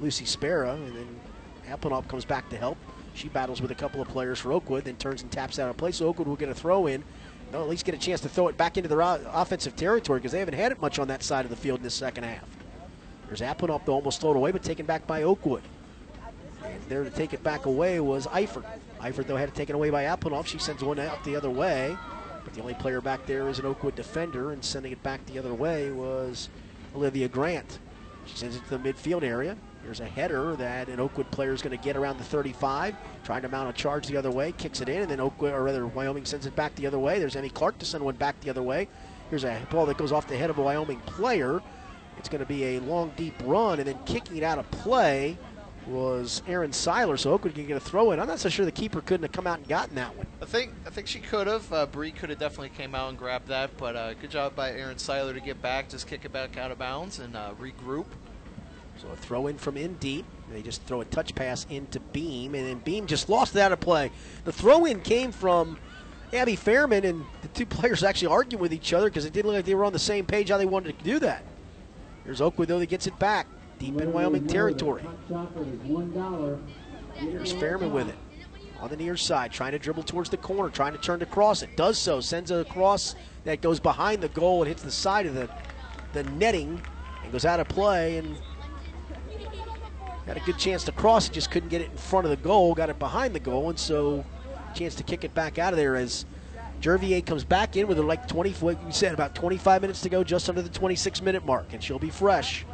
[0.00, 1.20] Lucy Sparrow, and then
[1.68, 2.78] Applenop comes back to help.
[3.14, 5.76] She battles with a couple of players for Oakwood, then turns and taps out of
[5.76, 5.90] play.
[5.90, 7.02] So Oakwood will get a throw in.
[7.50, 10.32] They'll at least get a chance to throw it back into their offensive territory because
[10.32, 12.44] they haven't had it much on that side of the field in the second half.
[13.26, 15.62] There's Applenop, though, almost thrown away, but taken back by Oakwood.
[16.64, 18.64] And there to take it back away was Eifert.
[19.00, 20.46] Eifert, though, had it taken away by Applenop.
[20.46, 21.96] She sends one out the other way.
[22.44, 25.38] But the only player back there is an Oakwood defender, and sending it back the
[25.38, 26.48] other way was
[26.94, 27.78] Olivia Grant.
[28.26, 29.56] She sends it to the midfield area.
[29.84, 32.94] There's a header that an Oakwood player is going to get around the 35,
[33.24, 35.62] trying to mount a charge the other way, kicks it in, and then Oakwood, or
[35.62, 37.18] rather Wyoming sends it back the other way.
[37.18, 38.88] There's Emmy Clark to send one back the other way.
[39.30, 41.62] Here's a ball that goes off the head of a Wyoming player.
[42.18, 45.38] It's going to be a long, deep run, and then kicking it out of play
[45.86, 48.20] was Aaron Seiler, so Oakwood can get a throw in.
[48.20, 50.26] I'm not so sure the keeper couldn't have come out and gotten that one.
[50.42, 51.72] I think I think she could have.
[51.72, 54.72] Uh, Bree could have definitely came out and grabbed that, but uh, good job by
[54.72, 58.06] Aaron Seiler to get back, just kick it back out of bounds and uh, regroup.
[59.00, 60.24] So a throw in from in deep.
[60.50, 63.72] They just throw a touch pass into Beam, and then Beam just lost that out
[63.72, 64.10] of play.
[64.44, 65.78] The throw in came from
[66.32, 69.56] Abby Fairman, and the two players actually arguing with each other because it didn't look
[69.56, 71.44] like they were on the same page how they wanted to do that.
[72.24, 73.46] Here's Oakwood, though, that gets it back
[73.78, 75.02] deep in Wyoming territory.
[77.14, 78.16] Here's Fairman with it
[78.80, 81.62] on the near side, trying to dribble towards the corner, trying to turn to cross
[81.62, 81.76] it.
[81.76, 85.34] Does so, sends a cross that goes behind the goal and hits the side of
[85.34, 85.48] the,
[86.12, 86.80] the netting
[87.22, 88.18] and goes out of play.
[88.18, 88.36] And
[90.26, 92.36] had a good chance to cross it, just couldn't get it in front of the
[92.36, 94.24] goal, got it behind the goal, and so
[94.74, 96.26] chance to kick it back out of there as
[96.82, 100.22] Jervier comes back in with like 20, what you said, about 25 minutes to go,
[100.22, 102.66] just under the 26 minute mark, and she'll be fresh.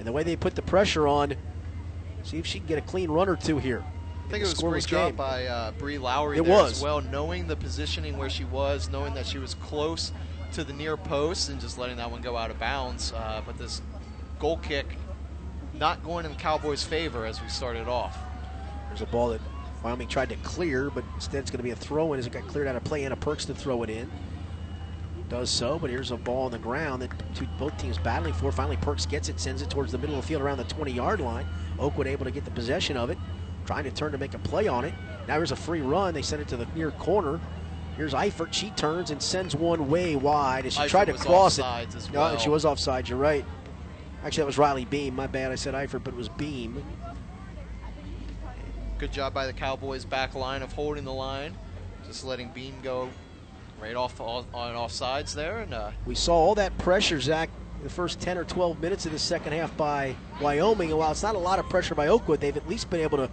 [0.00, 1.36] And the way they put the pressure on,
[2.22, 3.84] see if she can get a clean run or two here.
[3.84, 6.72] I think it was a great job by uh, Bree Lowry it there was.
[6.72, 10.10] as well, knowing the positioning where she was, knowing that she was close
[10.54, 13.12] to the near post, and just letting that one go out of bounds.
[13.12, 13.82] Uh, but this
[14.38, 14.86] goal kick
[15.74, 18.16] not going in the Cowboys' favor as we started off.
[18.88, 19.40] There's a ball that
[19.84, 22.32] Wyoming tried to clear, but instead it's going to be a throw in as it
[22.32, 23.04] got cleared out of play.
[23.04, 24.10] Anna Perks to throw it in.
[25.30, 28.50] Does so, but here's a ball on the ground that two, both teams battling for.
[28.50, 30.90] Finally, Perks gets it, sends it towards the middle of the field around the 20
[30.90, 31.46] yard line.
[31.78, 33.18] Oakwood able to get the possession of it,
[33.64, 34.92] trying to turn to make a play on it.
[35.28, 36.14] Now here's a free run.
[36.14, 37.38] They send it to the near corner.
[37.96, 38.52] Here's Eifert.
[38.52, 41.64] She turns and sends one way wide as she Eifert tried to cross it.
[41.64, 43.08] as No, she was offside.
[43.08, 43.44] You're right.
[44.24, 45.14] Actually, that was Riley Beam.
[45.14, 45.52] My bad.
[45.52, 46.82] I said Eifert, but it was Beam.
[48.98, 51.56] Good job by the Cowboys' back line of holding the line,
[52.04, 53.08] just letting Beam go
[53.80, 57.90] right off on offsides there, and uh, We saw all that pressure, Zach, in the
[57.90, 60.90] first 10 or 12 minutes of the second half by Wyoming.
[60.90, 63.18] And while it's not a lot of pressure by Oakwood, they've at least been able
[63.18, 63.30] to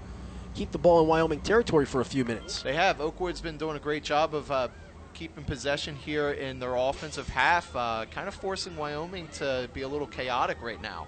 [0.55, 2.61] keep the ball in Wyoming territory for a few minutes.
[2.61, 3.01] They have.
[3.01, 4.69] Oakwood's been doing a great job of uh,
[5.13, 9.87] keeping possession here in their offensive half, uh, kind of forcing Wyoming to be a
[9.87, 11.07] little chaotic right now.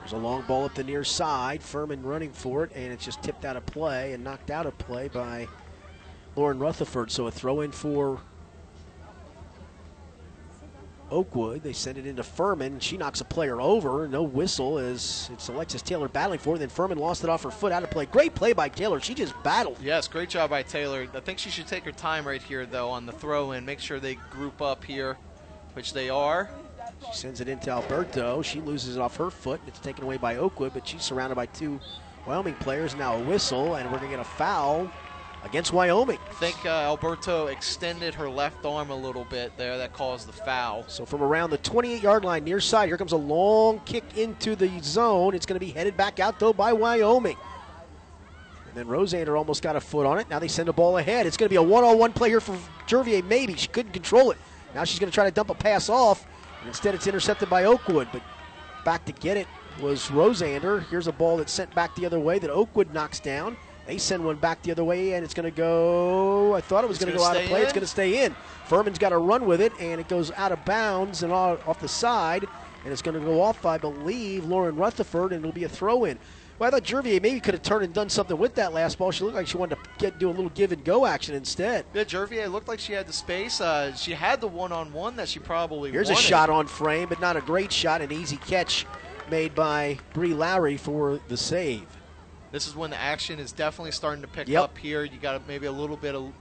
[0.00, 1.62] There's a long ball up the near side.
[1.62, 4.78] Furman running for it, and it's just tipped out of play and knocked out of
[4.78, 5.48] play by
[6.36, 7.10] Lauren Rutherford.
[7.10, 8.20] So a throw in for
[11.10, 11.62] Oakwood.
[11.62, 12.80] They send it into Furman.
[12.80, 14.08] She knocks a player over.
[14.08, 16.58] No whistle as it's Alexis Taylor battling for it.
[16.58, 18.06] Then Furman lost it off her foot out of play.
[18.06, 19.00] Great play by Taylor.
[19.00, 19.78] She just battled.
[19.82, 21.06] Yes, great job by Taylor.
[21.14, 23.64] I think she should take her time right here, though, on the throw in.
[23.64, 25.16] Make sure they group up here,
[25.74, 26.50] which they are.
[27.06, 28.42] She sends it into Alberto.
[28.42, 29.60] She loses it off her foot.
[29.66, 31.78] It's taken away by Oakwood, but she's surrounded by two
[32.26, 32.94] Wyoming players.
[32.94, 34.90] Now a whistle, and we're going to get a foul
[35.44, 36.18] against Wyoming.
[36.28, 39.78] I think uh, Alberto extended her left arm a little bit there.
[39.78, 40.84] That caused the foul.
[40.88, 44.56] So from around the 28 yard line near side, here comes a long kick into
[44.56, 45.34] the zone.
[45.34, 47.36] It's going to be headed back out, though, by Wyoming.
[48.68, 50.28] And then Rosander almost got a foot on it.
[50.28, 51.26] Now they send a ball ahead.
[51.26, 53.54] It's going to be a one on one play here for Jervier, maybe.
[53.54, 54.38] She couldn't control it.
[54.74, 56.26] Now she's going to try to dump a pass off.
[56.60, 58.08] And instead, it's intercepted by Oakwood.
[58.12, 58.22] But
[58.84, 59.46] back to get it
[59.80, 60.86] was Rosander.
[60.88, 63.56] Here's a ball that's sent back the other way that Oakwood knocks down.
[63.88, 66.54] They send one back the other way, and it's going to go.
[66.54, 67.62] I thought it was going to go out of play.
[67.62, 68.36] It's going to stay in.
[68.66, 71.88] Furman's got to run with it, and it goes out of bounds and off the
[71.88, 72.44] side,
[72.84, 76.04] and it's going to go off, I believe, Lauren Rutherford, and it'll be a throw
[76.04, 76.18] in.
[76.58, 79.10] Well, I thought Jervier maybe could have turned and done something with that last ball.
[79.10, 81.86] She looked like she wanted to get do a little give and go action instead.
[81.94, 83.58] Yeah, Jervier looked like she had the space.
[83.58, 86.20] Uh, she had the one-on-one that she probably Here's wanted.
[86.20, 88.02] a shot on frame, but not a great shot.
[88.02, 88.84] An easy catch
[89.30, 91.86] made by Bree Lowry for the save.
[92.50, 94.62] This is when the action is definitely starting to pick Yep.
[94.62, 95.04] up here.
[95.04, 96.32] You got maybe a little bit of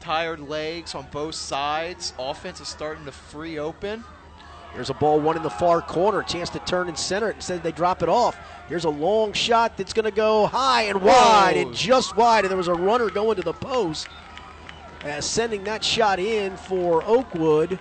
[0.00, 2.12] tired legs on both sides.
[2.18, 4.04] Offense is starting to free open.
[4.74, 6.22] There's a ball one in the far corner.
[6.22, 7.36] Chance to turn and center it.
[7.36, 8.36] Instead, they drop it off.
[8.68, 11.62] Here's a long shot that's going to go high and wide Whoa.
[11.62, 12.44] and just wide.
[12.44, 14.08] And there was a runner going to the post.
[15.02, 17.78] Uh, sending that shot in for Oakwood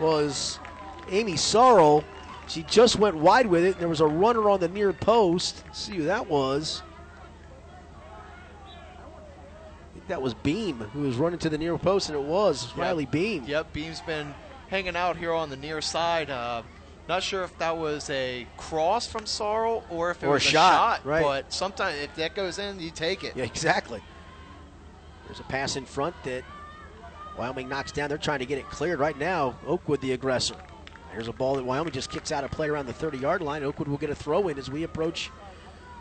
[0.00, 0.58] was
[1.10, 2.02] Amy Sorrell.
[2.46, 3.78] She just went wide with it.
[3.78, 5.62] There was a runner on the near post.
[5.66, 6.82] Let's see who that was.
[9.90, 12.68] I think that was Beam who was running to the near post, and it was
[12.68, 12.76] Yep.
[12.76, 13.44] Riley Beam.
[13.46, 14.34] Yep, Beam's been
[14.68, 16.30] hanging out here on the near side.
[16.30, 16.62] Uh,
[17.08, 20.42] not sure if that was a cross from Sorrell or if it Or a was
[20.42, 21.06] shot, shot.
[21.06, 21.22] right.
[21.22, 23.36] But sometimes if that goes in, you take it.
[23.36, 24.02] Yeah, exactly.
[25.26, 26.44] There's a pass in front that
[27.38, 28.08] Wyoming knocks down.
[28.08, 29.56] They're trying to get it cleared right now.
[29.66, 30.56] Oakwood, the aggressor.
[31.14, 33.62] There's a ball that Wyoming just kicks out of play around the 30 yard line.
[33.62, 35.30] Oakwood will get a throw in as we approach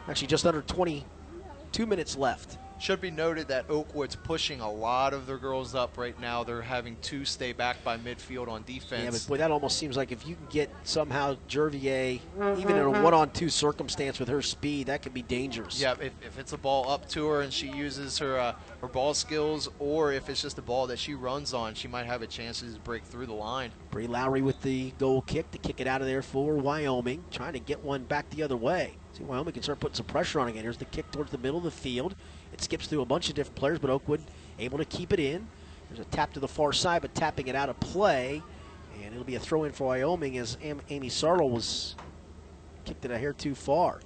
[0.08, 2.58] actually just under 22 minutes left.
[2.84, 6.44] Should be noted that Oakwood's pushing a lot of their girls up right now.
[6.44, 9.04] They're having two stay back by midfield on defense.
[9.06, 12.20] Yeah, but boy, that almost seems like if you can get somehow Jervier,
[12.60, 15.80] even in a one on two circumstance with her speed, that could be dangerous.
[15.80, 18.90] Yeah, if, if it's a ball up to her and she uses her uh, her
[18.90, 22.22] ball skills, or if it's just a ball that she runs on, she might have
[22.22, 23.72] a chance to break through the line.
[23.92, 27.54] Bree Lowry with the goal kick to kick it out of there for Wyoming, trying
[27.54, 28.98] to get one back the other way.
[29.14, 30.64] See, Wyoming can start putting some pressure on again.
[30.64, 32.16] Here's the kick towards the middle of the field.
[32.54, 34.22] It skips through a bunch of different players, but Oakwood
[34.60, 35.48] able to keep it in.
[35.90, 38.42] There's a tap to the far side, but tapping it out of play.
[39.04, 41.96] And it'll be a throw in for Wyoming as Am- Amy Sartle was
[42.86, 44.00] kicked it a hair too far.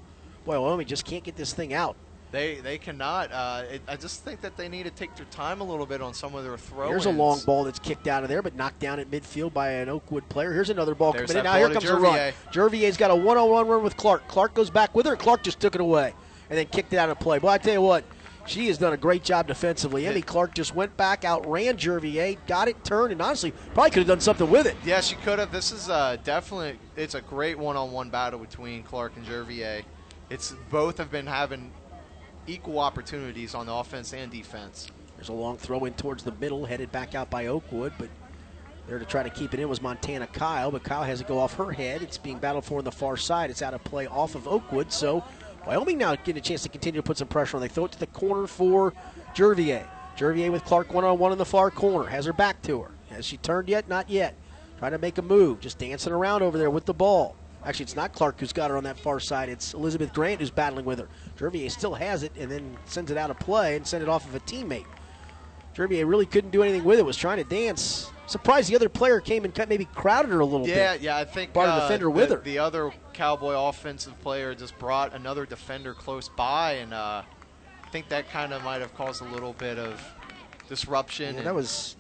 [0.45, 1.95] Boy, Wyoming just can't get this thing out.
[2.30, 3.32] They they cannot.
[3.32, 6.02] Uh, it, I just think that they need to take their time a little bit
[6.02, 6.90] on some of their throws.
[6.90, 9.72] Here's a long ball that's kicked out of there, but knocked down at midfield by
[9.72, 10.52] an Oakwood player.
[10.52, 11.44] Here's another ball There's coming in.
[11.45, 12.34] Now here comes to a run.
[12.52, 14.28] Jervier's got a one-on-one run with Clark.
[14.28, 15.15] Clark goes back with her.
[15.15, 16.14] Clark just took it away
[16.49, 17.40] and then kicked it out of play.
[17.40, 18.03] Well, I tell you what,
[18.48, 20.07] she has done a great job defensively.
[20.07, 24.07] Emmy Clark just went back, outran Jervier, got it turned, and honestly, probably could have
[24.07, 24.76] done something with it.
[24.86, 25.52] Yeah, she could have.
[25.52, 29.84] This is uh, definitely it's a great one-on-one battle between Clark and Jervier.
[30.30, 31.72] It's both have been having
[32.48, 34.88] equal opportunities on the offense and defense.
[35.15, 38.10] There's a long throw in towards the middle, headed back out by Oakwood, but
[38.88, 41.40] there to try to keep it in was Montana Kyle, but Kyle has it go
[41.40, 42.02] off her head.
[42.02, 43.49] It's being battled for on the far side.
[43.49, 45.26] It's out of play off of Oakwood, so
[45.68, 47.61] Wyoming now getting a chance to continue to put some pressure on.
[47.61, 48.94] They throw it to the corner for
[49.35, 49.85] Jervier.
[50.15, 52.91] Jervier with Clark one on one in the far corner, has her back to her.
[53.10, 53.89] Has she turned yet?
[53.89, 54.34] Not yet.
[54.80, 57.35] Trying to make a move, just dancing around over there with the ball.
[57.65, 59.49] Actually, it's not Clark who's got her on that far side.
[59.49, 61.10] It's Elizabeth Grant who's battling with her.
[61.38, 64.26] Jervier still has it and then sends it out of play and send it off
[64.26, 64.85] of a teammate.
[65.78, 67.06] Jervier really couldn't do anything with it.
[67.06, 68.12] Was trying to dance.
[68.26, 71.02] Surprised the other player came and cut- maybe crowded her a little Yeah, bit.
[71.02, 72.38] yeah, yeah, I think Brought a uh, defender the, with her.
[72.40, 77.22] The other Cowboy offensive player just brought another defender close by, and uh,
[77.84, 80.04] I think that kind of might have caused a little bit of
[80.68, 81.34] disruption.
[81.36, 81.95] Yeah, and that was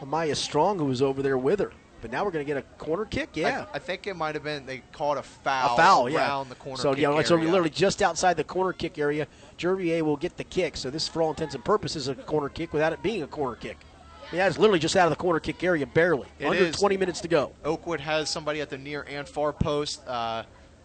[0.00, 1.72] Amaya Strong who was over there with her.
[2.02, 3.30] But now we're going to get a corner kick.
[3.32, 6.06] Yeah, I, I think it might have been they called a foul, a foul.
[6.06, 6.76] around Yeah, the corner.
[6.76, 7.48] So yeah, so area.
[7.48, 9.26] literally just outside the corner kick area,
[9.58, 10.76] Jervier will get the kick.
[10.76, 13.26] So this, for all intents and purposes, is a corner kick without it being a
[13.26, 13.78] corner kick.
[14.32, 16.26] Yeah, it's literally just out of the corner kick area, barely.
[16.38, 16.76] It Under is.
[16.76, 17.52] 20 minutes to go.
[17.64, 20.06] Oakwood has somebody at the near and far post.
[20.08, 20.44] Uh,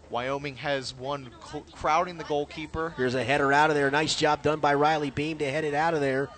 [0.10, 2.94] Wyoming has one cl- crowding the goalkeeper.
[2.98, 3.90] Here's a header out of there.
[3.90, 6.30] Nice job done by Riley Beam to head it out of there.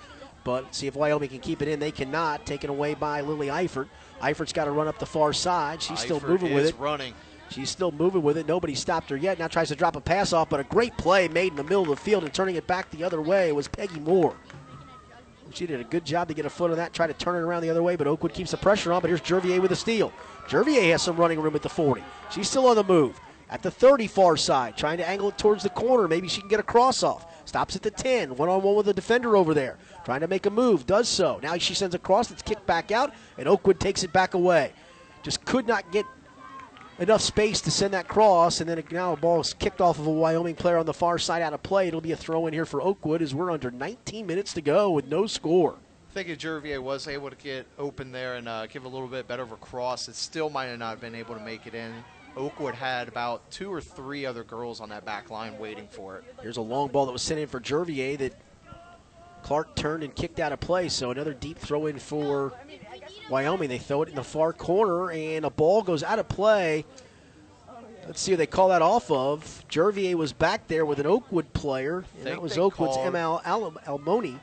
[0.44, 1.80] But see if Wyoming can keep it in.
[1.80, 2.46] They cannot.
[2.46, 3.88] Taken away by Lily Eifert.
[4.22, 5.82] Eifert's got to run up the far side.
[5.82, 6.80] She's still Eifert moving with is it.
[6.80, 7.14] running.
[7.52, 8.48] She's still moving with it.
[8.48, 9.38] Nobody stopped her yet.
[9.38, 11.84] Now tries to drop a pass off, but a great play made in the middle
[11.84, 14.36] of the field and turning it back the other way was Peggy Moore.
[15.54, 17.40] She did a good job to get a foot on that, try to turn it
[17.40, 19.02] around the other way, but Oakwood keeps the pressure on.
[19.02, 20.14] But here's Jervier with a steal.
[20.48, 22.02] Jervier has some running room at the 40.
[22.30, 23.20] She's still on the move.
[23.50, 26.08] At the 30 far side, trying to angle it towards the corner.
[26.08, 27.26] Maybe she can get a cross off.
[27.44, 28.38] Stops at the 10.
[28.38, 29.78] One on one with the defender over there.
[30.06, 30.86] Trying to make a move.
[30.86, 31.38] Does so.
[31.44, 34.72] Now she sends a cross that's kicked back out, and Oakwood takes it back away.
[35.22, 36.06] Just could not get
[37.02, 40.06] enough space to send that cross, and then now a ball is kicked off of
[40.06, 41.88] a Wyoming player on the far side out of play.
[41.88, 44.92] It'll be a throw in here for Oakwood as we're under 19 minutes to go
[44.92, 45.76] with no score.
[46.12, 49.08] I think if Jervier was able to get open there and uh, give a little
[49.08, 51.74] bit better of a cross, it still might have not been able to make it
[51.74, 51.92] in.
[52.38, 56.24] Oakwood had about two or three other girls on that back line waiting for it.
[56.42, 58.34] Here's a long ball that was sent in for Jervier that
[59.44, 60.88] Clark turned and kicked out of play.
[60.88, 62.54] So another deep throw in for
[63.32, 63.70] Wyoming.
[63.70, 66.86] They throw it in the far corner, and a ball goes out of play.
[68.06, 69.64] Let's see who they call that off of.
[69.70, 74.38] Jervier was back there with an Oakwood player, and that was Oakwood's ML Al- Almoni.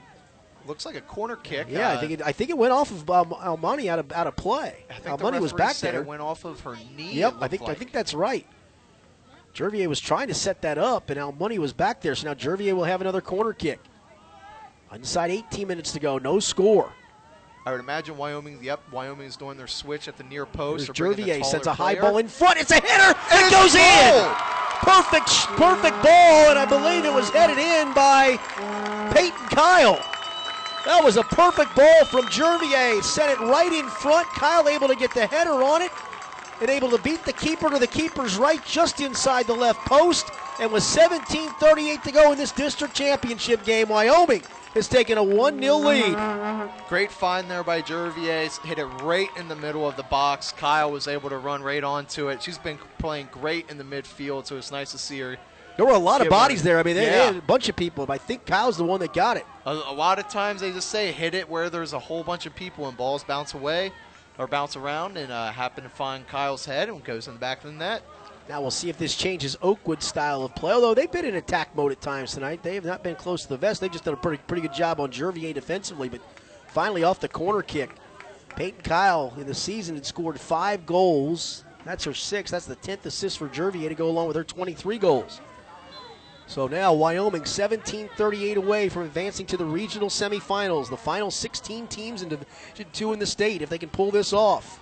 [0.67, 1.67] Looks like a corner kick.
[1.71, 4.13] Yeah, I uh, think it, I think it went off of um, Almoni out of
[4.13, 4.85] out of play.
[4.91, 6.01] I think the was back there.
[6.01, 7.15] It went off of her knee.
[7.15, 8.47] Yep, I think I think that's right.
[9.55, 12.15] Jervier was trying to set that up, and Almoni was back there.
[12.15, 13.81] So now Jervier will have another corner kick.
[14.93, 16.93] Inside 18 minutes to go, no score.
[17.69, 18.59] I would imagine Wyoming.
[18.63, 20.87] Yep, Wyoming is doing their switch at the near post.
[20.87, 22.01] There's They're bringing the Jervier sends a high player.
[22.01, 22.59] ball in front.
[22.59, 23.15] It's a hitter.
[23.31, 23.83] And it goes goal!
[23.85, 24.35] in.
[24.81, 25.29] Perfect,
[25.61, 28.39] perfect ball, and I believe it was headed in by
[29.13, 30.01] Peyton Kyle.
[30.87, 33.03] That was a perfect ball from Jervier.
[33.05, 34.27] Sent it right in front.
[34.29, 35.91] Kyle able to get the header on it
[36.63, 40.31] and able to beat the keeper to the keeper's right just inside the left post.
[40.59, 44.43] And with 17:38 to go in this district championship game, Wyoming
[44.75, 46.71] has taken a 1-0 lead.
[46.89, 48.65] Great find there by Jervier.
[48.65, 50.53] Hit it right in the middle of the box.
[50.53, 52.43] Kyle was able to run right onto it.
[52.43, 55.37] She's been playing great in the midfield, so it's nice to see her.
[55.77, 56.79] There were a lot of bodies there.
[56.79, 57.27] I mean, they, they Yeah.
[57.27, 58.05] had a bunch of people.
[58.07, 59.47] but I think Kyle's the one that got it.
[59.65, 62.47] A, a lot of times they just say hit it where there's a whole bunch
[62.47, 63.93] of people and balls bounce away
[64.39, 67.59] or bounce around and uh, happen to find Kyle's head and goes in the back
[67.65, 68.03] of the net.
[68.49, 70.73] Now we'll see if this changes Oakwood's style of play.
[70.73, 73.49] Although they've been in attack mode at times tonight, they have not been close to
[73.49, 73.81] the vest.
[73.81, 76.09] They've just done a pretty pretty good job on Jervier defensively.
[76.09, 76.23] But
[76.69, 77.91] finally, off the corner kick,
[78.57, 81.65] Peyton Kyle in the season had scored five goals.
[81.85, 82.53] That's her sixth.
[82.53, 85.41] That's the tenth assist for Jervier to go along with her 23 goals.
[86.47, 90.89] So now Wyoming 17-38 away from advancing to the regional semifinals.
[90.89, 92.47] The final 16 teams in Division
[92.95, 93.61] Two in the state.
[93.61, 94.81] If they can pull this off.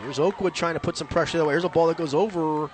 [0.00, 1.52] Here's Oakwood trying to put some pressure that way.
[1.54, 2.70] Here's a ball that goes over,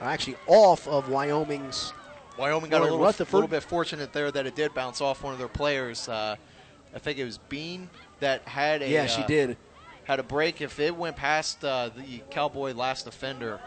[0.00, 1.92] actually off of Wyoming's.
[2.38, 3.34] Wyoming got a little, Rutherford.
[3.34, 6.08] little bit fortunate there that it did bounce off one of their players.
[6.08, 6.36] Uh,
[6.94, 7.90] I think it was Beam
[8.20, 9.56] that had a Yeah, she uh, did.
[10.04, 10.60] had a break.
[10.60, 13.60] If it went past uh, the Cowboy last defender,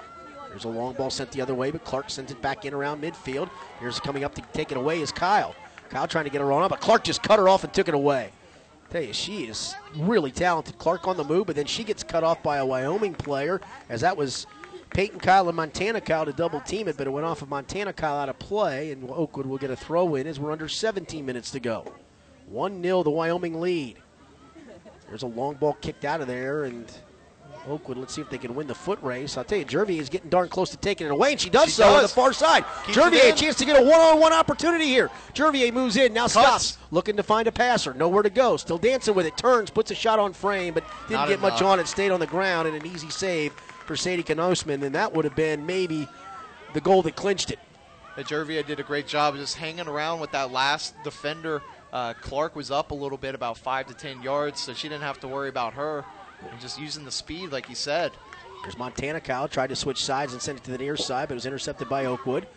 [0.50, 3.04] There's a long ball sent the other way, but Clark sends it back in around
[3.04, 3.50] midfield.
[3.80, 5.54] Here's coming up to take it away is Kyle.
[5.90, 7.88] Kyle trying to get her on up, but Clark just cut her off and took
[7.88, 8.32] it away.
[8.96, 10.78] Tell you, she is really talented.
[10.78, 13.60] Clark on the move, but then she gets cut off by a Wyoming player,
[13.90, 14.48] as that was
[14.92, 17.92] Peyton Kyle and Montana Kyle to double team it, but it went off of Montana
[17.92, 21.26] Kyle out of play, and Oakwood will get a throw in as we're under 17
[21.26, 21.92] minutes to go.
[22.48, 23.98] 1 0 the Wyoming lead.
[25.10, 26.90] There's a long ball kicked out of there, and
[27.68, 29.38] Oakwood, let's see if they can win the foot race.
[29.38, 31.66] I'll tell you, Jervier is getting darn close to taking it away, and she does
[31.66, 32.64] She so on the far side.
[32.86, 35.10] Keeps Jervier, a chance to get a one-on-one opportunity here.
[35.34, 37.94] Jervier moves in, now stops, looking to find a passer.
[37.94, 38.58] Nowhere to go.
[38.58, 39.36] Still dancing with it.
[39.38, 41.88] Turns, puts a shot on frame, but didn't Not get much on it.
[41.88, 45.36] Stayed on the ground, and an easy save for Sadie Knosman, and that would have
[45.36, 46.08] been maybe
[46.74, 47.60] the goal that clinched it.
[48.18, 51.62] Jervier did a great job just hanging around with that last defender.
[51.92, 55.04] Uh, Clark was up a little bit, about five to ten yards, so she didn't
[55.04, 56.06] have to worry about her.
[56.50, 58.12] And just using the speed, like you said.
[58.64, 61.34] There's Montana Kyle tried to switch sides and send it to the near side, but
[61.34, 62.48] it was intercepted by Oakwood.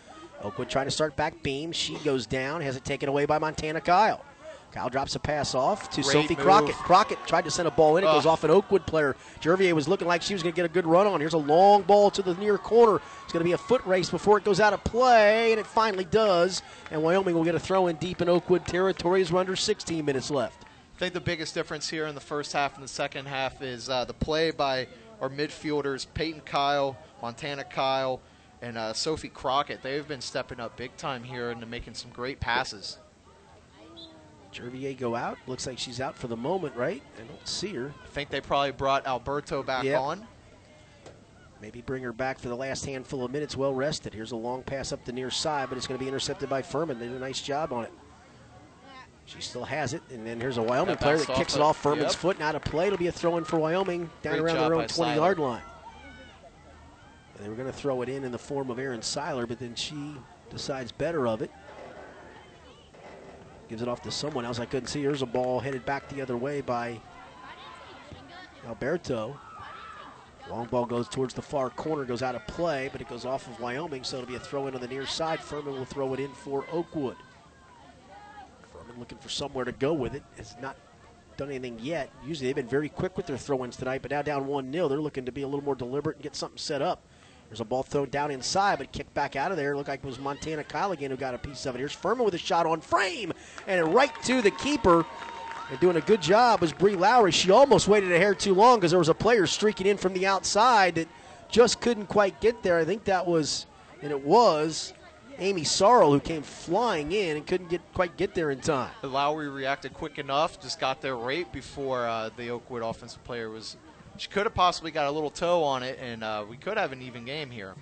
[0.41, 1.71] Oakwood trying to start back beam.
[1.71, 4.25] She goes down, has it taken away by Montana Kyle.
[4.71, 6.43] Kyle drops a pass off to Great Sophie move.
[6.43, 6.75] Crockett.
[6.75, 8.03] Crockett tried to send a ball in.
[8.03, 9.15] It goes off an Oakwood player.
[9.41, 11.19] Jervier was looking like she was going to get a good run on.
[11.19, 13.01] Here's a long ball to the near corner.
[13.23, 15.65] It's going to be a foot race before it goes out of play, and it
[15.65, 16.61] finally does.
[16.91, 20.05] And Wyoming will get a throw in deep in Oakwood territory as we're under 16
[20.05, 20.65] minutes left.
[20.99, 23.89] I think the biggest difference here in the first half and the second half is
[23.89, 24.85] uh, the play by
[25.21, 28.19] our midfielders, Peyton Kyle, Montana Kyle,
[28.61, 29.81] and uh, Sophie Crockett.
[29.81, 32.97] They've been stepping up big time here and making some great passes.
[34.53, 35.37] Jervier go out.
[35.47, 37.01] Looks like she's out for the moment, right?
[37.17, 37.93] I don't see her.
[38.03, 40.01] I think they probably brought Alberto back Yep.
[40.01, 40.27] on.
[41.61, 44.13] Maybe bring her back for the last handful of minutes well rested.
[44.13, 46.61] Here's a long pass up the near side, but it's going to be intercepted by
[46.61, 46.99] Furman.
[46.99, 47.93] They did a nice job on it.
[49.29, 52.13] She still has it, and then here's a Wyoming player that kicks it off Furman's
[52.13, 52.19] Yep.
[52.21, 52.87] foot and out of play.
[52.87, 55.15] It'll be a throw in for Wyoming down Great around their own 20 Seiler.
[55.15, 55.61] yard line.
[57.35, 59.59] And they were going to throw it in in the form of Aaron Seiler, but
[59.59, 60.15] then she
[60.49, 61.51] decides better of it.
[63.67, 64.59] Gives it off to someone else.
[64.59, 65.01] I couldn't see.
[65.01, 66.99] Here's a ball headed back the other way by
[68.67, 69.39] Alberto.
[70.49, 73.45] Long ball goes towards the far corner, goes out of play, but it goes off
[73.47, 75.39] of Wyoming, so it'll be a throw in on the near side.
[75.39, 77.15] Furman will throw it in for Oakwood.
[78.99, 80.23] Looking for somewhere to go with it.
[80.37, 80.75] Has not
[81.37, 82.11] done anything yet.
[82.25, 84.87] Usually they've been very quick with their throw ins tonight, but now down 1 0,
[84.89, 87.01] they're looking to be a little more deliberate and get something set up.
[87.49, 89.75] There's a ball thrown down inside, but kicked back out of there.
[89.75, 91.79] Looked like it was Montana Kyle again who got a piece of it.
[91.79, 93.33] Here's Furman with a shot on frame,
[93.65, 95.05] and right to the keeper.
[95.71, 97.31] And doing a good job was Bree Lowry.
[97.31, 100.13] She almost waited a hair too long because there was a player streaking in from
[100.13, 101.07] the outside that
[101.49, 102.77] just couldn't quite get there.
[102.77, 103.65] I think that was,
[104.01, 104.93] and it was,
[105.39, 108.91] Amy Sorrell who came flying in and couldn't get quite get there in time.
[109.01, 113.77] Lowry reacted quick enough, just got there right before uh, the Oakwood offensive player was.
[114.17, 116.91] She could have possibly got a little toe on it, and uh, we could have
[116.91, 117.73] an even game here.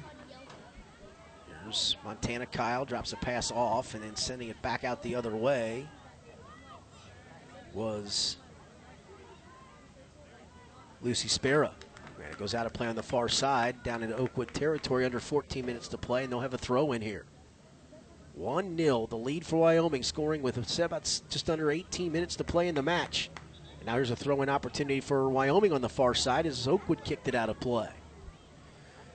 [1.63, 5.35] Here's Montana Kyle drops a pass off and then sending it back out the other
[5.35, 5.87] way
[7.73, 8.37] was
[11.01, 11.71] Lucy Sparrow.
[12.23, 15.19] And it goes out of play on the far side down into Oakwood territory under
[15.19, 17.25] 14 minutes to play, and they'll have a throw in here.
[18.37, 22.67] 1 0, the lead for Wyoming, scoring with about just under 18 minutes to play
[22.67, 23.31] in the match.
[23.79, 27.03] And now here's a throw in opportunity for Wyoming on the far side as Oakwood
[27.03, 27.89] kicked it out of play.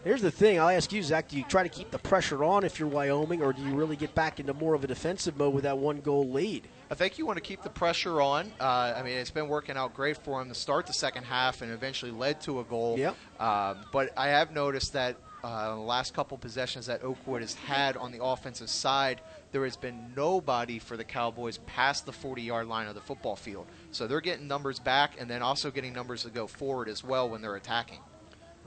[0.03, 2.65] Here's the thing I'll ask you, Zach do you try to keep the pressure on
[2.65, 5.55] if you're Wyoming, or do you really get back into more of a defensive mode
[5.55, 6.67] with that one goal lead?
[6.91, 8.53] I think you want to keep the pressure on.
[8.61, 11.63] Uh, I mean, it's been working out great for him to start the second half
[11.63, 12.99] and eventually led to a goal.
[12.99, 13.17] Yep.
[13.39, 17.97] Um, but I have noticed that uh, the last couple possessions that Oakwood has had
[17.97, 19.21] on the offensive side,
[19.51, 23.37] there has been nobody for the Cowboys past the 40 yard line of the football
[23.37, 23.67] field.
[23.91, 27.29] So they're getting numbers back and then also getting numbers to go forward as well
[27.29, 27.99] when they're attacking.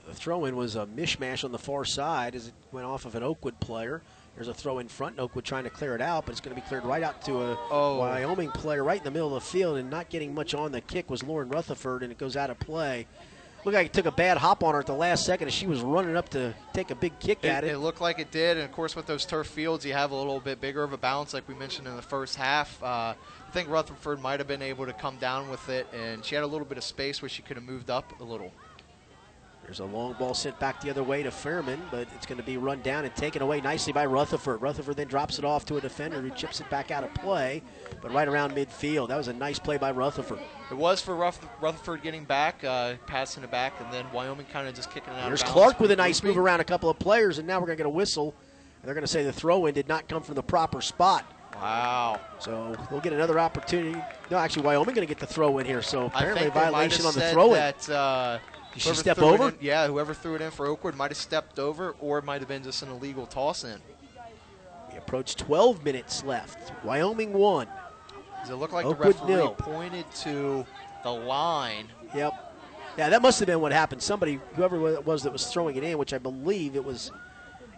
[0.06, 3.14] The throw in was a mishmash on the far side as it went off of
[3.16, 4.02] an Oakwood player.
[4.36, 6.54] There's a throw in front, and Oakwood trying to clear it out, but it's going
[6.54, 7.98] to be cleared right out to a Oh.
[7.98, 10.82] Wyoming player right in the middle of the field, and not getting much on the
[10.82, 13.06] kick was Lauren Rutherford, and it goes out of play.
[13.66, 15.66] Looked like it took a bad hop on her at the last second as she
[15.66, 17.72] was running up to take a big kick It, at it.
[17.72, 20.14] it looked like it did, and of course, with those turf fields, you have a
[20.14, 22.80] little bit bigger of a bounce, like we mentioned in the first half.
[22.80, 26.36] Uh, I think Rutherford might have been able to come down with it, and she
[26.36, 28.52] had a little bit of space where she could have moved up a little.
[29.66, 32.44] There's a long ball sent back the other way to Fairman, but it's going to
[32.46, 34.62] be run down and taken away nicely by Rutherford.
[34.62, 37.62] Rutherford then drops it off to a defender who chips it back out of play,
[38.00, 39.08] but right around midfield.
[39.08, 40.38] That was a nice play by Rutherford.
[40.70, 44.68] It was for Ruff- Rutherford getting back, uh, passing it back, and then Wyoming kind
[44.68, 45.26] of just kicking it out.
[45.26, 45.42] There's.
[45.42, 47.82] Clark with a nice move around a couple of players, and now we're going to
[47.82, 48.34] get a whistle.
[48.82, 51.24] And they're going to say the throw in did not come from the proper spot.
[51.56, 52.20] Wow.
[52.38, 53.98] So we'll get another opportunity.
[54.30, 55.82] No, actually, Wyoming going to get the throw in here.
[55.82, 57.52] So apparently, think they might violation on the throw in.
[57.54, 57.88] that.
[57.90, 58.38] Uh,
[58.76, 59.48] Did she step over?
[59.48, 62.40] in- yeah, whoever threw it in for Oakwood might have stepped over, or it might
[62.40, 63.80] have been just an illegal toss in.
[64.92, 66.72] We approach 12 minutes left.
[66.84, 67.66] Wyoming won.
[68.40, 69.54] Does it look like Oakwood the referee nil.
[69.58, 70.66] pointed to
[71.02, 71.88] the line?
[72.14, 72.34] Yep.
[72.98, 74.02] Yeah, that must have been what happened.
[74.02, 77.10] Somebody, whoever it was that was throwing it in, which I believe it was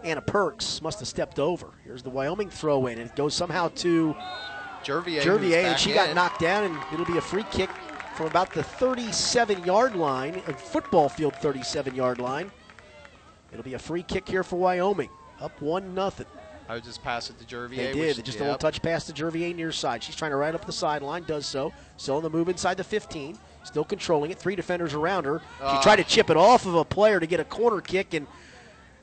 [0.05, 1.69] Anna Perks, must have stepped over.
[1.85, 2.99] Here's the Wyoming throw in.
[2.99, 4.15] and It goes somehow to
[4.85, 7.71] Jervier, Jervier, and she got knocked down, and it'll be a free kick
[8.19, 12.51] from about the 37 yard line, a football field 37 yard line.
[13.53, 15.09] It'll be a free kick here for Wyoming.
[15.41, 16.27] Up 1 nothing.
[16.69, 17.77] I would just pass it to Jervier.
[17.77, 18.25] They which- did.
[18.25, 20.03] Just a little touch pass to Jervier near side.
[20.03, 21.73] She's trying to ride up the sideline, does so.
[21.97, 23.39] Still on the move inside the 15.
[23.63, 24.39] Still controlling it.
[24.41, 25.39] Three defenders around her.
[25.61, 25.81] She Ah.
[25.81, 28.27] tried to chip it off of a player to get a corner kick, and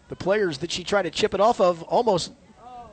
[0.09, 2.33] the players that she tried to chip it off of almost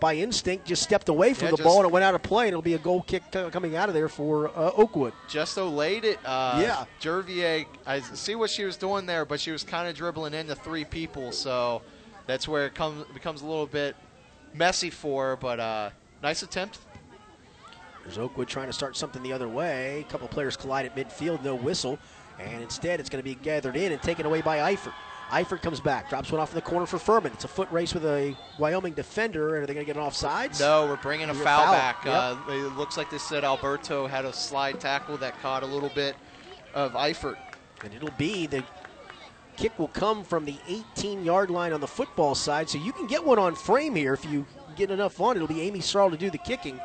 [0.03, 2.23] by instinct just stepped away from Yeah, the just- ball and it went out of
[2.24, 5.12] play, and it'll be a goal kick coming out of there for uh, Oakwood.
[5.29, 6.19] Just laid it.
[6.24, 6.85] Uh, Yeah.
[7.01, 10.57] Jervier, I see what she was doing there, but she was kind of dribbling into
[10.57, 11.83] three people, so
[12.27, 13.95] that's where it comes becomes a little bit
[14.53, 15.37] messy for her.
[15.37, 16.79] But uh, nice attempt.
[18.03, 20.01] There's Oakwood trying to start something the other way.
[20.01, 21.97] A couple players collide at midfield, no whistle.
[22.41, 24.95] And instead, it's going to be gathered in and taken away by Eifert.
[25.33, 27.33] Eifert comes back, drops one off in the corner for Furman.
[27.33, 29.57] It's a foot race with a Wyoming defender.
[29.57, 30.61] Are they going to get an offsides?
[30.61, 32.05] No, we're bringing a foul, foul, back.
[32.05, 32.15] yep.
[32.15, 35.89] Uh, it looks like they said Alberto had a slide tackle that caught a little
[35.95, 36.17] bit
[36.75, 37.39] of Eifert.
[37.83, 38.63] And it'll be the
[39.57, 42.69] kick will come from the 18 yard line on the football side.
[42.69, 44.45] So you can get one on frame here if you
[44.77, 45.37] get enough on.
[45.37, 46.79] It'll be Amy Sorrell to do the kicking.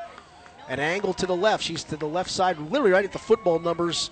[0.69, 1.63] An angle to the left.
[1.63, 4.09] She's to the left side, literally right at the football numbers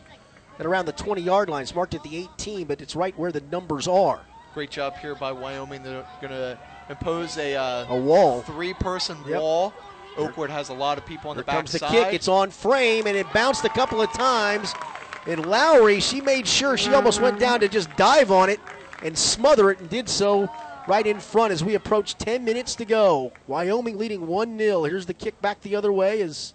[0.59, 1.63] at around the 20 yard line.
[1.63, 4.19] It's marked at the 18, but it's right where the numbers are.
[4.53, 5.83] Great job here by Wyoming.
[5.83, 6.57] They're going to
[6.89, 8.41] impose a, uh, A wall.
[8.41, 9.39] three-person Yep.
[9.41, 9.73] wall.
[10.17, 12.05] Oakwood has a lot of people on Here the back comes the backside.
[12.05, 12.13] kick.
[12.13, 14.73] It's on frame, and it bounced a couple of times.
[15.27, 18.61] And Lowry, she made sure she almost went down to just dive on it
[19.03, 20.47] and smother it, and did so
[20.87, 23.33] right in front as we approach 10 minutes to go.
[23.47, 24.83] Wyoming leading 1 0.
[24.85, 26.53] Here's the kick back the other way as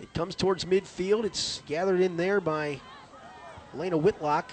[0.00, 1.24] it comes towards midfield.
[1.24, 2.80] It's gathered in there by
[3.74, 4.50] Elena Whitlock.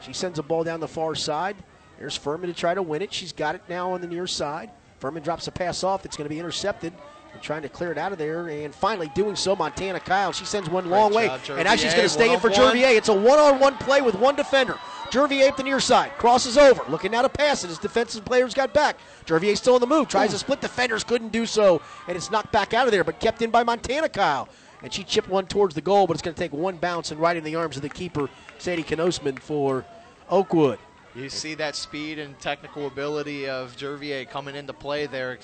[0.00, 1.56] She sends a ball down the far side.
[1.98, 3.12] There's Furman to try to win it.
[3.12, 4.70] She's got it now on the near side.
[5.00, 6.04] Furman drops a pass off.
[6.04, 6.92] It's going to be intercepted.
[7.32, 10.32] And trying to clear it out of there, and finally doing so, Montana Kyle.
[10.32, 12.48] She sends one long way, job, and now she's going to Jervier, stay in for.
[12.48, 12.96] Jervier.
[12.96, 14.76] It's a one-on-one play with one defender.
[15.10, 17.68] Jervier up the near side, crosses over, looking now to pass it.
[17.68, 18.96] His defensive players got back.
[19.26, 22.50] Jervier still on the move, tries to split defenders, couldn't do so, and it's knocked
[22.50, 24.48] back out of there, but kept in by Montana Kyle.
[24.82, 27.20] And she chipped one towards the goal, but it's going to take one bounce and
[27.20, 28.28] right in the arms of the keeper,
[28.58, 29.84] Sadie Knosman for
[30.30, 30.78] Oakwood.
[31.14, 35.38] You see that speed and technical ability of Jervier coming into play there,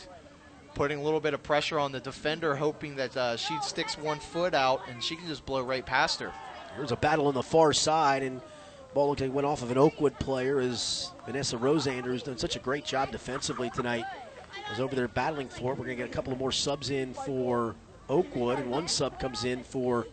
[0.74, 4.20] putting a little bit of pressure on the defender, hoping that uh, she sticks one
[4.20, 6.32] foot out and she can just blow right past her.
[6.77, 8.40] There's a battle on the far side, and
[8.94, 12.56] ball looked like went off of an Oakwood player as Vanessa Rosander, who's done such
[12.56, 14.05] a great job defensively tonight,
[14.73, 15.78] is over there battling for it.
[15.78, 17.74] We're going to get a couple of more subs in for
[18.09, 20.06] Oakwood, and one sub comes in for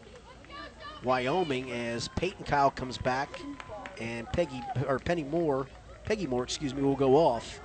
[1.03, 3.41] Wyoming as Peyton Kyle comes back,
[3.99, 5.67] and Peggy or Penny Moore,
[6.05, 7.59] Peggy Moore, excuse me, will go off.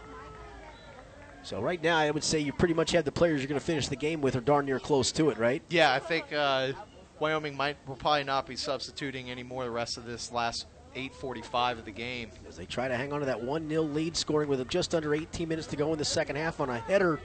[1.42, 3.64] So right now, I would say you pretty much have the players you're going to
[3.64, 5.62] finish the game with, or darn near close to it, right?
[5.68, 6.72] Yeah, I think uh,
[7.20, 10.66] Wyoming might will probably not be substituting anymore the rest of this last
[10.96, 12.30] 8:45 of the game.
[12.48, 15.14] As they try to hang on to that 1 0 lead, scoring with just under
[15.14, 17.20] 18 minutes to go in the second half on a header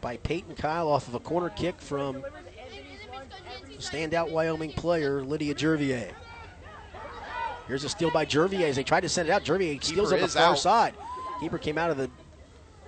[0.00, 2.22] by Peyton Kyle off of a corner kick from
[3.78, 6.12] standout Wyoming player Lydia Jervier.
[7.66, 9.44] Here's a steal by Jervier as they tried to send it out.
[9.44, 10.58] Jervier steals on the far out.
[10.58, 10.94] side.
[11.40, 12.10] Keeper came out of the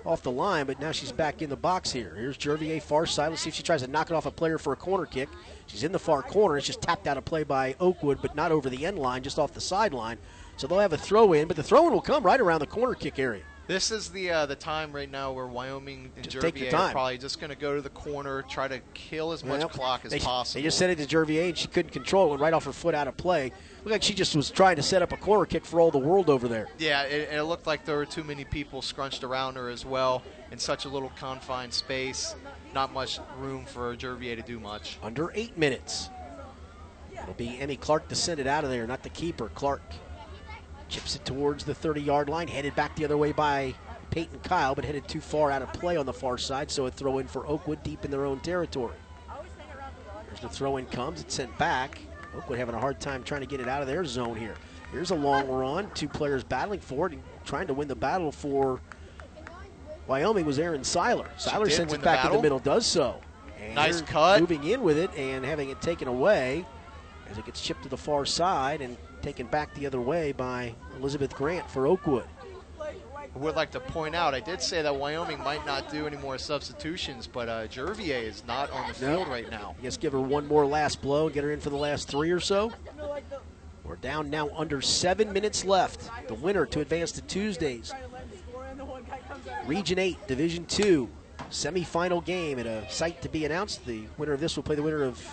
[0.03, 2.15] off the line, but now she's back in the box here.
[2.15, 3.29] Here's Jervier far side.
[3.29, 5.29] Let's see if she tries to knock it off a player for a corner kick.
[5.67, 6.57] She's in the far corner.
[6.57, 9.37] It's just tapped out of play by Oakwood, but not over the end line, just
[9.37, 10.17] off the sideline.
[10.57, 12.67] So they'll have a throw in, but the throw in will come right around the
[12.67, 13.43] corner kick area.
[13.67, 17.17] This is the uh, the time right now where Wyoming and Just Jervier are probably
[17.17, 20.19] just going to go to the corner, try to kill as much clock as they,
[20.19, 20.59] possible.
[20.59, 22.29] They just sent it to Jervier, and she couldn't control it.
[22.31, 23.51] Went right off her foot out of play.
[23.79, 25.99] Looked like she just was trying to set up a corner kick for all the
[25.99, 26.67] world over there.
[26.79, 30.23] Yeah, it, it looked like there were too many people scrunched around her as well
[30.51, 32.35] in such a little confined space.
[32.73, 34.97] Not much room for Jervier to do much.
[35.03, 36.09] Under eight minutes.
[37.13, 39.49] It'll be Emmy Clark to send it out of there, not the keeper.
[39.53, 39.81] Clark
[40.91, 43.73] chips it towards the 30 yard line, headed back the other way by
[44.11, 46.91] Peyton Kyle, but headed too far out of play on the far side, so a
[46.91, 48.95] throw in for Oakwood deep in their own territory.
[50.27, 51.99] There's the throw in comes, it's sent back.
[52.35, 54.55] Oakwood having a hard time trying to get it out of their zone here.
[54.91, 58.31] Here's a long run, two players battling for it and trying to win the battle
[58.31, 58.79] for
[60.07, 61.29] Wyoming was Aaron Seiler.
[61.37, 63.21] Seiler sends it back in the middle, does so.
[63.61, 64.41] And Nice cut.
[64.41, 66.65] Moving in with it and having it taken away
[67.29, 70.73] as it gets chipped to the far side and taken back the other way by
[70.97, 72.25] Elizabeth Grant for Oakwood.
[72.79, 76.17] I would like to point out, I did say that Wyoming might not do any
[76.17, 79.15] more substitutions, but uh, Jervier is not on the No.
[79.17, 79.75] field right now.
[79.79, 82.31] I guess give her one more last blow, get her in for the last three
[82.31, 82.73] or so.
[83.85, 86.09] We're down now under seven minutes left.
[86.27, 87.93] The winner to advance to Tuesdays.
[89.65, 91.09] Region 8, Division 2,
[91.51, 93.85] semifinal game at a site to be announced.
[93.85, 95.25] The winner of this will play the winner of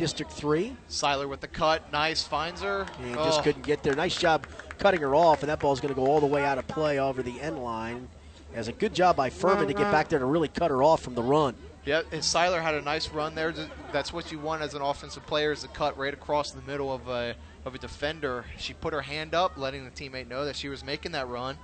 [0.00, 0.74] District 3.
[0.88, 2.86] Seiler with the cut, nice, finds her.
[3.02, 3.94] And Oh, just couldn't get there.
[3.94, 4.46] Nice job
[4.78, 6.98] cutting her off, and that ball's going to go all the way out of play
[6.98, 8.08] over the end line.
[8.54, 11.02] As a good job by Furman to get back there to really cut her off
[11.02, 11.54] from the run.
[11.84, 13.52] Yep, and Seiler had a nice run there.
[13.92, 16.90] That's what you want as an offensive player is to cut right across the middle
[16.90, 17.36] of a
[17.66, 18.46] of a defender.
[18.56, 21.58] She put her hand up, letting the teammate know that she was making that run,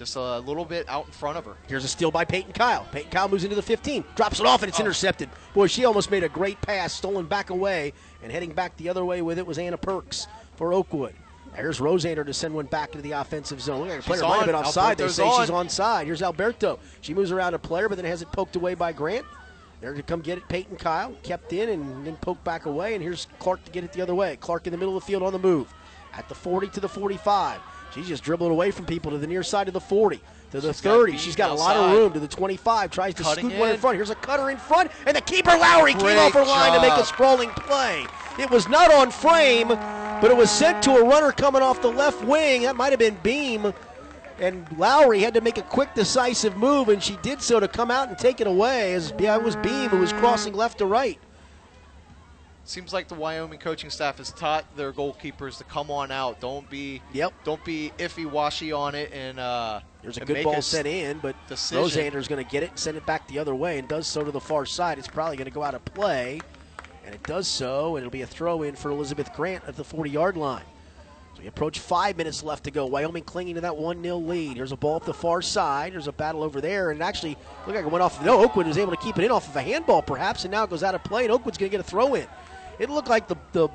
[0.00, 1.54] just a little bit out in front of her.
[1.68, 2.88] Here's a steal by Peyton Kyle.
[2.90, 4.82] Peyton Kyle moves into the 15, drops it off, and it's oh.
[4.82, 5.28] intercepted.
[5.52, 9.04] Boy, she almost made a great pass, stolen back away, and heading back the other
[9.04, 11.14] way with it was Anna Perks for Oakwood.
[11.54, 13.86] Here's Rosander to send one back into the offensive zone.
[13.86, 14.96] Look player might have been offside.
[14.96, 15.42] They say on.
[15.42, 16.06] she's onside.
[16.06, 16.78] Here's Alberto.
[17.02, 19.26] She moves around a player, but then has it poked away by Grant.
[19.82, 21.14] There to come get it, Peyton Kyle.
[21.22, 24.14] Kept in and then poked back away, and here's Clark to get it the other
[24.14, 24.36] way.
[24.36, 25.74] Clark in the middle of the field on the move.
[26.14, 27.60] At the 40 to the 45.
[27.94, 30.20] She's just dribbling away from people to the near side of the 40.
[30.52, 31.16] To the She's got 30.
[31.16, 32.90] She's got a lot of room to the 25.
[32.90, 33.80] Tries to Cutting scoot one in in.
[33.80, 33.96] front.
[33.96, 36.98] Here's a cutter in front, and the keeper Lowry came off her line to make
[36.98, 38.06] a sprawling play.
[38.38, 41.90] It was not on frame, but it was sent to a runner coming off the
[41.90, 42.62] left wing.
[42.62, 43.72] That might have been Beam.
[44.38, 47.90] And Lowry had to make a quick, decisive move, and she did so to come
[47.90, 48.94] out and take it away.
[48.94, 51.18] As it was Beam who was crossing left to right.
[52.70, 56.38] Seems like the Wyoming coaching staff has taught their goalkeepers to come on out.
[56.38, 57.32] Don't be Yep.
[57.42, 60.86] don't be iffy washy on it and uh There's a and good ball s- sent
[60.86, 61.82] in, but decision.
[61.82, 64.22] Rosander's going to get it and send it back the other way, and does so
[64.22, 64.98] to the far side.
[64.98, 66.38] It's probably going to go out of play,
[67.04, 69.82] and it does so, and it'll be a throw in for Elizabeth Grant at the
[69.82, 70.62] 40 yard line.
[71.34, 72.86] So we approach five minutes left to go.
[72.86, 74.58] Wyoming clinging to that 1 0 lead.
[74.58, 75.92] Here's a ball up the far side.
[75.94, 77.36] There's a battle over there, and actually
[77.66, 78.24] looked like it went off.
[78.24, 80.62] No, Oakwood was able to keep it in off of a handball, perhaps, and now
[80.62, 82.28] it goes out of play, and Oakwood's going to get a throw in.
[82.80, 83.68] It looked like the, the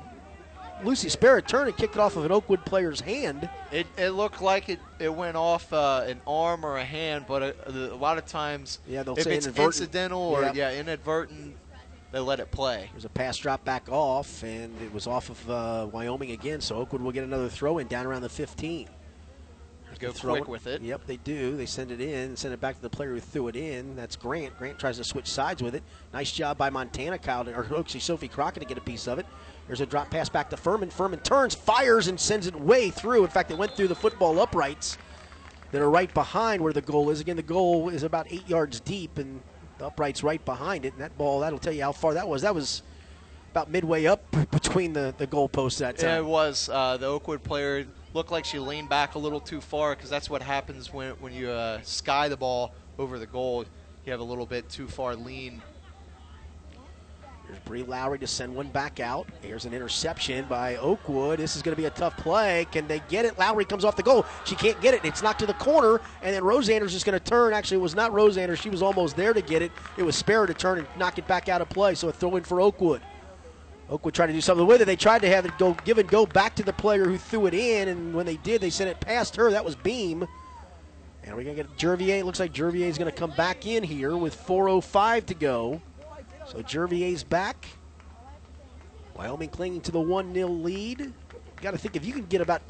[0.84, 3.48] Lucy Sparrow turned and kicked it off of an Oakwood player's hand.
[3.70, 7.42] It, it looked like it, it went off uh, an arm or a hand, but
[7.42, 10.52] a, a lot of times, Yeah, they'll if say it's incidental or Yeah.
[10.54, 10.72] yeah.
[10.80, 11.56] inadvertent,
[12.10, 12.90] they let it play.
[12.92, 16.60] There's a pass drop back off, and it was off of uh, Wyoming again.
[16.60, 18.88] So Oakwood will get another throw in down around the 15.
[19.98, 20.82] Go Throw quick with it.
[20.82, 21.56] Yep, they do.
[21.56, 23.96] They send it in, send it back to the player who threw it in.
[23.96, 24.56] That's Grant.
[24.58, 25.82] Grant tries to switch sides with it.
[26.12, 29.18] Nice job by Montana Kyle, to, or actually Sophie Crockett to get a piece of
[29.18, 29.26] it.
[29.66, 30.90] There's a drop pass back to Furman.
[30.90, 33.24] Furman turns, fires, and sends it way through.
[33.24, 34.98] In fact, it went through the football uprights
[35.72, 37.20] that are right behind where the goal is.
[37.20, 39.40] Again, the goal is about eight yards deep, and
[39.78, 40.92] the uprights right behind it.
[40.92, 42.42] And that ball, that'll tell you how far that was.
[42.42, 42.82] That was
[43.50, 46.10] about midway up between the, the goalposts that time.
[46.10, 46.68] Yeah, it was.
[46.68, 47.86] Uh, the Oakwood player
[48.16, 51.34] looked like she leaned back a little too far because that's what happens when, when
[51.34, 53.64] you uh, sky the ball over the goal.
[54.06, 55.62] You have a little bit too far lean.
[57.46, 59.28] Here's Bree Lowry to send one back out.
[59.42, 61.38] Here's an interception by Oakwood.
[61.38, 62.66] This is going to be a tough play.
[62.72, 63.38] Can they get it?
[63.38, 64.24] Lowry comes off the goal.
[64.44, 65.04] She can't get it.
[65.04, 67.52] It's knocked to the corner, and then Rosanders is going to turn.
[67.52, 68.58] Actually, it was not Rosanders.
[68.58, 69.70] She was almost there to get it.
[69.98, 71.94] It was Sparrow to turn and knock it back out of play.
[71.94, 73.02] So a throw in for Oakwood.
[73.88, 74.86] Oakwood tried to do something with it.
[74.86, 77.46] They tried to have it go give and go back to the player who threw
[77.46, 79.50] it in, and when they did, they sent it past her.
[79.50, 80.26] That was Beam.
[81.22, 82.20] And we're going to get Jervier.
[82.20, 85.80] It looks like Jervier is going to come back in here with 4.05 to go.
[86.46, 87.66] So Jervier's back.
[89.14, 91.12] Wyoming clinging to the 1 0 lead.
[91.62, 92.62] Got to think if you can get about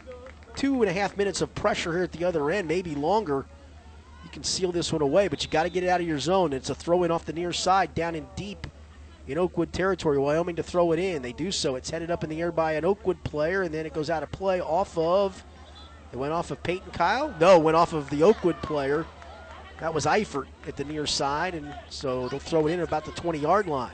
[0.54, 3.44] two and a half minutes of pressure here at the other end, maybe longer,
[4.22, 5.28] you can seal this one away.
[5.28, 6.52] But you got to get it out of your zone.
[6.52, 8.66] It's a throw in off the near side, down in deep
[9.26, 10.18] in Oakwood territory.
[10.18, 11.22] Wyoming to throw it in.
[11.22, 11.76] They do so.
[11.76, 14.22] It's headed up in the air by an Oakwood player, and then it goes out
[14.22, 15.44] of play off of.
[16.12, 17.34] It went off of Peyton Kyle?
[17.40, 19.04] No, went off of the Oakwood player.
[19.80, 23.04] That was Eifert at the near side, and so they'll throw it in at about
[23.04, 23.92] the 20 yard line.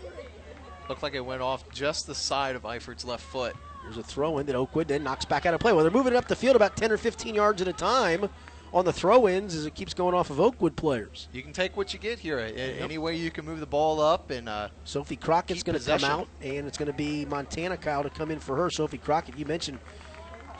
[0.88, 3.56] Looked like it went off just the side of Eifert's left foot.
[3.82, 5.72] There's a throw in that Oakwood then knocks back out of play.
[5.72, 8.28] Well, they're moving it up the field about 10 or 15 yards at a time
[8.72, 11.28] on the throw ins as it keeps going off of Oakwood players.
[11.32, 12.38] You can take what you get here.
[12.38, 14.48] Any way you can move the ball up and.
[14.48, 18.10] Uh, Sophie Crockett's going to come out, and it's going to be Montana Kyle to
[18.10, 18.70] come in for her.
[18.70, 19.78] Sophie Crockett, you mentioned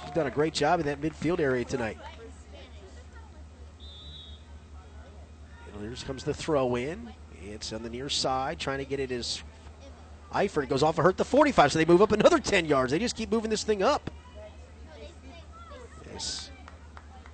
[0.03, 1.99] she's done a great job in that midfield area tonight.
[5.73, 7.13] And here comes the throw in.
[7.45, 9.43] It's on the near side, trying to get it as
[10.33, 12.93] Eifert goes off and hurt the 45, so they move up another 10 yards.
[12.93, 14.11] They just keep moving this thing up.
[16.13, 16.51] Yes.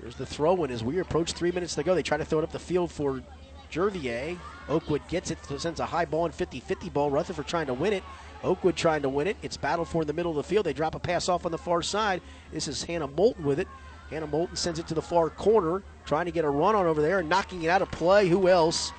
[0.08, 1.94] Here's the throw in as we approach three minutes to go.
[1.94, 3.22] They try to throw it up the field for
[3.70, 4.38] Jervier.
[4.66, 7.10] Oakwood gets it, sends a high ball and 50 50 ball.
[7.10, 8.02] Rutherford trying to win it.
[8.42, 9.36] Oakwood trying to win it.
[9.42, 10.64] It's battled for in the middle of the field.
[10.64, 12.22] They drop a pass off on the far side.
[12.50, 13.68] This is Hannah Moulton with it.
[14.08, 17.02] Hannah Moulton sends it to the far corner, trying to get a run on over
[17.02, 18.28] there and knocking it out of play.
[18.28, 18.92] Who else?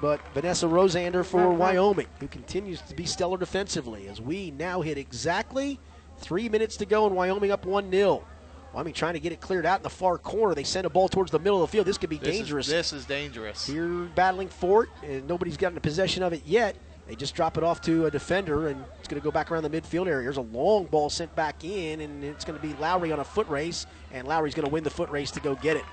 [0.00, 1.52] But Vanessa Rosander for uh-huh.
[1.52, 5.78] Wyoming, who continues to be stellar defensively as we now hit exactly
[6.18, 8.24] three minutes to go and Wyoming up 1 0.
[8.72, 10.54] Wyoming trying to get it cleared out in the far corner.
[10.54, 11.86] They send a ball towards the middle of the field.
[11.86, 12.66] This could be this dangerous.
[12.66, 13.66] Is, this is dangerous.
[13.66, 16.76] Here battling for it, and nobody's gotten possession of it yet.
[17.06, 19.64] They just drop it off to a defender, and it's going to go back around
[19.64, 20.22] the midfield area.
[20.22, 23.24] Here's a long ball sent back in, and it's going to be Lowry on a
[23.24, 25.84] foot race, and Lowry's going to win the foot race to go get it.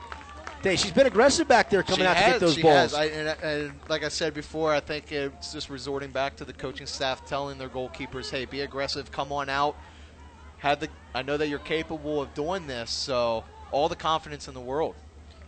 [0.62, 2.92] Hey, she's been aggressive back there coming she out has, to get those she balls.
[2.92, 2.94] Has.
[2.94, 6.52] I, and, and like I said before, I think it's just resorting back to the
[6.54, 9.78] coaching staff telling their goalkeepers, "Hey, be aggressive, come on out."
[10.60, 14.54] Have the I know that you're capable of doing this, so all the confidence in
[14.54, 14.96] the world.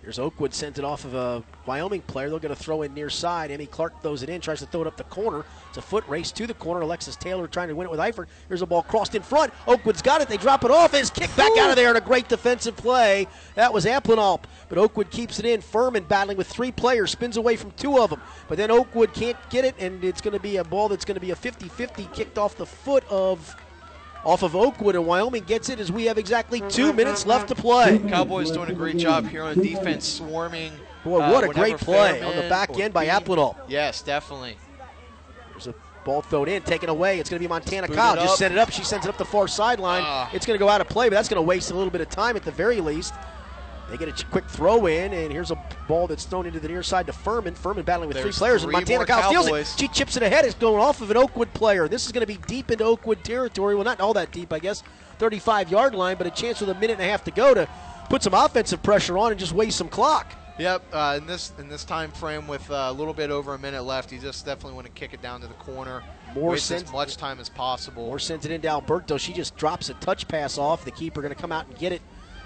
[0.02, 2.28] Here's Oakwood sent it off of a Wyoming player.
[2.32, 3.52] They're going to throw in near side.
[3.52, 5.46] Emmy Clark throws it in, tries to throw it up the corner.
[5.70, 6.82] It's a foot race to the corner.
[6.82, 8.26] Alexis Taylor trying to win it with Eifert.
[8.48, 9.54] Here's a ball crossed in front.
[9.68, 10.28] Oakwood's got it.
[10.28, 10.96] They drop it off.
[10.96, 13.28] It's kicked back out of there in a great defensive play.
[13.54, 15.62] That was Applenop, but Oakwood keeps it in.
[15.62, 18.22] Furman battling with three players, spins away from two of them.
[18.48, 21.16] But then Oakwood can't get it, and it's going to be a ball that's going
[21.16, 23.56] to be a 50 50 kicked off the foot of
[24.23, 27.56] off of Oakwood, and Wyoming gets it as we have exactly two minutes left to
[27.56, 27.99] play.
[27.99, 30.72] Cowboys doing a great job here on defense, swarming.
[31.03, 33.56] Boy, what uh, a great play on the back end by Aplidall.
[33.68, 34.56] Yes, definitely.
[35.52, 35.73] There's a
[36.03, 37.19] ball thrown in, taken away.
[37.19, 38.15] It's going to be Montana Boot Kyle.
[38.15, 38.72] Just sent it up.
[38.72, 40.03] She sends it up the far sideline.
[40.06, 40.30] Ah.
[40.34, 42.02] It's going to go out of play, but that's going to waste a little bit
[42.02, 43.14] of time at the very least.
[43.91, 46.81] They get a quick throw in, and here's a ball that's thrown into the near
[46.81, 47.55] side to Furman.
[47.55, 49.80] Furman battling with There's three players, three and Montana Kyle steals it.
[49.80, 50.45] She chips it ahead.
[50.45, 51.89] It's going off of an Oakwood player.
[51.89, 53.76] This is going to be deep into Oakwood territory.
[53.76, 54.81] Well, not all that deep, I guess.
[55.19, 57.68] 35 yard line, but a chance with a minute and a half to go to
[58.09, 60.34] put some offensive pressure on and just waste some clock.
[60.57, 60.84] Yep.
[60.93, 63.84] Uh, in this in this time frame, with uh, a little bit over a minute
[63.84, 66.01] left, you just definitely want to kick it down to the corner.
[66.34, 68.03] More waste as much time as possible.
[68.03, 69.18] Or sends it into Alberto.
[69.18, 70.85] She just drops a touch pass off.
[70.85, 72.01] The keeper going to come out and get it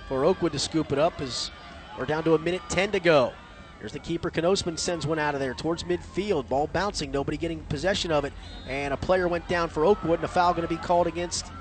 [0.08, 1.52] for Oakwood to scoop it up as
[1.98, 3.34] we're down to a minute 10 to go.
[3.80, 4.32] Here's the keeper.
[4.32, 6.48] Knosman sends one out of there towards midfield.
[6.48, 8.34] Ball bouncing, nobody getting possession of it.
[8.68, 11.52] And a player went down for Oakwood, and a foul going to be called against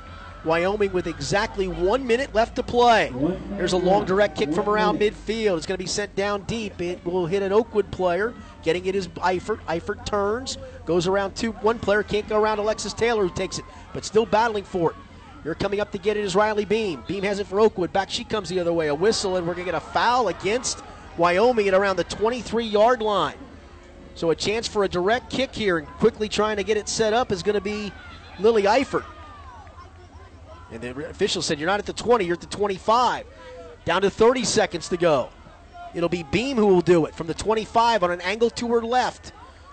[0.45, 3.13] Wyoming with exactly one minute left to play.
[3.57, 5.57] Here's a long direct kick from around midfield.
[5.57, 6.81] It's going to be sent down deep.
[6.81, 8.35] It will hit an Oakwood player.
[8.63, 9.61] Getting it is Eifert.
[9.67, 11.53] Eifert turns, goes around two.
[11.53, 14.97] One player can't go around Alexis Taylor who takes it, but still battling for it.
[15.45, 17.05] Here coming up to get it is Riley Beam.
[17.07, 17.93] Beam has it for Oakwood.
[17.93, 18.89] Back she comes the other way.
[18.89, 20.83] A whistle, and we're going to get a foul against
[21.19, 23.37] Wyoming at around the 23 yard line.
[24.15, 27.13] So a chance for a direct kick here, and quickly trying to get it set
[27.13, 27.93] up is going to be
[28.39, 29.05] Lily Eifert.
[30.71, 33.27] And the official said, You're not at the 20, you're at the 25.
[33.85, 35.29] Down to 30 seconds to go.
[35.95, 38.81] It'll be Beam who will do it from the 25 on an angle to her
[38.81, 39.33] left.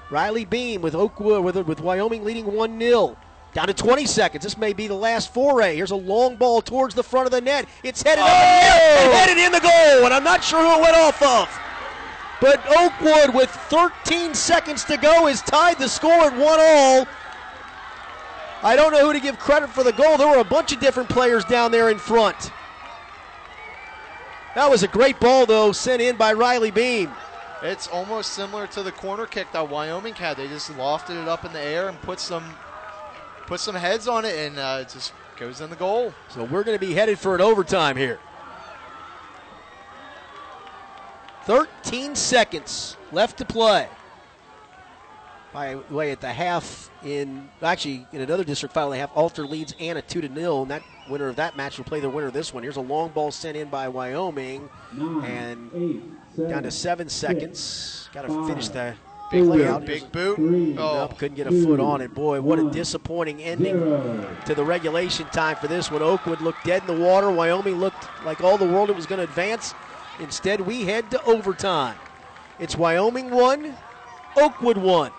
[0.10, 3.18] Riley Beam with Oakwood with, with Wyoming leading 1 0.
[3.54, 4.44] Down to 20 seconds.
[4.44, 5.76] This may be the last foray.
[5.76, 7.68] Here's a long ball towards the front of the net.
[7.84, 9.16] It's headed up in the air and oh!
[9.16, 11.50] headed in the goal, and I'm not sure who it went off of.
[12.40, 17.08] But Oakwood, with 13 seconds to go, is tied the score at 1 all.
[18.64, 20.18] I don't know who to give credit for the goal.
[20.18, 22.52] There were a bunch of different players down there in front.
[24.56, 27.12] That was a great ball, though, sent in by Riley Beam.
[27.64, 30.38] It's almost similar to the corner kick that Wyoming had.
[30.38, 32.44] They just lofted it up in the air and put some
[33.52, 36.14] put some heads on it, and uh, it just goes in the goal.
[36.30, 38.18] So we're going to be headed for an overtime here.
[41.44, 43.90] 13 seconds left to play.
[45.52, 49.46] By the way, at the half in actually in another district final, they have Alter
[49.46, 52.28] leads Anna two to nil, and that winner of that match will play the winner
[52.28, 52.64] of this one.
[52.64, 56.02] Here's a long ball sent in by Wyoming, Nine, and eight,
[56.38, 58.10] seven, down to seven six, seconds.
[58.14, 58.96] Got to finish the
[59.32, 59.86] Big play boot, out.
[59.86, 60.36] big boot.
[60.36, 60.78] Three.
[60.78, 62.14] Oh, couldn't get a foot on it.
[62.14, 64.38] Boy, what a disappointing ending Zero.
[64.46, 66.02] to the regulation time for this one.
[66.02, 67.32] Oakwood looked dead in the water.
[67.32, 69.74] Wyoming looked like all the world it was going to advance.
[70.20, 71.96] Instead, we head to overtime.
[72.60, 73.76] It's Wyoming one,
[74.38, 75.12] Oakwood one.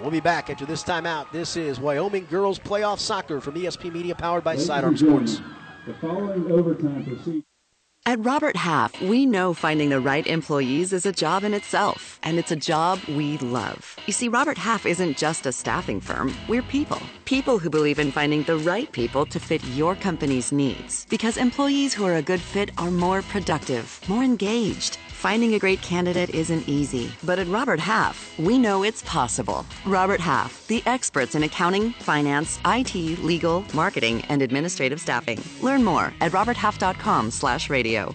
[0.00, 1.30] We'll be back after this timeout.
[1.30, 5.42] This is Wyoming Girls Playoff Soccer from ESP Media, powered by Ladies Sidearm Sports.
[5.86, 7.44] The following overtime proceeds.
[8.06, 12.38] At Robert Half, we know finding the right employees is a job in itself, and
[12.38, 13.94] it's a job we love.
[14.06, 17.00] You see, Robert Half isn't just a staffing firm, we're people.
[17.26, 21.06] People who believe in finding the right people to fit your company's needs.
[21.10, 24.96] Because employees who are a good fit are more productive, more engaged.
[25.20, 29.66] Finding a great candidate isn't easy, but at Robert Half, we know it's possible.
[29.84, 35.38] Robert Half, the experts in accounting, finance, IT, legal, marketing, and administrative staffing.
[35.60, 38.14] Learn more at roberthalf.com/radio.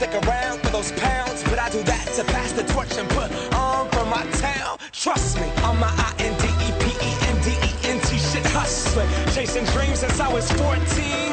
[0.00, 1.44] stick around for those pounds.
[1.44, 4.78] But I do that to pass the torch and put on for my town.
[4.92, 8.16] Trust me, on my I N D E P E N D E N T
[8.16, 9.08] shit hustling.
[9.34, 10.72] Chasing dreams since I was 14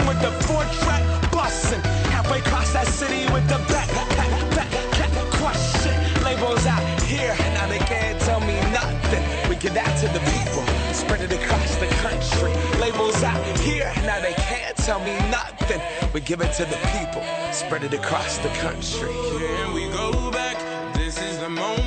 [0.07, 1.79] with the four track busting.
[2.11, 5.97] Halfway across that city with the back, back, back, back, crush shit.
[6.27, 9.23] Labels out here, and now they can't tell me nothing.
[9.47, 12.51] We give that to the people, spread it across the country.
[12.83, 13.36] Labels out
[13.77, 15.81] here, now they can't tell me nothing.
[16.13, 19.13] We give it to the people, spread it across the country.
[19.37, 20.57] Here we go back.
[20.95, 21.86] This is the moment.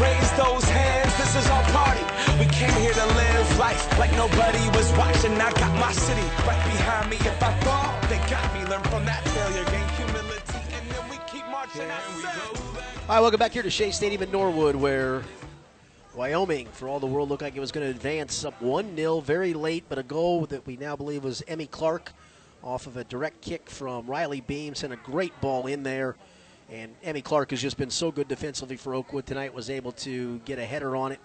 [0.00, 2.02] Raise those hands, this is our party.
[2.38, 5.32] We came here to live life like nobody was watching.
[5.40, 7.16] I got my city right behind me.
[7.16, 8.64] If I fall, they got me.
[8.68, 11.88] Learn from that failure, gain humility, and then we keep marching.
[11.88, 12.60] I said.
[13.08, 15.22] All right, welcome back here to Shea Stadium in Norwood, where
[16.16, 19.20] Wyoming, for all the world, looked like it was going to advance up 1 0
[19.20, 22.12] very late, but a goal that we now believe was Emmy Clark
[22.64, 24.74] off of a direct kick from Riley Beam.
[24.74, 26.16] Sent a great ball in there.
[26.70, 30.38] And Emmy Clark has just been so good defensively for Oakwood tonight, was able to
[30.44, 31.20] get a header on it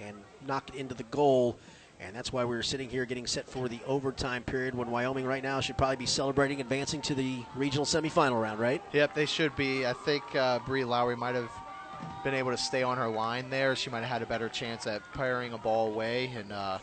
[0.00, 0.16] and
[0.46, 1.58] knock it into the goal.
[2.00, 5.42] And that's why we're sitting here getting set for the overtime period when Wyoming right
[5.42, 8.82] now should probably be celebrating advancing to the regional semifinal round, right?
[8.92, 9.86] Yep, they should be.
[9.86, 11.50] I think uh, Bree Lowry might have
[12.22, 13.74] been able to stay on her line there.
[13.76, 16.78] She might have had a better chance at firing a ball away, and uh,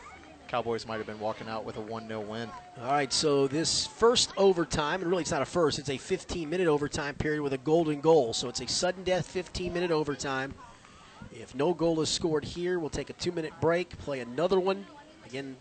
[0.52, 2.46] Cowboys might have been walking out with a 1 0 win.
[2.82, 6.50] All right, so this first overtime, and really it's not a first, it's a 15
[6.50, 8.34] minute overtime period with a golden goal.
[8.34, 10.52] So it's a sudden death 15 minute overtime.
[11.32, 14.84] If no goal is scored here, we'll take a two minute break, play another one.
[15.24, 15.56] Again,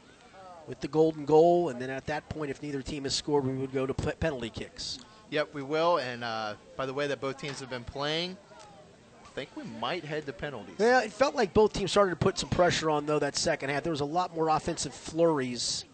[0.67, 3.53] with the golden goal, and then at that point, if neither team has scored, we
[3.53, 4.99] would go to penalty kicks.
[5.29, 5.99] Yep, we will.
[5.99, 8.50] And uh, by the way that both teams have been playing, I
[9.33, 10.75] think we might head to penalties.
[10.77, 13.69] Yeah, it felt like both teams started to put some pressure on, though, that second
[13.69, 13.83] half.
[13.83, 15.85] There was a lot more offensive flurries.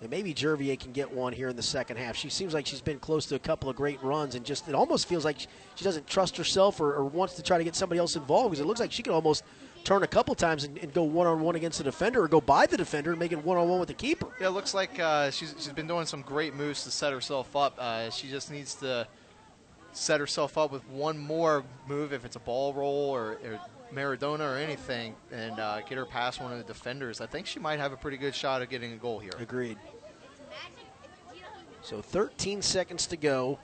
[0.00, 2.16] And maybe Jervier can get one here in the second half.
[2.16, 4.74] She seems like she's been close to a couple of great runs, and just it
[4.74, 5.38] almost feels like
[5.74, 8.60] she doesn't trust herself or, or wants to try to get somebody else involved because
[8.60, 9.44] it looks like she can almost
[9.84, 12.40] turn a couple times and, and go one on one against the defender or go
[12.40, 14.28] by the defender and make it one on one with the keeper.
[14.40, 17.54] Yeah, it looks like uh, she's, she's been doing some great moves to set herself
[17.54, 17.76] up.
[17.78, 19.06] Uh, she just needs to
[19.92, 23.60] set herself up with one more move, if it's a ball roll or, or
[23.92, 27.20] Maradona or anything, and uh, get her past one of the defenders.
[27.20, 29.32] I think she might have a pretty good shot at getting a goal here.
[29.38, 29.78] Agreed.
[31.82, 33.58] So 13 seconds to go.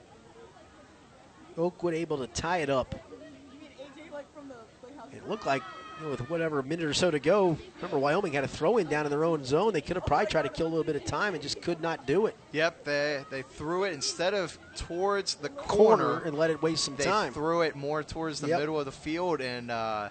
[1.57, 2.93] Oakwood able to tie it up.
[5.13, 5.63] It looked like
[5.99, 7.57] you know, with whatever minute or so to go.
[7.77, 9.73] Remember, Wyoming had a throw in down in their own zone.
[9.73, 11.81] They could have probably tried to kill a little bit of time and just could
[11.81, 12.35] not do it.
[12.51, 16.85] Yep, they, they threw it instead of towards the corner, Corner and let it waste
[16.85, 17.33] some they time.
[17.33, 18.59] threw it more towards the Yep.
[18.59, 20.09] middle of the field, and uh,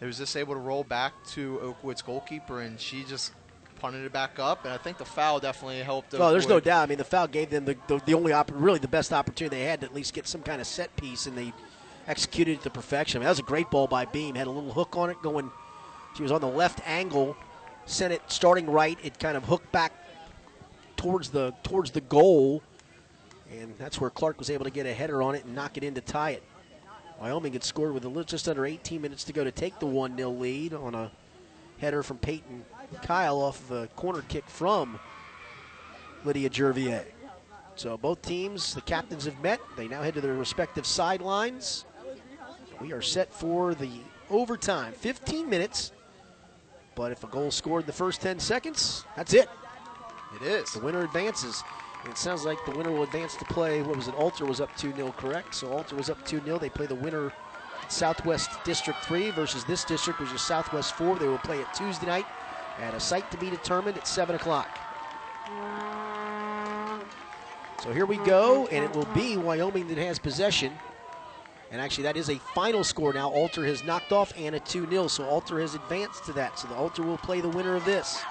[0.00, 3.32] it was just able to roll back to Oakwood's goalkeeper, and she just
[3.80, 4.64] punted it back up.
[4.64, 6.14] And I think the foul definitely helped.
[6.14, 6.82] Oh, there's no doubt.
[6.82, 9.56] I mean, the foul gave them the, the, the only, opp- really the best opportunity
[9.56, 11.52] they had to at least get some kind of set piece, and they
[12.06, 13.18] executed it to perfection.
[13.18, 14.34] I mean, that was a great ball by Beam.
[14.34, 15.50] Had a little hook on it going.
[16.16, 17.36] She was on the left angle,
[17.86, 18.98] sent it starting right.
[19.02, 19.92] It kind of hooked back
[20.96, 22.62] towards the towards the goal,
[23.50, 25.84] and that's where Clark was able to get a header on it and knock it
[25.84, 26.42] in to tie it.
[27.20, 30.16] Wyoming had scored with little, just under 18 minutes to go to take the 1
[30.16, 31.10] 0 lead on a
[31.78, 32.64] header from Peyton
[33.02, 34.98] Kyle off of a corner kick from
[36.24, 37.04] Lydia Jervier.
[37.74, 39.60] So both teams, the captains have met.
[39.76, 41.84] They now head to their respective sidelines.
[42.82, 43.90] We are set for the
[44.28, 44.92] overtime.
[44.94, 45.92] 15 minutes.
[46.96, 49.48] But if a goal scored in the first 10 seconds, that's it.
[50.34, 50.72] It is.
[50.72, 51.62] The winner advances.
[52.06, 53.82] It sounds like the winner will advance to play.
[53.82, 54.16] What was it?
[54.16, 55.54] Alter was up 2 0, correct?
[55.54, 56.58] So Alter was up 2 0.
[56.58, 57.32] They play the winner
[57.88, 61.20] Southwest District 3 versus this district, which is Southwest 4.
[61.20, 62.26] They will play it Tuesday night
[62.80, 64.76] at a site to be determined at 7 o'clock.
[67.80, 70.72] So here we go, and it will be Wyoming that has possession.
[71.72, 73.30] And actually, that is a final score now.
[73.30, 76.58] Alter has knocked off Anna 2 0, so Alter has advanced to that.
[76.58, 78.22] So the Alter will play the winner of this.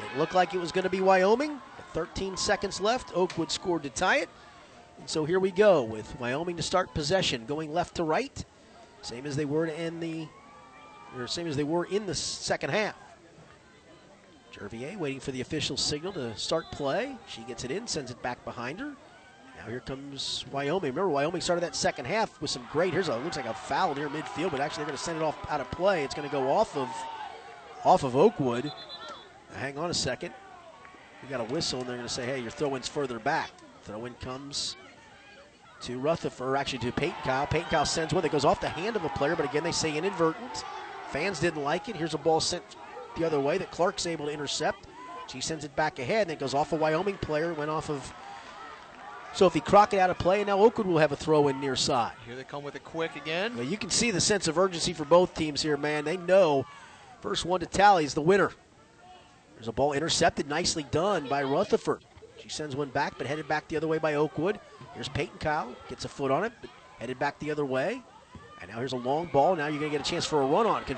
[0.00, 1.60] It looked like it was going to be Wyoming.
[1.92, 3.14] 13 seconds left.
[3.14, 4.30] Oakwood scored to tie it.
[4.98, 8.44] And so here we go with Wyoming to start possession, going left to right,
[9.02, 10.26] same as they were to end the,
[11.16, 12.94] or same as they were in the second half.
[14.52, 17.16] Jervier waiting for the official signal to start play.
[17.26, 18.94] She gets it in, sends it back behind her.
[19.66, 20.90] Here comes Wyoming.
[20.90, 22.92] Remember, Wyoming started that second half with some great.
[22.92, 25.22] Here's a looks like a foul near midfield, but actually they're going to send it
[25.22, 26.02] off out of play.
[26.04, 26.88] It's going to go off of
[27.84, 28.64] off of Oakwood.
[28.64, 30.32] Now, hang on a second.
[31.22, 33.50] We got a whistle, and they're going to say, "Hey, your throw-in's further back."
[33.84, 34.76] Throw-in comes
[35.82, 37.46] to Rutherford, actually to Peyton Kyle.
[37.46, 39.72] Peyton Kyle sends one that goes off the hand of a player, but again they
[39.72, 40.64] say inadvertent.
[41.10, 41.96] Fans didn't like it.
[41.96, 42.62] Here's a ball sent
[43.16, 44.86] the other way that Clark's able to intercept.
[45.28, 47.52] She sends it back ahead, and it goes off a Wyoming player.
[47.52, 48.12] Went off of
[49.34, 52.12] Sophie Crockett out of play, and now Oakwood will have a throw in near side.
[52.26, 53.56] Here they come with it quick again.
[53.56, 56.04] Well, you can see the sense of urgency for both teams here, man.
[56.04, 56.66] They know
[57.20, 58.50] first one to tally is the winner.
[59.54, 62.04] There's a ball intercepted, nicely done by Rutherford.
[62.42, 64.58] She sends one back, but headed back the other way by Oakwood.
[64.94, 66.68] Here's Peyton Kyle, gets a foot on it, but
[66.98, 68.02] headed back the other way.
[68.60, 69.56] And now here's a long ball.
[69.56, 70.84] Now you're going to get a chance for a run on.
[70.84, 70.96] Can,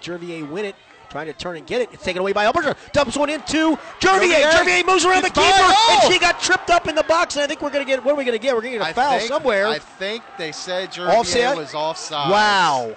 [0.00, 0.76] Jervier win it?
[1.10, 1.90] Trying to turn and get it.
[1.92, 2.76] It's taken away by Alberta.
[2.92, 4.20] Dumps one into Jervier.
[4.20, 4.50] Jervier.
[4.50, 6.00] Jervier moves around the keeper, oh!
[6.02, 7.36] and she got tripped up in the box.
[7.36, 8.04] And I think we're going to get.
[8.04, 8.54] What are we going to get?
[8.54, 9.66] We're going to get a I foul think, somewhere.
[9.68, 11.56] I think they said Jervier Offside?
[11.56, 12.30] was offside.
[12.30, 12.96] Wow.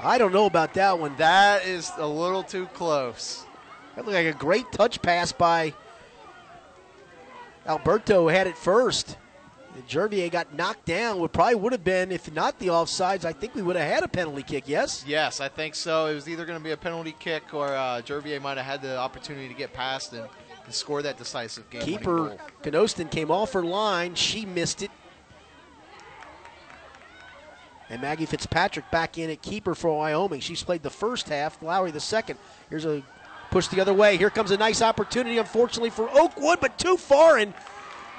[0.00, 1.16] I don't know about that one.
[1.16, 3.46] That is a little too close.
[3.94, 5.72] That looked like a great touch pass by
[7.66, 8.28] Alberto.
[8.28, 9.16] Had it first.
[9.82, 11.18] Jervier got knocked down.
[11.18, 13.24] Would probably would have been if not the offsides.
[13.24, 14.64] I think we would have had a penalty kick.
[14.66, 15.04] Yes.
[15.06, 16.06] Yes, I think so.
[16.06, 18.82] It was either going to be a penalty kick or uh, Jervier might have had
[18.82, 20.28] the opportunity to get past and,
[20.64, 21.82] and score that decisive game.
[21.82, 24.14] Keeper Canoston came off her line.
[24.14, 24.90] She missed it.
[27.90, 30.40] And Maggie Fitzpatrick back in at keeper for Wyoming.
[30.40, 32.38] She's played the first half, Lowry the second.
[32.70, 33.02] Here's a
[33.50, 34.16] push the other way.
[34.16, 37.38] Here comes a nice opportunity, unfortunately, for Oakwood, but too far.
[37.38, 37.52] And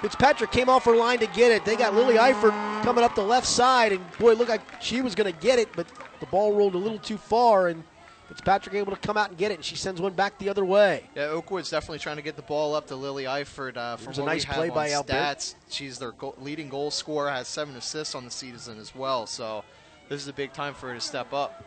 [0.02, 1.66] Fitzpatrick came off her line to get it.
[1.66, 2.52] They got Lily Eifert
[2.84, 5.58] coming up the left side, and boy, it looked like she was going to get
[5.58, 5.88] it, but
[6.20, 7.84] the ball rolled a little too far, and
[8.28, 10.66] Fitzpatrick able to come out and get it, and she sends one back the other
[10.66, 11.04] way.
[11.16, 13.78] Yeah, Oakwood's definitely trying to get the ball up to Lily Eifert.
[13.78, 15.14] Uh, from There's a nice play by Albert.
[15.14, 19.26] stats, she's their goal, leading goal scorer, has seven assists on the season as well.
[19.28, 19.64] So
[20.10, 21.64] this is a big time for her to step up.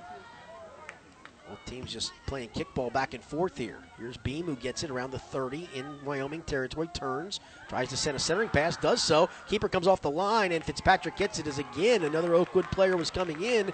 [1.48, 3.78] Both teams just playing kickball back and forth here.
[3.98, 8.16] Here's Beam who gets it around the 30 in Wyoming territory, turns, tries to send
[8.16, 9.30] a centering pass, does so.
[9.48, 13.10] Keeper comes off the line, and Fitzpatrick gets it as again another Oakwood player was
[13.10, 13.72] coming in,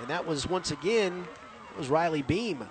[0.00, 1.26] and that was once again
[1.70, 2.64] it was Riley Beam.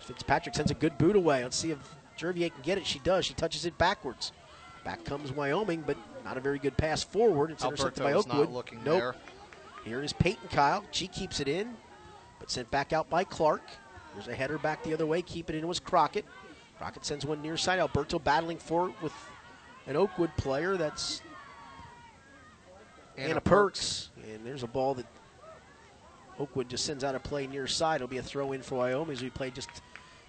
[0.00, 1.42] Fitzpatrick sends a good boot away.
[1.42, 1.78] Let's see if
[2.18, 2.86] Jervier can get it.
[2.86, 3.24] She does.
[3.24, 4.32] She touches it backwards.
[4.84, 7.50] Back comes Wyoming, but not a very good pass forward.
[7.50, 8.48] It's intercepted by Oakwood.
[8.48, 8.98] not looking nope.
[8.98, 9.14] there.
[9.84, 10.84] Here is Peyton Kyle.
[10.90, 11.76] She keeps it in,
[12.38, 13.62] but sent back out by Clark.
[14.14, 15.22] There's a header back the other way.
[15.22, 16.24] Keep it in was Crockett.
[16.78, 17.78] Crockett sends one near side.
[17.78, 19.12] Alberto battling for it with
[19.86, 20.76] an Oakwood player.
[20.76, 21.22] That's
[23.16, 24.10] Anna, Anna Perks.
[24.30, 25.06] And there's a ball that
[26.38, 27.96] Oakwood just sends out a play near side.
[27.96, 29.70] It'll be a throw in for Wyoming as we play just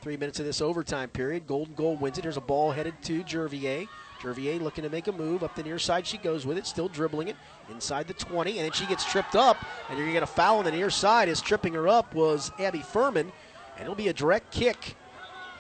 [0.02, 1.48] three minutes of this overtime period.
[1.48, 2.22] Golden Goal wins it.
[2.22, 3.88] There's a ball headed to Jervier.
[4.19, 6.06] Jervier looking to make a move up the near side.
[6.06, 7.35] She goes with it, still dribbling it
[7.69, 9.57] inside the 20, and then she gets tripped up.
[9.89, 11.30] And you're going to get a foul on the near side.
[11.30, 13.31] As tripping her up was Abby Furman,
[13.76, 14.95] and it'll be a direct kick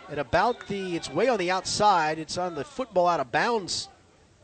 [0.09, 0.95] at about the.
[0.95, 2.19] It's way on the outside.
[2.19, 3.89] It's on the football out of bounds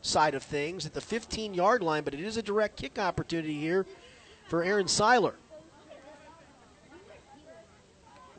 [0.02, 3.58] side of things at the 15 yard line, but it is a direct kick opportunity
[3.58, 3.86] here
[4.48, 5.34] for Aaron Seiler.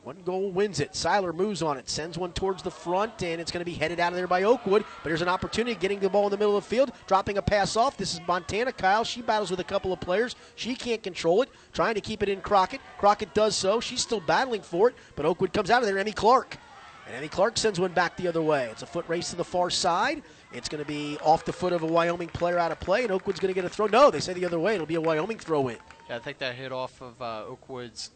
[0.06, 0.95] One goal wins it.
[0.95, 3.99] Seiler moves on it, sends one towards the front, and it's going to be headed
[3.99, 4.84] out of there by Oakwood.
[5.02, 7.41] But there's an opportunity getting the ball in the middle of the field, dropping a
[7.41, 7.98] pass off.
[7.98, 9.03] This is Montana Kyle.
[9.03, 10.36] She battles with a couple of players.
[10.56, 12.82] She can't control it, trying to keep it in Crockett.
[12.99, 13.80] Crockett does so.
[13.80, 15.98] She's still battling for it, but Oakwood comes out of there.
[15.98, 16.56] Emmy Clark.
[17.07, 18.68] And Emmy Clark sends one back the other way.
[18.72, 20.22] It's a foot race to the far side.
[20.53, 23.11] It's going to be off the foot of a Wyoming player out of play, and
[23.11, 23.88] Oakwood's going to get a throw.
[23.88, 24.76] No, they say the other way.
[24.76, 25.77] It'll be a Wyoming throw in.
[26.07, 28.11] Yeah, I think that hit off of uh, Oakwood's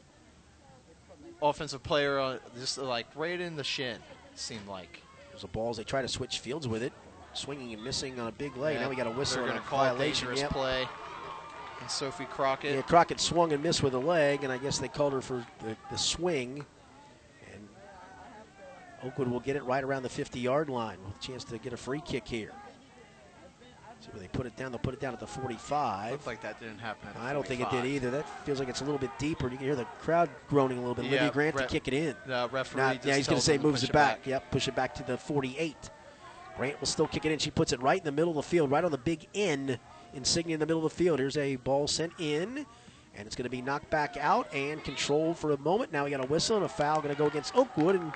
[1.42, 3.98] offensive player, uh, just like right in the shin.
[4.36, 5.02] Seemed like.
[5.32, 6.94] There's a ball as they try to switch fields with it,
[7.34, 8.76] swinging and missing on a big leg.
[8.76, 10.28] Yeah, now we got a whistle They're and going a to call a violation.
[10.28, 10.52] dangerous Yep.
[10.52, 10.88] play.
[11.82, 12.76] And Sophie Crockett.
[12.76, 15.46] Yeah, Crockett swung and missed with a leg, and I guess they called her for
[15.64, 16.66] the, the swing.
[17.54, 17.68] And
[19.04, 21.72] Oakwood will get it right around the 50 yard line with a chance to get
[21.72, 22.52] a free kick here.
[24.18, 24.72] They put it down.
[24.72, 26.12] They'll put it down at the 45.
[26.12, 27.10] Looked like that didn't happen.
[27.20, 28.10] I don't think it did either.
[28.12, 29.46] That feels like it's a little bit deeper.
[29.50, 31.06] You can hear the crowd groaning a little bit.
[31.06, 32.16] Yeah, Olivia Grant to kick it in.
[32.26, 34.18] the referee Now- just yeah, he's going to say moves it it back.
[34.20, 34.28] back.
[34.28, 35.90] Yep, push it back to the 48.
[36.58, 37.40] Grant will still kick it in.
[37.40, 39.80] She puts it right in the middle of the field, right on the big N
[40.14, 41.20] insignia in the middle of the field.
[41.20, 42.66] Here's a ball sent in,
[43.16, 45.94] and it's going to be knocked back out and controlled for a moment.
[45.94, 48.12] Now we got a whistle and a foul going to go against Oakwood and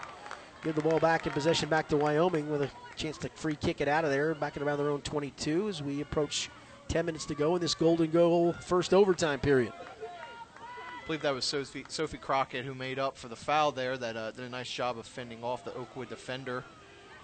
[0.64, 3.82] give the ball back in possession back to Wyoming with a chance to free kick
[3.82, 6.50] it out of there, back at around their own 22 as we approach
[6.88, 9.74] 10 minutes to go in this golden goal first overtime period.
[9.74, 13.98] I believe that was Sophie, Sophie Crockett who made up for the foul there.
[13.98, 16.64] That uh, did a nice job of fending off the Oakwood defender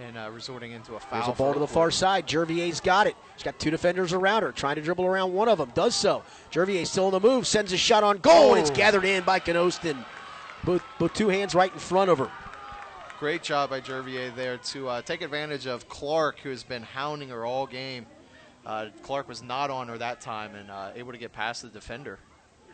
[0.01, 1.19] and uh, resorting into a foul.
[1.21, 2.27] There's a ball to the far side.
[2.27, 3.15] Jervier's got it.
[3.37, 5.71] She's got two defenders around her, trying to dribble around one of them.
[5.75, 6.23] Does so.
[6.51, 8.75] Jervier still on the move, sends a shot on goal, and it's Oh.
[8.75, 10.03] gathered in by Canoston.
[10.65, 12.29] Both, both two hands right in front of her.
[13.19, 17.27] Great job by Jervier there to uh, take advantage of Clark, who has been hounding
[17.27, 18.05] her all game.
[18.65, 21.67] Uh, Clark was not on her that time and uh, able to get past the
[21.67, 22.17] defender.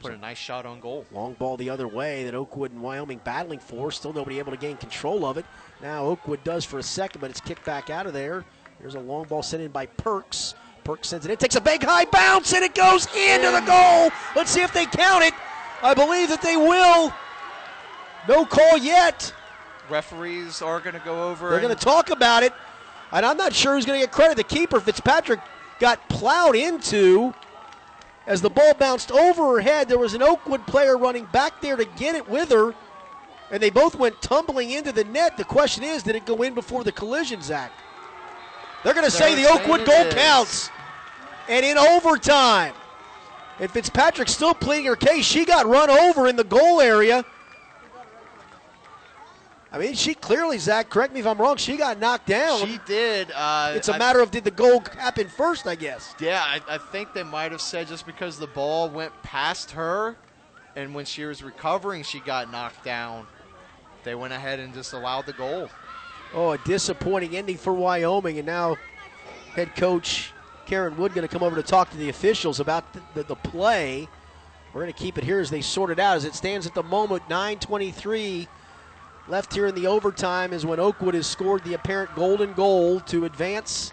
[0.02, 1.04] Put a nice shot on goal.
[1.12, 3.92] Long ball the other way that Oakwood and Wyoming battling for.
[3.92, 5.46] Still nobody able to gain control of it.
[5.82, 8.46] Now Oakwood does for a second, but it's kicked back out of there.
[8.80, 10.54] There's a long ball sent in by Perks.
[10.84, 14.12] Perks sends it in, takes a big high bounce, and it goes into the goal.
[14.36, 15.34] Let's see if they count it.
[15.82, 17.12] I believe that they will.
[18.28, 19.34] No call yet.
[19.90, 21.50] Referees are going to go over.
[21.50, 22.54] They're going to talk about it,
[23.12, 24.38] and I'm not sure who's going to get credit.
[24.38, 25.40] The keeper, Fitzpatrick,
[25.80, 27.34] got plowed into
[28.28, 29.88] as the ball bounced over her head.
[29.88, 32.74] There was an Oakwood player running back there to get it with her,
[33.52, 35.38] and they both went tumbling into the net.
[35.38, 37.72] The question is, did it go in before the collision, Zach?
[38.84, 40.14] They're going to say the Oakwood goal is.
[40.14, 40.70] counts,
[41.48, 42.74] and in overtime.
[43.60, 45.26] And Fitzpatrick's still pleading her case.
[45.26, 47.24] She got run over in the goal area.
[49.76, 52.66] I mean, she clearly, Zach, correct me if I'm wrong, she got knocked down.
[52.66, 53.30] She did.
[53.36, 56.16] Uh, it's a I- matter of did the goal happen first, I guess.
[56.18, 60.16] Yeah, I, I think they might have said just because the ball went past her,
[60.78, 63.28] and when she was recovering, she got knocked down.
[64.06, 65.68] They went ahead and just allowed the goal.
[66.34, 68.78] Oh, a disappointing ending for Wyoming, and now
[69.56, 70.32] head coach
[70.68, 73.36] Karen Wood going to come over to talk to the officials about the, the, the
[73.36, 74.08] play.
[74.74, 76.16] We're going to keep it here as they sort it out.
[76.16, 78.48] As it stands at the moment, 9:23
[79.28, 83.26] left here in the overtime is when Oakwood has scored the apparent golden goal to
[83.26, 83.92] advance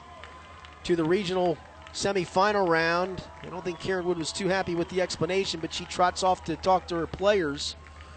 [0.84, 1.56] to the regional
[1.94, 3.22] semifinal round.
[3.42, 6.44] I don't think Karen Wood was too happy with the explanation, but she trots off
[6.44, 7.76] to talk to her players.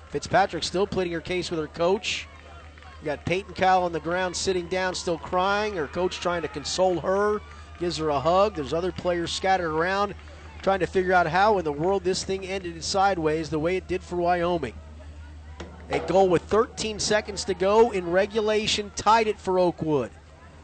[0.10, 2.28] Fitzpatrick still pleading her case with her coach.
[3.02, 5.76] You got Peyton Kyle on the ground sitting down, still crying.
[5.76, 7.42] Her coach trying to console her,
[7.80, 8.56] gives her a hug.
[8.56, 10.16] There's other players scattered around
[10.62, 13.88] trying to figure out how in the world this thing ended sideways the way it
[13.88, 14.74] did for Wyoming.
[15.91, 20.10] A goal with 13 seconds to go in regulation tied it for Oakwood.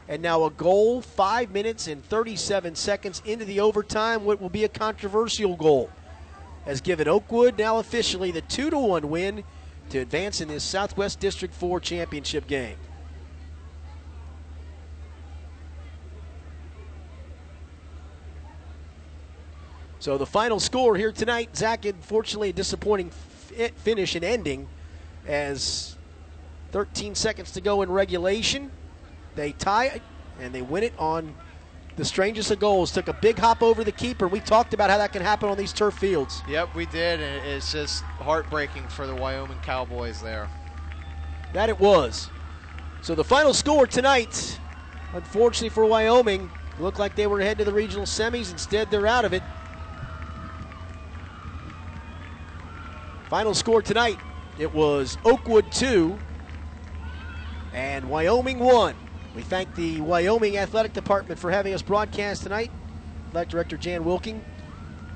[0.08, 4.64] And now a goal, five minutes and 37 seconds into the overtime, what will be
[4.64, 5.90] a controversial goal,
[6.66, 9.44] has given Oakwood now officially the 2 to 1 win
[9.92, 12.78] to advance in this Southwest District 4 championship game.
[20.00, 24.68] So the final score here tonight, Zach, unfortunately, a disappointing finish and ending
[25.28, 25.96] as
[26.72, 28.72] 13 seconds to go in regulation.
[29.36, 30.02] They tie it
[30.40, 31.36] and they win it on
[31.96, 32.92] the strangest of goals.
[32.92, 34.28] Took a big hop over the keeper.
[34.28, 36.42] We talked about how that can happen on these turf fields.
[36.48, 40.50] Yep, we did, and it's just heartbreaking for the Wyoming Cowboys there.
[41.54, 42.30] That it was.
[43.02, 44.60] So the final score tonight,
[45.14, 46.50] unfortunately for Wyoming,
[46.80, 48.52] looked like they were heading to the regional semis.
[48.52, 49.44] Instead, they're out of it.
[53.30, 54.20] Final score tonight,
[54.58, 56.18] it was Oakwood 2
[57.74, 58.96] and Wyoming 1.
[59.36, 62.72] We thank the Wyoming Athletic Department for having us broadcast tonight.
[63.30, 64.44] Athletic Director Jan Wilking.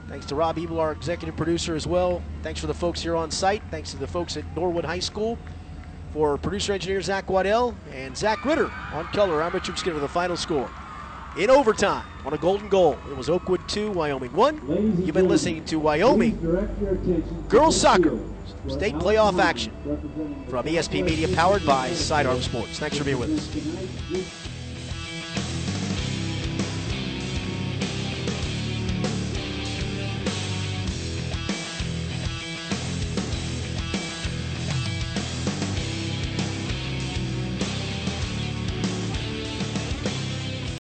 [0.07, 2.21] Thanks to Rob Ebel, our executive producer, as well.
[2.43, 3.61] Thanks for the folks here on site.
[3.71, 5.37] Thanks to the folks at Norwood High School.
[6.13, 10.07] For producer engineer Zach Waddell and Zach Ritter on color, I'm Richard Skinner with the
[10.07, 10.69] final score.
[11.37, 15.03] In overtime, on a golden goal, it was Oakwood 2, Wyoming 1.
[15.05, 16.39] You've been listening to Wyoming
[17.49, 18.17] Girls Soccer
[18.67, 19.71] State Playoff Action
[20.49, 22.79] from ESP Media, powered by Sidearm Sports.
[22.79, 24.44] Thanks for being with us.